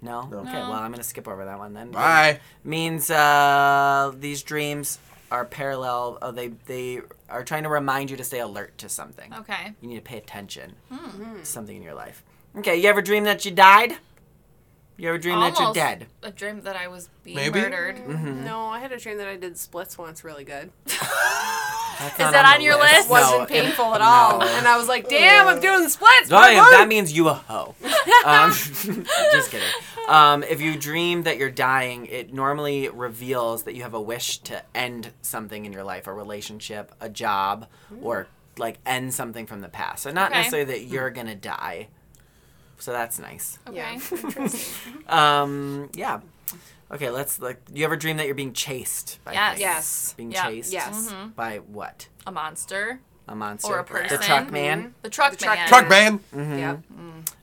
No? 0.00 0.22
No. 0.28 0.38
Okay, 0.38 0.52
well 0.52 0.72
I'm 0.72 0.90
gonna 0.92 1.02
skip 1.02 1.28
over 1.28 1.44
that 1.44 1.58
one 1.58 1.74
then. 1.74 1.90
Bye. 1.90 2.40
means 2.64 3.10
uh, 3.10 4.12
these 4.18 4.42
dreams 4.42 4.98
are 5.30 5.44
parallel. 5.44 6.18
Uh, 6.22 6.30
they 6.30 6.48
they 6.48 7.00
are 7.28 7.44
trying 7.44 7.62
to 7.64 7.68
remind 7.68 8.10
you 8.10 8.16
to 8.16 8.24
stay 8.24 8.40
alert 8.40 8.76
to 8.78 8.88
something. 8.88 9.32
Okay. 9.34 9.74
You 9.80 9.88
need 9.88 9.96
to 9.96 10.02
pay 10.02 10.18
attention 10.18 10.74
Hmm. 10.92 11.38
to 11.40 11.44
something 11.44 11.76
in 11.76 11.82
your 11.82 11.94
life. 11.94 12.22
Okay, 12.56 12.76
you 12.76 12.88
ever 12.88 13.02
dream 13.02 13.24
that 13.24 13.44
you 13.44 13.50
died? 13.50 13.96
You 14.96 15.08
ever 15.10 15.18
dream 15.18 15.38
that 15.38 15.56
you're 15.60 15.72
dead? 15.72 16.06
A 16.24 16.32
dream 16.32 16.62
that 16.62 16.74
I 16.74 16.88
was 16.88 17.08
being 17.22 17.36
Maybe? 17.36 17.60
murdered. 17.60 17.96
Mm-hmm. 17.98 18.44
No, 18.44 18.66
I 18.66 18.80
had 18.80 18.90
a 18.90 18.98
dream 18.98 19.18
that 19.18 19.28
I 19.28 19.36
did 19.36 19.56
splits 19.56 19.96
once 19.96 20.24
really 20.24 20.42
good. 20.42 20.72
Is 20.86 22.16
that 22.18 22.44
on 22.54 22.58
the 22.58 22.64
your 22.64 22.78
list? 22.78 23.06
It 23.06 23.10
wasn't 23.10 23.38
No, 23.38 23.42
it- 23.44 23.48
painful 23.48 23.94
at 23.94 24.00
all. 24.00 24.38
no. 24.38 24.46
And 24.46 24.66
I 24.66 24.76
was 24.76 24.88
like, 24.88 25.08
damn, 25.08 25.46
I'm 25.48 25.60
doing 25.60 25.88
splits. 25.88 26.30
Oh, 26.32 26.36
my 26.36 26.50
yeah, 26.50 26.62
word. 26.62 26.72
that 26.72 26.88
means 26.88 27.12
you 27.12 27.28
a 27.28 27.34
hoe. 27.34 27.74
Um, 28.24 28.50
just 29.32 29.50
kidding. 29.50 29.66
Um, 30.08 30.42
if 30.42 30.60
you 30.60 30.76
dream 30.76 31.24
that 31.24 31.36
you're 31.36 31.50
dying, 31.50 32.06
it 32.06 32.32
normally 32.32 32.88
reveals 32.88 33.64
that 33.64 33.74
you 33.74 33.82
have 33.82 33.94
a 33.94 34.00
wish 34.00 34.38
to 34.38 34.62
end 34.74 35.12
something 35.22 35.66
in 35.66 35.72
your 35.72 35.84
life, 35.84 36.06
a 36.06 36.12
relationship, 36.12 36.92
a 37.00 37.08
job, 37.10 37.66
or 38.02 38.26
like 38.56 38.78
end 38.86 39.12
something 39.14 39.46
from 39.46 39.60
the 39.60 39.68
past. 39.68 40.02
So 40.04 40.10
not 40.10 40.30
Okay. 40.30 40.38
necessarily 40.40 40.72
that 40.72 40.84
you're 40.84 41.10
gonna 41.10 41.34
die. 41.36 41.88
So 42.78 42.90
that's 42.92 43.18
nice. 43.18 43.58
Okay. 43.68 43.76
Yeah, 43.76 43.92
interesting. 44.10 45.04
Um, 45.08 45.90
yeah. 45.94 46.20
Okay, 46.90 47.10
let's 47.10 47.38
like. 47.40 47.60
You 47.74 47.84
ever 47.84 47.96
dream 47.96 48.16
that 48.16 48.24
you're 48.26 48.34
being 48.34 48.54
chased? 48.54 49.18
By 49.24 49.32
Yes. 49.34 49.50
things? 49.50 49.60
Yes. 49.60 50.14
Being 50.16 50.32
Yeah. 50.32 50.46
chased. 50.48 50.72
yes. 50.72 51.14
By 51.36 51.58
what? 51.58 52.08
A 52.26 52.32
monster. 52.32 53.00
A 53.26 53.34
monster. 53.34 53.74
Or 53.74 53.78
a 53.80 53.84
person. 53.84 54.04
The 54.08 54.16
person. 54.16 54.26
truck 54.26 54.50
man. 54.50 54.94
The 55.02 55.10
truck 55.10 55.32
The 55.32 55.36
truck 55.36 55.58
man. 55.58 55.68
Truck 55.68 55.88
man. 55.90 56.18
Mm-hmm. 56.34 56.58
Yep. 56.58 56.80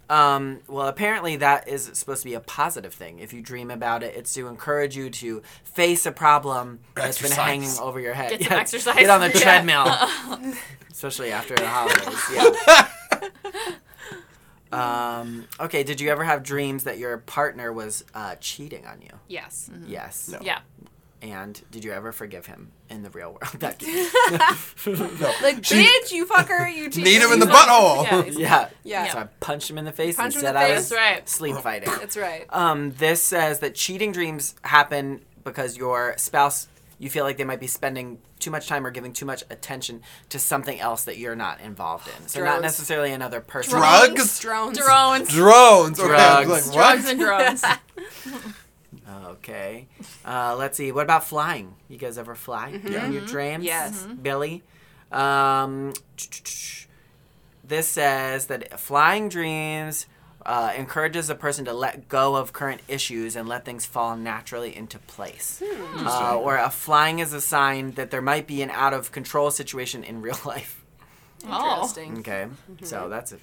Um, 0.09 0.59
well, 0.67 0.87
apparently 0.87 1.37
that 1.37 1.67
is 1.67 1.89
supposed 1.93 2.21
to 2.21 2.29
be 2.29 2.35
a 2.35 2.39
positive 2.39 2.93
thing. 2.93 3.19
If 3.19 3.33
you 3.33 3.41
dream 3.41 3.71
about 3.71 4.03
it, 4.03 4.15
it's 4.15 4.33
to 4.35 4.47
encourage 4.47 4.95
you 4.95 5.09
to 5.09 5.41
face 5.63 6.05
a 6.05 6.11
problem 6.11 6.79
that's 6.93 7.21
been 7.21 7.31
hanging 7.31 7.71
over 7.81 7.99
your 7.99 8.13
head. 8.13 8.31
Get 8.39 8.43
some 8.49 8.59
exercise. 8.59 8.95
Get 8.97 9.09
on 9.09 9.21
the 9.21 9.27
Yeah. 9.33 9.41
treadmill, 9.41 10.53
especially 10.91 11.31
after 11.31 11.55
the 11.55 11.67
holidays. 11.67 12.23
Yeah. 12.33 13.39
um, 15.21 15.47
okay. 15.59 15.83
Did 15.83 15.99
you 16.01 16.09
ever 16.09 16.23
have 16.23 16.43
dreams 16.43 16.83
that 16.83 16.97
your 16.97 17.17
partner 17.19 17.71
was 17.73 18.03
uh, 18.13 18.35
cheating 18.35 18.85
on 18.85 19.01
you? 19.01 19.09
Yes. 19.27 19.69
Yes. 19.85 20.29
No. 20.29 20.39
Yeah. 20.41 20.59
And 21.21 21.59
did 21.71 21.83
you 21.83 21.91
ever 21.91 22.11
forgive 22.11 22.45
him 22.45 22.71
in 22.89 23.03
the 23.03 23.09
real 23.09 23.29
world? 23.29 23.41
That- 23.59 23.81
Like, 25.41 25.63
She- 25.65 25.85
bitch, 25.85 26.11
you 26.11 26.25
fucker, 26.25 26.71
you 26.73 26.85
cheated. 26.89 27.03
Need 27.03 27.21
him 27.21 27.31
in 27.31 27.39
the 27.39 27.45
butthole. 27.47 28.03
Yeah, 28.05 28.23
yeah. 28.37 28.69
Yeah. 29.05 29.11
So 29.13 29.19
I 29.19 29.23
punched 29.39 29.69
him 29.69 29.77
in 29.77 29.85
the 29.85 29.91
face 29.91 30.15
Punch 30.15 30.35
and 30.35 30.43
him 30.43 30.47
in 30.49 30.53
said 30.53 30.55
the 30.55 30.59
I 30.59 30.67
face. 30.67 30.75
was 30.77 30.89
That's 30.89 31.01
right. 31.01 31.29
sleep 31.29 31.55
fighting. 31.57 31.89
That's 31.99 32.17
right. 32.17 32.45
Um, 32.49 32.91
this 32.93 33.21
says 33.21 33.59
that 33.59 33.75
cheating 33.75 34.11
dreams 34.11 34.55
happen 34.63 35.21
because 35.43 35.77
your 35.77 36.15
spouse, 36.17 36.67
you 36.99 37.09
feel 37.09 37.23
like 37.23 37.37
they 37.37 37.43
might 37.43 37.59
be 37.59 37.67
spending 37.67 38.19
too 38.39 38.51
much 38.51 38.67
time 38.67 38.85
or 38.85 38.91
giving 38.91 39.13
too 39.13 39.25
much 39.25 39.43
attention 39.49 40.01
to 40.29 40.37
something 40.39 40.79
else 40.79 41.05
that 41.05 41.17
you're 41.17 41.35
not 41.35 41.59
involved 41.61 42.07
in. 42.07 42.27
So 42.27 42.43
not 42.43 42.61
necessarily 42.61 43.11
another 43.11 43.41
person. 43.41 43.77
Drugs? 43.77 44.39
Drones. 44.39 44.77
Drones. 44.77 45.29
Drones. 45.29 45.99
Okay. 45.99 46.07
Drugs. 46.09 46.67
Like, 46.67 46.73
Drugs 46.75 47.09
and 47.09 47.19
drones. 47.19 47.63
Okay. 49.27 49.87
Uh, 50.25 50.55
let's 50.57 50.77
see. 50.77 50.91
What 50.91 51.03
about 51.03 51.23
flying? 51.23 51.75
You 51.89 51.97
guys 51.97 52.17
ever 52.17 52.35
fly 52.35 52.69
in 52.69 53.11
your 53.13 53.25
dreams? 53.25 53.63
Yes. 53.63 54.07
Billy? 54.21 54.63
Um, 55.11 55.93
this 57.63 57.87
says 57.87 58.47
that 58.47 58.79
flying 58.79 59.29
dreams 59.29 60.05
uh, 60.45 60.71
encourages 60.77 61.29
a 61.29 61.35
person 61.35 61.65
to 61.65 61.73
let 61.73 62.07
go 62.07 62.35
of 62.35 62.53
current 62.53 62.81
issues 62.87 63.35
and 63.35 63.47
let 63.47 63.65
things 63.65 63.85
fall 63.85 64.15
naturally 64.15 64.75
into 64.75 64.99
place. 64.99 65.61
Uh, 65.97 66.37
or 66.37 66.57
a 66.57 66.69
flying 66.69 67.19
is 67.19 67.33
a 67.33 67.41
sign 67.41 67.91
that 67.93 68.11
there 68.11 68.21
might 68.21 68.45
be 68.45 68.61
an 68.61 68.69
out 68.69 68.93
of 68.93 69.11
control 69.11 69.49
situation 69.49 70.03
in 70.03 70.21
real 70.21 70.37
life. 70.45 70.83
Oh. 71.47 71.73
Interesting. 71.75 72.19
Okay. 72.19 72.47
So 72.83 73.09
that's 73.09 73.31
a 73.31 73.37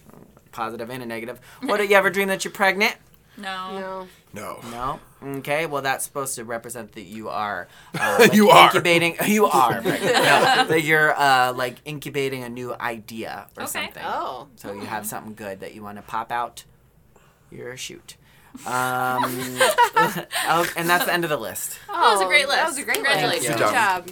positive 0.53 0.91
and 0.91 1.03
a 1.03 1.07
negative. 1.07 1.41
What 1.62 1.79
do 1.79 1.85
you 1.87 1.97
ever 1.97 2.11
dream 2.11 2.29
that 2.29 2.45
you're 2.45 2.53
pregnant? 2.53 2.97
No. 3.37 4.07
No. 4.35 4.61
No. 4.71 5.01
No. 5.23 5.37
Okay. 5.38 5.66
Well, 5.66 5.83
that's 5.83 6.05
supposed 6.05 6.35
to 6.37 6.45
represent 6.45 6.92
that 6.92 7.03
you 7.03 7.29
are. 7.29 7.68
Uh, 7.99 8.16
like 8.21 8.33
You 8.35 8.51
are. 8.51 8.66
incubating. 8.66 9.16
You 9.27 9.47
are. 9.47 9.81
pregnant. 9.81 10.03
No, 10.03 10.64
that 10.68 10.83
you're 10.83 11.14
uh, 11.18 11.53
like 11.55 11.77
incubating 11.85 12.42
a 12.45 12.49
new 12.49 12.75
idea 12.75 13.47
or 13.57 13.64
Okay. 13.64 13.73
something. 13.73 14.03
Oh. 14.07 14.49
So 14.57 14.73
you 14.73 14.81
have 14.81 15.07
something 15.07 15.35
good 15.35 15.61
that 15.61 15.75
you 15.75 15.83
want 15.83 15.97
to 15.99 16.03
pop 16.03 16.31
out. 16.33 16.64
You're 17.51 17.73
a 17.73 17.77
shoot. 17.77 18.16
Um, 18.66 19.23
oh, 19.25 20.66
and 20.77 20.87
that's 20.87 21.07
the 21.07 21.12
end 21.12 21.25
of 21.25 21.31
the 21.31 21.38
list. 21.38 21.79
Oh, 21.88 21.92
That 21.95 22.12
was 22.12 22.21
a 22.21 22.27
great 22.27 22.47
list. 22.49 22.59
That 22.59 22.66
was 22.68 22.79
a 22.79 22.83
great 22.83 22.95
Congratulations. 22.97 23.49
list. 23.49 23.59
Good 23.59 23.64
Good 23.64 23.73
job. 23.73 24.11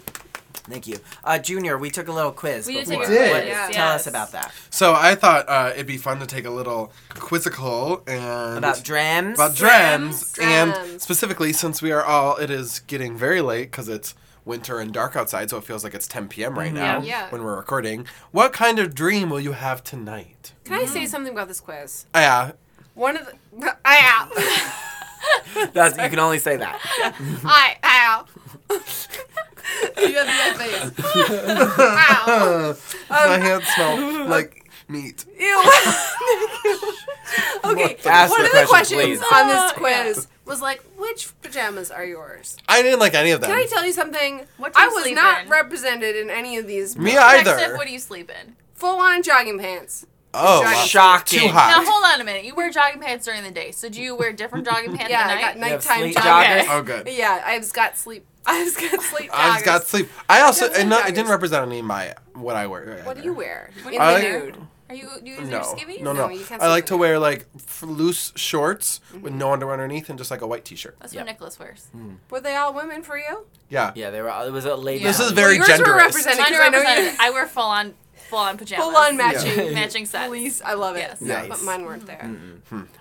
Thank 0.71 0.87
you, 0.87 0.99
uh, 1.25 1.39
Junior. 1.39 1.77
We 1.77 1.91
took 1.91 2.09
a 2.09 2.13
little 2.13 2.33
quiz. 2.33 2.67
We 2.67 2.75
did 2.75 2.87
before. 2.89 3.05
take 3.05 3.13
a 3.13 3.19
did. 3.19 3.31
What- 3.33 3.47
Yeah. 3.47 3.69
Tell 3.71 3.89
us 3.89 4.07
about 4.07 4.33
that. 4.33 4.53
So 4.71 4.95
I 4.95 5.15
thought 5.15 5.49
uh, 5.49 5.73
it'd 5.75 5.87
be 5.87 5.97
fun 5.99 6.19
to 6.21 6.27
take 6.27 6.45
a 6.47 6.51
little 6.51 6.93
quizzical 7.15 8.03
and 8.07 8.59
About 8.59 8.83
dreams. 8.85 9.39
about 9.39 9.55
dreams, 9.57 10.39
and 10.41 11.01
specifically 11.03 11.53
since 11.53 11.83
we 11.83 11.93
are 11.93 12.05
all 12.05 12.37
it 12.37 12.51
is 12.51 12.81
getting 12.81 13.17
very 13.17 13.41
late 13.41 13.71
because 13.71 13.89
it's 13.89 14.15
winter 14.45 14.81
and 14.81 14.93
dark 14.93 15.17
outside 15.17 15.51
so 15.51 15.59
it 15.59 15.65
feels 15.65 15.85
like 15.85 15.95
it's 15.95 16.09
10 16.09 16.27
p.m 16.29 16.59
right 16.59 16.73
now 16.73 17.03
Yeah. 17.03 17.29
when 17.31 17.45
we're 17.45 17.57
recording 17.57 18.07
what 18.31 18.53
kind 18.55 18.79
of 18.79 18.95
dream 18.95 19.29
will 19.29 19.39
you 19.41 19.53
have 19.53 19.85
tonight 19.85 20.55
Can 20.65 20.75
I 20.81 20.87
say 20.87 21.05
something 21.07 21.33
about 21.33 21.49
this 21.49 21.61
quiz? 21.61 22.07
Ah, 22.15 22.21
yeah 22.47 22.53
One 22.95 23.17
of 23.19 23.27
the. 23.27 23.77
I 23.85 24.77
That's, 25.75 25.97
you 25.99 26.09
can 26.09 26.19
only 26.19 26.39
say 26.39 26.57
that. 26.57 26.81
I 27.45 27.77
ow. 27.85 28.27
you 30.09 30.15
have 30.17 30.27
the 30.27 30.65
face. 30.65 30.93
Ow. 31.79 32.77
my 33.11 33.39
hands 33.39 33.67
smell 33.69 34.27
like 34.29 34.71
meat 34.89 35.25
Ew. 35.39 35.63
okay. 37.65 37.97
Ask 38.07 38.31
One 38.33 38.41
the 38.43 38.47
of 38.47 38.53
the 38.53 38.67
question, 38.69 38.99
questions 38.99 38.99
please. 38.99 39.23
on 39.33 39.49
this 39.49 39.57
Uh, 39.57 39.73
quiz 39.75 40.27
was 40.45 40.61
like, 40.61 40.83
which 40.99 41.29
pajamas 41.43 41.91
are 41.93 42.05
yours? 42.05 42.57
i 42.69 42.83
didn't 42.83 42.99
like 42.99 43.15
any 43.15 43.31
of 43.31 43.41
them 43.41 43.51
Can 43.51 43.59
I 43.59 43.67
tell 43.67 43.85
you 43.85 43.93
something? 43.93 44.47
What 44.57 44.75
do 44.75 44.81
I 44.81 44.87
you 44.87 44.95
was 44.95 45.03
sleep 45.05 45.15
not 45.17 45.45
in? 45.45 45.49
represented 45.49 46.17
in 46.17 46.29
any 46.31 46.57
of 46.57 46.67
these. 46.67 46.97
me 46.97 47.13
Next 47.15 47.47
either 47.49 47.57
tip, 47.59 47.77
what 47.77 47.87
do 47.87 47.93
you 47.93 47.99
sleep 48.01 48.31
in? 48.31 48.57
Full 48.75 48.99
on 48.99 49.23
jogging 49.23 49.59
pants. 49.61 50.07
oh 50.35 50.63
Jogging 50.63 50.77
wow. 50.79 50.85
Shocking. 50.87 51.39
too 51.41 51.49
hot. 51.49 51.69
Now 51.71 51.85
hold 51.89 52.05
on 52.05 52.21
a 52.21 52.25
minute. 52.25 52.45
You 52.45 52.55
wear 52.57 52.71
jogging 52.71 53.01
pants 53.01 53.27
during 53.27 53.45
the 53.45 53.51
day, 53.53 53.71
so 53.73 53.89
do 53.89 54.01
you 54.03 54.17
wear 54.17 54.33
different 54.33 54.65
jogging 54.67 54.97
pants 54.97 55.11
Yeah, 55.11 55.21
at 55.21 55.31
I 55.31 55.35
night? 55.35 55.41
got 55.41 55.57
You 55.57 55.63
have 55.63 55.71
nighttime 55.85 55.99
sleep 56.01 56.17
joggers. 56.17 56.61
joggers? 56.63 56.67
oh 56.79 56.83
good 56.83 57.09
Yeah, 57.09 57.43
I've 57.47 57.73
got 57.73 57.97
sleep. 57.97 58.27
I've 58.47 58.75
got 58.77 59.03
sleep. 59.03 59.31
i've 59.33 59.65
got 59.65 59.83
joggers. 59.83 59.85
sleep 59.87 60.09
i 60.29 60.41
also 60.41 60.69
Got 60.69 60.79
and 60.79 60.89
not, 60.91 61.01
it 61.01 61.03
sleep 61.05 61.15
didn't 61.17 61.31
represent 61.31 61.67
any 61.67 61.79
of 61.81 61.85
my 61.85 62.15
what 62.35 62.57
i 62.57 62.67
wear 62.67 63.03
What 63.05 63.17
do 63.17 63.23
you 63.23 63.33
wear? 63.35 63.71
What 63.83 63.95
In 63.95 64.01
do 64.01 64.07
the 64.07 64.23
you 64.23 64.41
nude. 64.47 64.57
Are 64.89 64.95
you 64.95 65.09
do 65.23 65.31
you 65.31 65.41
no, 65.43 65.51
your 65.51 65.61
skivvies? 65.63 66.01
no, 66.03 66.13
No, 66.13 66.27
no. 66.27 66.33
you 66.35 66.45
can't 66.45 66.61
I 66.61 66.69
like 66.69 66.87
to 66.87 66.97
wear 66.97 67.19
like 67.21 67.47
f- 67.55 67.83
loose 67.85 68.33
shorts 68.35 69.01
with 69.13 69.23
mm-hmm. 69.25 69.39
no 69.39 69.53
underwear 69.53 69.75
underneath 69.75 70.09
and 70.11 70.19
just 70.19 70.33
like 70.33 70.41
a 70.41 70.49
white 70.49 70.65
t-shirt. 70.65 70.97
That's 71.01 71.15
Yep. 71.15 71.21
what 71.27 71.33
Nicholas 71.33 71.59
wears. 71.61 71.87
Hmm. 71.93 72.15
Were 72.29 72.41
they 72.41 72.57
all 72.57 72.75
women 72.75 73.03
for 73.05 73.17
you? 73.17 73.47
Yeah. 73.69 73.93
Yeah, 73.95 74.11
they 74.11 74.21
were. 74.21 74.31
It 74.45 74.51
was 74.53 74.65
a 74.65 74.75
lady. 74.75 75.05
This 75.05 75.21
is 75.21 75.31
very 75.31 75.61
well, 75.61 75.69
yours 75.69 75.79
were 75.81 75.95
represented 75.95 76.41
I 76.41 76.51
know 76.51 76.59
represented- 76.59 77.05
you. 77.13 77.19
I 77.21 77.31
wear 77.31 77.47
full 77.47 77.63
on 77.63 77.95
full 78.31 78.39
on 78.39 78.57
pajamas. 78.57 78.85
Full 78.87 78.97
on 78.97 79.17
matching. 79.17 79.75
matching 79.75 80.07
sets. 80.07 80.27
Police, 80.27 80.63
I 80.63 80.75
love 80.75 80.97
it. 80.97 81.01
Yes. 81.01 81.21
Nice. 81.21 81.49
But 81.49 81.63
mine 81.63 81.85
weren't 81.85 82.07
there. 82.07 82.31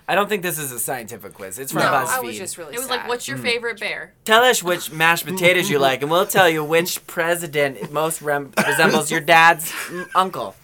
I 0.08 0.14
don't 0.14 0.28
think 0.28 0.42
this 0.42 0.58
is 0.58 0.72
a 0.72 0.78
scientific 0.78 1.34
quiz. 1.34 1.58
It's 1.58 1.72
from 1.72 1.82
No, 1.82 1.88
BuzzFeed. 1.88 2.08
I 2.08 2.20
was 2.20 2.36
just 2.36 2.58
really 2.58 2.74
It 2.74 2.78
was 2.78 2.88
sad. 2.88 2.96
like, 3.00 3.08
what's 3.08 3.26
your 3.28 3.38
favorite 3.38 3.80
bear? 3.80 4.12
Tell 4.24 4.42
us 4.42 4.62
which 4.62 4.92
mashed 4.92 5.24
potatoes 5.24 5.70
you 5.70 5.78
like, 5.78 6.02
and 6.02 6.10
we'll 6.10 6.26
tell 6.26 6.48
you 6.50 6.62
which 6.64 7.06
president 7.06 7.90
most 7.92 8.20
rem- 8.20 8.52
resembles 8.66 9.10
your 9.10 9.20
dad's 9.20 9.70
mm, 9.70 10.08
uncle. 10.14 10.54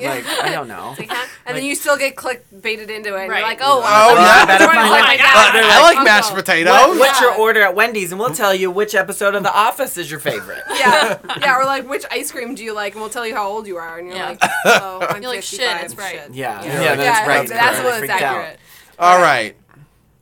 Yeah. 0.00 0.10
Like, 0.10 0.26
I 0.26 0.50
don't 0.52 0.68
know. 0.68 0.94
Like, 0.98 1.10
huh? 1.10 1.26
and 1.46 1.56
then 1.56 1.64
you 1.64 1.74
still 1.74 1.96
get 1.96 2.16
click 2.16 2.44
baited 2.62 2.90
into 2.90 3.14
it. 3.16 3.20
And 3.22 3.30
Right. 3.30 3.38
You're 3.40 3.48
like, 3.48 3.60
oh, 3.62 3.78
Oh, 3.78 3.80
wow. 3.80 4.14
yeah. 4.14 4.46
better 4.46 4.66
That's 4.66 4.74
find 4.74 4.90
my 4.90 5.14
Uh, 5.16 5.68
I 5.72 5.82
like 5.94 6.04
mashed 6.04 6.34
potatoes. 6.34 6.72
What, 6.72 6.98
what's 6.98 7.20
your 7.20 7.34
order 7.34 7.62
at 7.62 7.74
Wendy's, 7.74 8.12
and 8.12 8.18
we'll 8.20 8.30
tell 8.34 8.54
you 8.54 8.70
which 8.70 8.94
episode 8.94 9.34
of 9.34 9.42
The 9.42 9.52
Office 9.66 9.96
is 9.98 10.10
your 10.10 10.20
favorite. 10.20 10.62
Yeah, 10.76 11.18
yeah, 11.40 11.58
or 11.58 11.64
like 11.64 11.88
which 11.88 12.04
ice 12.10 12.30
cream 12.30 12.54
do 12.54 12.62
you 12.62 12.74
like, 12.74 12.92
and 12.92 13.00
we'll 13.00 13.10
tell 13.10 13.26
you 13.26 13.34
how 13.34 13.48
old 13.48 13.66
you 13.66 13.76
are, 13.78 13.98
and 13.98 14.06
you're 14.08 14.16
Yeah. 14.16 14.28
like, 14.30 14.38
oh, 14.66 15.06
I'm 15.08 15.22
You're 15.22 15.30
like, 15.32 15.42
shit, 15.42 15.60
55, 15.60 15.84
it's 15.84 15.94
right. 15.96 16.12
shit. 16.26 16.34
Yeah, 16.34 16.62
yeah, 16.62 16.82
Yeah, 16.82 16.94
that's 16.96 17.28
right. 17.28 17.48
That's 17.48 17.78
I 17.80 17.84
what 17.84 18.02
it's 18.02 18.12
accurate. 18.12 18.58
All 18.98 19.20
right. 19.20 19.56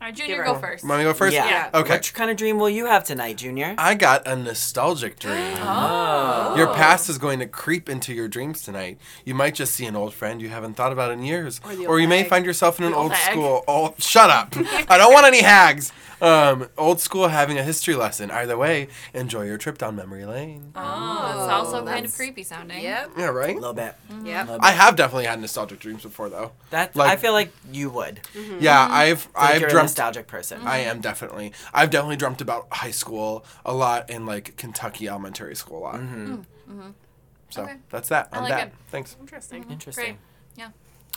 All 0.04 0.08
right, 0.08 0.16
Junior, 0.18 0.44
go 0.44 0.54
first. 0.56 0.84
Want 0.84 0.98
me 0.98 1.04
to 1.04 1.12
go 1.12 1.14
first? 1.14 1.32
Yeah. 1.32 1.48
Yeah. 1.48 1.80
Okay. 1.80 1.94
What 1.94 2.12
kind 2.12 2.30
of 2.30 2.36
dream 2.36 2.58
will 2.58 2.68
you 2.68 2.84
have 2.84 3.04
tonight, 3.04 3.38
Junior? 3.38 3.74
I 3.78 3.94
got 3.94 4.28
a 4.28 4.36
nostalgic 4.36 5.18
dream. 5.18 5.56
Oh. 5.66 6.54
Your 6.56 6.66
past 6.74 7.08
is 7.08 7.16
going 7.18 7.38
to 7.38 7.46
creep 7.46 7.88
into 7.88 8.12
your 8.12 8.28
dreams 8.28 8.62
tonight. 8.62 8.98
You 9.24 9.34
might 9.34 9.54
just 9.54 9.74
see 9.74 9.86
an 9.86 9.96
old 9.96 10.12
friend 10.14 10.40
you 10.42 10.50
haven't 10.50 10.74
thought 10.74 10.92
about 10.92 11.10
in 11.10 11.22
years, 11.22 11.60
Or 11.64 11.72
or 11.72 11.92
old 11.92 12.02
you 12.02 12.08
may 12.08 12.22
find 12.24 12.44
yourself 12.44 12.78
in 12.78 12.84
an 12.84 12.92
old 12.92 13.12
old 13.12 13.16
school. 13.16 13.64
Oh, 13.66 13.94
shut 13.98 14.30
up! 14.30 14.54
I 14.88 14.98
don't 14.98 15.12
want 15.12 15.26
any 15.26 15.42
hags. 15.42 15.92
Um, 16.24 16.68
old 16.78 17.00
school 17.00 17.28
having 17.28 17.58
a 17.58 17.62
history 17.62 17.94
lesson. 17.94 18.30
Either 18.30 18.56
way, 18.56 18.88
enjoy 19.12 19.42
your 19.44 19.58
trip 19.58 19.78
down 19.78 19.94
memory 19.96 20.24
lane. 20.24 20.72
Oh, 20.74 21.26
it's 21.30 21.52
also 21.52 21.84
kind 21.84 22.04
of 22.06 22.14
creepy 22.14 22.42
sounding. 22.42 22.82
Yep, 22.82 23.10
Yeah, 23.18 23.26
right. 23.26 23.50
A 23.56 23.58
little 23.58 23.74
bit. 23.74 23.94
yep. 24.24 24.46
Little 24.48 24.64
I 24.64 24.70
have 24.70 24.96
definitely 24.96 25.26
had 25.26 25.40
nostalgic 25.40 25.80
dreams 25.80 26.02
before, 26.02 26.28
though. 26.28 26.52
That 26.70 26.96
like- 26.96 27.10
I 27.10 27.16
feel 27.16 27.32
like 27.32 27.52
you 27.72 27.90
would. 27.90 28.20
Mm-hmm. 28.34 28.58
Yeah, 28.60 28.84
mm-hmm. 28.84 28.94
I've 28.94 29.28
I 29.36 29.52
I've 29.52 29.60
you're 29.60 29.68
a 29.68 29.72
dreamt. 29.72 29.84
nostalgic 29.84 30.26
person. 30.26 30.62
I 30.66 30.78
am 30.78 31.00
definitely. 31.00 31.52
I've 31.72 31.90
definitely 31.90 32.16
dreamt 32.16 32.40
about 32.40 32.68
high 32.72 32.90
school 32.90 33.44
a 33.64 33.74
lot 33.74 34.08
in 34.10 34.24
like 34.26 34.56
Kentucky 34.56 35.08
elementary 35.08 35.54
school 35.56 35.78
a 35.78 35.82
lot. 35.82 35.94
Mm-hmm. 35.96 36.90
So 37.50 37.62
Okay. 37.62 37.76
that's 37.90 38.08
that. 38.08 38.28
I 38.32 38.36
On 38.38 38.42
like 38.44 38.52
that. 38.52 38.66
it. 38.68 38.74
Thanks. 38.90 39.16
Interesting. 39.20 39.64
Interesting. 39.70 40.04
Great. 40.04 40.16
Yeah. 40.56 40.68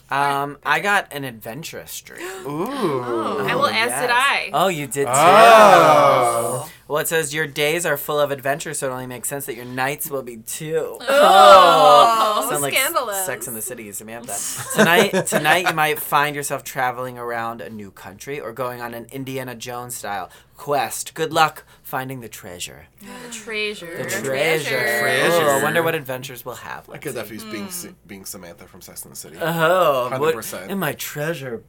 Um, 0.10 0.58
I 0.66 0.80
got 0.80 1.12
an 1.12 1.24
adventurous 1.24 2.00
dream. 2.02 2.22
Ooh. 2.48 3.40
I 3.40 3.56
will, 3.56 3.68
as 3.68 3.90
did 4.02 4.10
I. 4.10 4.50
Oh, 4.54 4.68
you 4.70 4.88
did 4.88 5.06
too. 5.06 5.14
Oh. 5.14 6.72
Well, 6.88 7.00
it 7.00 7.08
says 7.08 7.34
your 7.34 7.48
days 7.48 7.86
are 7.86 7.98
full 7.98 8.20
of 8.20 8.32
adventure, 8.32 8.74
so 8.74 8.88
it 8.88 8.92
only 8.94 9.08
makes 9.08 9.28
sense 9.28 9.46
that 9.48 9.56
your 9.56 9.66
nights 9.66 10.10
will 10.10 10.24
be 10.24 10.38
too. 10.38 10.98
Oh, 11.02 12.48
Sound 12.50 12.62
like 12.62 12.74
scandalous. 12.74 13.26
Sex 13.26 13.48
in 13.48 13.56
the 13.56 13.62
City 13.62 13.84
used 13.84 14.00
to 14.00 14.08
have 14.08 14.26
that. 14.28 14.68
Tonight, 14.74 15.26
tonight 15.28 15.68
you 15.68 15.74
might 15.74 16.00
find 16.00 16.34
yourself 16.34 16.64
traveling 16.64 17.18
around 17.18 17.60
a 17.60 17.70
new 17.70 17.92
country 17.92 18.40
or 18.40 18.54
going 18.54 18.80
on 18.82 18.94
an 18.94 19.08
Indiana 19.12 19.54
Jones 19.54 19.96
style 19.96 20.30
quest. 20.56 21.14
Good 21.14 21.34
luck 21.34 21.66
finding 21.84 22.22
the 22.22 22.30
treasure. 22.30 22.88
The 23.28 23.34
treasure. 23.34 23.98
The 23.98 24.10
treasure. 24.10 24.70
Treasure. 24.70 25.44
Oh, 25.44 25.60
I 25.60 25.64
wonder 25.64 25.84
what 25.84 25.96
adventures 25.96 26.46
we'll 26.46 26.56
have. 26.56 26.90
I 26.90 26.98
could 26.98 27.14
definitely 27.14 27.52
being 27.52 27.64
hmm. 27.64 27.70
S- 27.70 27.88
being 28.06 28.24
Samantha 28.24 28.66
from 28.66 28.80
Sex 28.80 29.04
and 29.04 29.12
the 29.12 29.18
City. 29.18 29.38
Uh-huh. 29.38 29.68
Oh, 29.70 30.10
100%. 30.14 30.70
in 30.70 30.80
my 30.80 30.94
treasure 30.94 31.64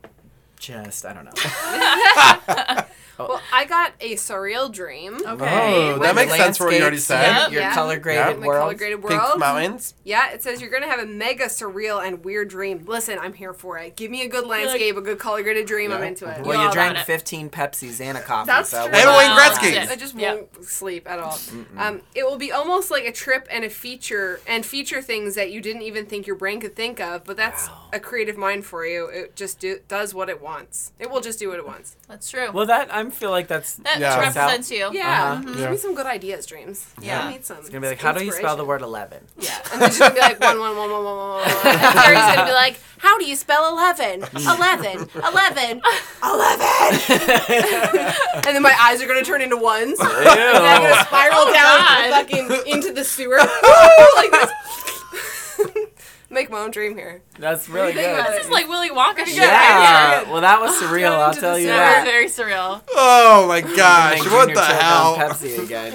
chest? 0.60 1.04
I 1.04 1.12
don't 1.12 1.24
know. 1.24 2.84
Well, 3.18 3.40
I 3.52 3.64
got 3.64 3.92
a 4.00 4.14
surreal 4.14 4.70
dream. 4.72 5.14
Okay. 5.26 5.92
Oh, 5.94 5.98
that 5.98 6.14
makes 6.14 6.34
sense 6.36 6.56
for 6.58 6.66
what 6.66 6.74
you 6.74 6.80
already 6.82 6.98
said. 6.98 7.22
Yep. 7.22 7.52
Your 7.52 7.62
Yeah. 7.62 7.74
color 7.74 7.98
graded 7.98 8.34
In 8.36 8.40
the 8.40 8.46
world. 8.46 8.62
color 8.62 8.74
graded 8.74 9.00
Pink 9.02 9.20
world. 9.22 9.38
mountains. 9.40 9.94
Yeah, 10.04 10.30
it 10.30 10.42
says 10.42 10.60
you're 10.60 10.70
gonna 10.70 10.86
have 10.88 11.00
a 11.00 11.06
mega 11.06 11.46
surreal 11.46 12.04
and 12.06 12.24
weird 12.24 12.48
dream. 12.48 12.84
Listen, 12.86 13.18
I'm 13.18 13.32
here 13.32 13.52
for 13.52 13.78
it. 13.78 13.96
Give 13.96 14.10
me 14.10 14.22
a 14.22 14.28
good 14.28 14.46
landscape, 14.46 14.96
a 14.96 15.00
good 15.00 15.18
color 15.18 15.42
graded 15.42 15.66
dream. 15.66 15.92
I'm 15.92 16.02
into 16.02 16.26
it. 16.28 16.42
Well, 16.42 16.58
all 16.58 16.66
you 16.66 16.72
drank 16.72 16.98
15 16.98 17.50
Pepsis 17.50 18.00
and 18.00 18.16
a 18.16 18.20
coffee. 18.20 18.46
That's 18.46 18.70
so 18.70 18.86
true. 18.88 18.96
And 18.96 19.08
Wayne 19.16 19.30
Gretzky. 19.36 19.90
I 19.90 19.96
just 19.96 20.14
Yeah. 20.14 20.34
won't 20.34 20.64
sleep 20.64 21.08
at 21.10 21.18
all. 21.18 21.38
Um, 21.76 22.02
it 22.14 22.24
will 22.24 22.36
be 22.38 22.52
almost 22.52 22.90
like 22.90 23.04
a 23.04 23.12
trip 23.12 23.46
and 23.50 23.64
a 23.64 23.70
feature 23.70 24.40
and 24.46 24.64
feature 24.64 25.02
things 25.02 25.34
that 25.34 25.50
you 25.50 25.60
didn't 25.60 25.82
even 25.82 26.06
think 26.06 26.26
your 26.26 26.36
brain 26.36 26.60
could 26.60 26.76
think 26.76 27.00
of. 27.00 27.24
But 27.24 27.36
that's 27.36 27.68
Wow. 27.68 27.74
a 27.92 28.00
creative 28.00 28.36
mind 28.36 28.64
for 28.64 28.86
you. 28.86 29.06
It 29.06 29.34
just 29.36 29.58
do, 29.58 29.80
does 29.88 30.14
what 30.14 30.28
it 30.28 30.40
wants. 30.40 30.92
It 30.98 31.10
will 31.10 31.20
just 31.20 31.38
do 31.38 31.48
what 31.48 31.58
it 31.58 31.66
wants. 31.66 31.96
That's 32.08 32.30
true. 32.30 32.50
Well, 32.52 32.66
that 32.66 32.88
I 33.08 33.10
feel 33.20 33.30
like 33.30 33.48
that's. 33.48 33.74
that 33.86 33.98
Yeah. 34.00 34.18
represents 34.20 34.70
you. 34.70 34.90
Yeah, 34.92 35.32
Uh-huh. 35.32 35.42
give 35.42 35.58
Yeah. 35.60 35.70
me 35.70 35.76
some 35.76 35.94
good 35.94 36.06
ideas, 36.06 36.46
dreams. 36.46 36.86
Yeah. 37.00 37.24
I 37.26 37.30
need 37.32 37.44
some. 37.44 37.58
It's 37.58 37.68
gonna 37.68 37.80
be 37.80 37.88
like, 37.88 38.00
how 38.00 38.12
do 38.12 38.24
you 38.24 38.32
spell 38.32 38.56
the 38.56 38.64
word 38.64 38.82
11? 38.82 39.18
Yeah, 39.38 39.58
and 39.72 39.80
then 39.82 39.90
she's 39.90 39.98
gonna 39.98 40.14
be 40.14 40.20
like 40.20 40.40
one 40.40 40.58
one 40.60 40.76
one 40.76 40.90
one 40.90 41.04
one 41.04 41.16
one 41.16 41.28
one. 41.28 41.40
one. 41.40 41.48
And 41.64 41.80
Carrie's 41.98 42.26
gonna 42.36 42.46
be 42.46 42.52
like, 42.52 42.80
how 42.98 43.18
do 43.18 43.24
you 43.24 43.36
spell 43.36 43.72
eleven? 43.72 44.22
Eleven, 44.34 45.08
eleven, 45.14 45.80
eleven. 46.22 46.66
and 48.46 48.52
then 48.56 48.62
my 48.62 48.74
eyes 48.80 49.00
are 49.02 49.06
gonna 49.06 49.22
turn 49.24 49.40
into 49.40 49.56
ones. 49.56 49.98
And 50.00 50.10
then 50.10 50.56
I'm 50.56 50.82
gonna 50.82 51.04
spiral 51.04 51.38
Oh, 51.46 51.52
down 51.52 51.78
God. 51.78 52.10
fucking 52.10 52.72
into 52.72 52.92
the 52.92 53.04
sewer 53.04 53.38
like 53.38 54.30
this. 54.32 54.50
Make 56.30 56.50
my 56.50 56.58
own 56.58 56.70
dream 56.70 56.94
here. 56.94 57.22
That's 57.38 57.68
really 57.70 57.92
Think 57.94 58.16
good. 58.16 58.26
This 58.26 58.44
is 58.44 58.50
like 58.50 58.68
Willy 58.68 58.90
Wonka 58.90 59.24
shit. 59.24 59.36
Yeah. 59.36 60.22
Yeah. 60.22 60.30
Well, 60.30 60.42
that 60.42 60.60
was 60.60 60.72
surreal. 60.72 61.12
I'll 61.12 61.32
tell 61.32 61.58
you. 61.58 61.68
That 61.68 62.04
was 62.04 62.04
that. 62.04 62.10
very 62.10 62.26
surreal. 62.26 62.82
Oh 62.94 63.46
my 63.48 63.62
gosh! 63.62 64.20
Make 64.22 64.30
What 64.30 64.48
Junior 64.48 64.54
the 64.56 64.60
choke 64.60 64.70
on 64.70 64.80
hell? 64.80 65.16
Pepsi 65.16 65.64
again. 65.64 65.92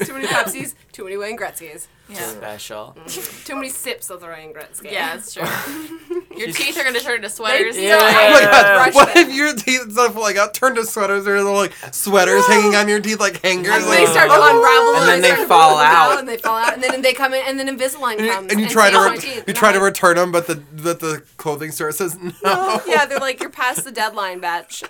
too 0.04 0.12
many 0.14 0.26
Pepsis, 0.26 0.74
too 0.98 1.04
many 1.04 1.16
Wayne 1.16 1.38
Gretzky's, 1.38 1.86
Yeah. 2.08 2.16
Special. 2.26 2.96
Mm-hmm. 2.98 3.44
too 3.44 3.54
many 3.54 3.68
sips 3.68 4.10
of 4.10 4.20
the 4.20 4.26
Wayne 4.26 4.52
Gretzky. 4.52 4.90
Yeah, 4.90 5.14
it's 5.14 5.32
true. 5.32 5.44
Your 6.36 6.50
teeth 6.50 6.76
are 6.76 6.82
gonna 6.82 6.98
turn 6.98 7.16
into 7.16 7.30
sweaters. 7.30 7.76
They- 7.76 7.86
Yeah. 7.86 7.98
Oh 8.00 8.32
my 8.32 8.40
god! 8.40 8.94
What 8.96 9.16
if 9.16 9.32
your 9.32 9.54
teeth 9.54 9.92
stuff 9.92 10.16
like 10.16 10.34
got 10.34 10.54
turned 10.54 10.74
to 10.74 10.84
sweaters 10.84 11.24
or 11.28 11.36
little 11.36 11.54
like 11.54 11.72
sweaters 11.92 12.44
hanging 12.48 12.74
on 12.74 12.88
your 12.88 12.98
teeth 13.00 13.20
like 13.20 13.40
hangers? 13.42 13.72
And 13.72 13.86
like, 13.86 13.98
they 13.98 14.06
start 14.06 14.28
to 14.28 14.34
oh. 14.36 14.56
unravel, 14.56 15.02
And 15.02 15.08
then 15.08 15.22
they 15.22 15.28
start 15.28 15.40
to 15.42 15.46
fall 15.46 15.70
pull 15.70 15.78
out. 15.78 16.18
and 16.18 16.28
they 16.28 16.36
fall 16.36 16.56
out, 16.56 16.74
and 16.74 16.82
then 16.82 17.00
they 17.02 17.12
come 17.12 17.32
in, 17.32 17.42
and 17.46 17.60
then 17.60 17.68
Invisalign 17.68 18.16
and 18.16 18.26
you, 18.26 18.32
comes, 18.32 18.52
and 18.52 18.60
you 18.60 18.68
try 18.68 18.90
to 18.90 18.98
re- 18.98 19.18
teeth, 19.18 19.44
you 19.46 19.54
try 19.54 19.68
I'm 19.68 19.74
to 19.74 19.80
return 19.80 20.16
them, 20.16 20.32
but 20.32 20.48
the 20.48 20.56
but 20.82 20.98
the 20.98 21.22
clothing 21.36 21.70
store 21.70 21.92
says 21.92 22.18
no. 22.42 22.82
Yeah, 22.86 23.06
they're 23.06 23.20
like, 23.20 23.40
you're 23.40 23.50
past 23.50 23.84
the 23.84 23.92
deadline, 23.92 24.40
batch. 24.40 24.82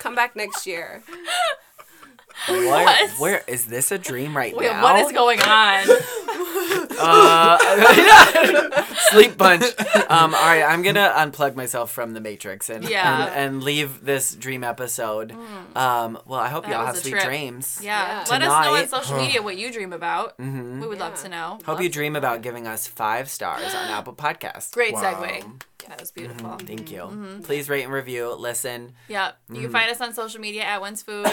Come 0.00 0.16
back 0.16 0.34
next 0.34 0.66
year. 0.66 1.04
Where, 2.48 2.84
What? 2.84 3.10
where 3.18 3.42
is 3.46 3.66
this 3.66 3.90
a 3.92 3.98
dream 3.98 4.36
right 4.36 4.54
Wait, 4.56 4.70
now? 4.70 4.82
what 4.82 4.96
is 5.04 5.12
going 5.12 5.40
on? 5.40 5.86
Uh, 6.96 7.58
sleep 9.10 9.36
punch. 9.36 9.64
Um, 10.08 10.34
all 10.34 10.40
right, 10.46 10.62
I'm 10.62 10.82
gonna 10.82 11.12
unplug 11.16 11.54
myself 11.56 11.90
from 11.90 12.12
the 12.14 12.20
Matrix 12.20 12.70
and 12.70 12.88
Yeah. 12.88 13.26
and, 13.26 13.34
and 13.34 13.62
leave 13.62 14.04
this 14.04 14.34
dream 14.34 14.62
episode. 14.62 15.32
Um, 15.74 16.18
well, 16.26 16.38
I 16.40 16.48
hope 16.48 16.64
That 16.64 16.70
y'all 16.72 16.78
was 16.80 16.86
have 16.88 16.96
a 16.96 17.00
sweet 17.00 17.10
trip. 17.12 17.24
dreams. 17.24 17.80
Yeah. 17.82 18.06
Yeah. 18.06 18.24
Let 18.30 18.42
us 18.42 18.48
know 18.48 18.54
on 18.54 18.64
Tonight- 18.86 18.90
social 18.90 19.16
media 19.18 19.42
what 19.42 19.56
you 19.56 19.72
dream 19.72 19.92
about. 19.92 20.38
Mhm. 20.38 20.80
We 20.80 20.86
would 20.86 20.98
love 21.00 21.14
Yeah. 21.16 21.22
to 21.22 21.28
know. 21.28 21.58
Hope 21.66 21.82
you 21.82 21.88
dream 21.88 22.14
about 22.16 22.42
giving 22.42 22.66
us 22.66 22.86
five 22.86 23.28
stars 23.28 23.74
on 23.74 23.88
Apple 23.90 24.14
Podcasts. 24.14 24.72
Great 24.72 24.94
Wow. 24.94 25.02
segue. 25.02 25.62
That 25.88 26.00
was 26.00 26.12
beautiful. 26.12 26.56
Thank 26.64 26.90
you. 26.90 27.00
Mm-hmm. 27.00 27.40
Please 27.42 27.68
rate 27.68 27.82
and 27.84 27.92
review. 27.92 28.32
Listen. 28.34 28.94
Yeah. 29.08 29.32
You 29.52 29.62
can 29.62 29.70
find 29.70 29.90
us 29.90 30.00
on 30.00 30.14
social 30.14 30.40
media 30.40 30.62
at 30.62 30.80
When's 30.80 31.02
Food, 31.02 31.26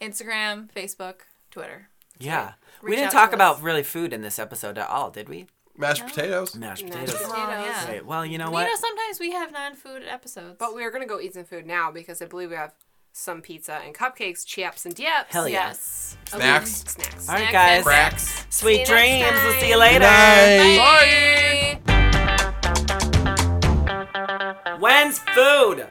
Instagram, 0.00 0.70
Facebook, 0.72 1.20
Twitter. 1.50 1.88
Yeah. 2.18 2.52
we 2.82 2.96
didn't 2.96 3.12
talk 3.12 3.32
about 3.32 3.56
us. 3.56 3.62
really 3.62 3.82
food 3.82 4.12
in 4.12 4.22
this 4.22 4.38
episode 4.38 4.78
at 4.78 4.88
all, 4.88 5.10
did 5.10 5.28
we? 5.28 5.46
Mashed 5.76 6.06
potatoes. 6.06 6.54
Mashed 6.54 6.84
Mashed 6.84 6.94
potatoes. 6.94 7.14
potatoes. 7.14 7.32
Well, 7.32 7.64
yeah. 7.66 7.84
Okay, 7.84 8.00
well, 8.02 8.26
you 8.26 8.36
know 8.38 8.46
You 8.46 8.50
what? 8.52 8.66
You 8.66 8.72
know, 8.74 8.76
sometimes 8.80 9.18
we 9.20 9.32
have 9.32 9.50
non-food 9.52 10.02
episodes. 10.06 10.56
But 10.58 10.74
we 10.74 10.84
are 10.84 10.90
going 10.90 11.02
to 11.02 11.08
go 11.08 11.20
eat 11.20 11.34
some 11.34 11.44
food 11.44 11.66
now 11.66 11.90
because 11.90 12.20
I 12.20 12.26
believe 12.26 12.50
we 12.50 12.56
have 12.56 12.74
some 13.12 13.40
pizza 13.40 13.74
and 13.84 13.94
cupcakes, 13.94 14.44
chips 14.46 14.84
and 14.84 14.94
dips. 14.94 15.10
Hell 15.28 15.48
yeah. 15.48 15.68
yes. 15.68 16.16
Snacks. 16.28 16.70
Snacks. 16.86 17.28
All 17.28 17.34
right, 17.36 17.50
guys. 17.52 17.76
and 17.78 17.84
Cracks. 17.86 18.46
Sweet 18.50 18.86
See 18.86 18.92
you 18.92 18.98
next 18.98 19.30
dreams. 19.30 19.42
We'll 19.44 19.60
see 19.60 19.68
you 19.68 19.78
time. 19.78 19.80
later. 19.80 20.00
Night. 20.00 21.80
Bye. 24.66 24.76
When's 24.78 25.18
food? 25.18 25.86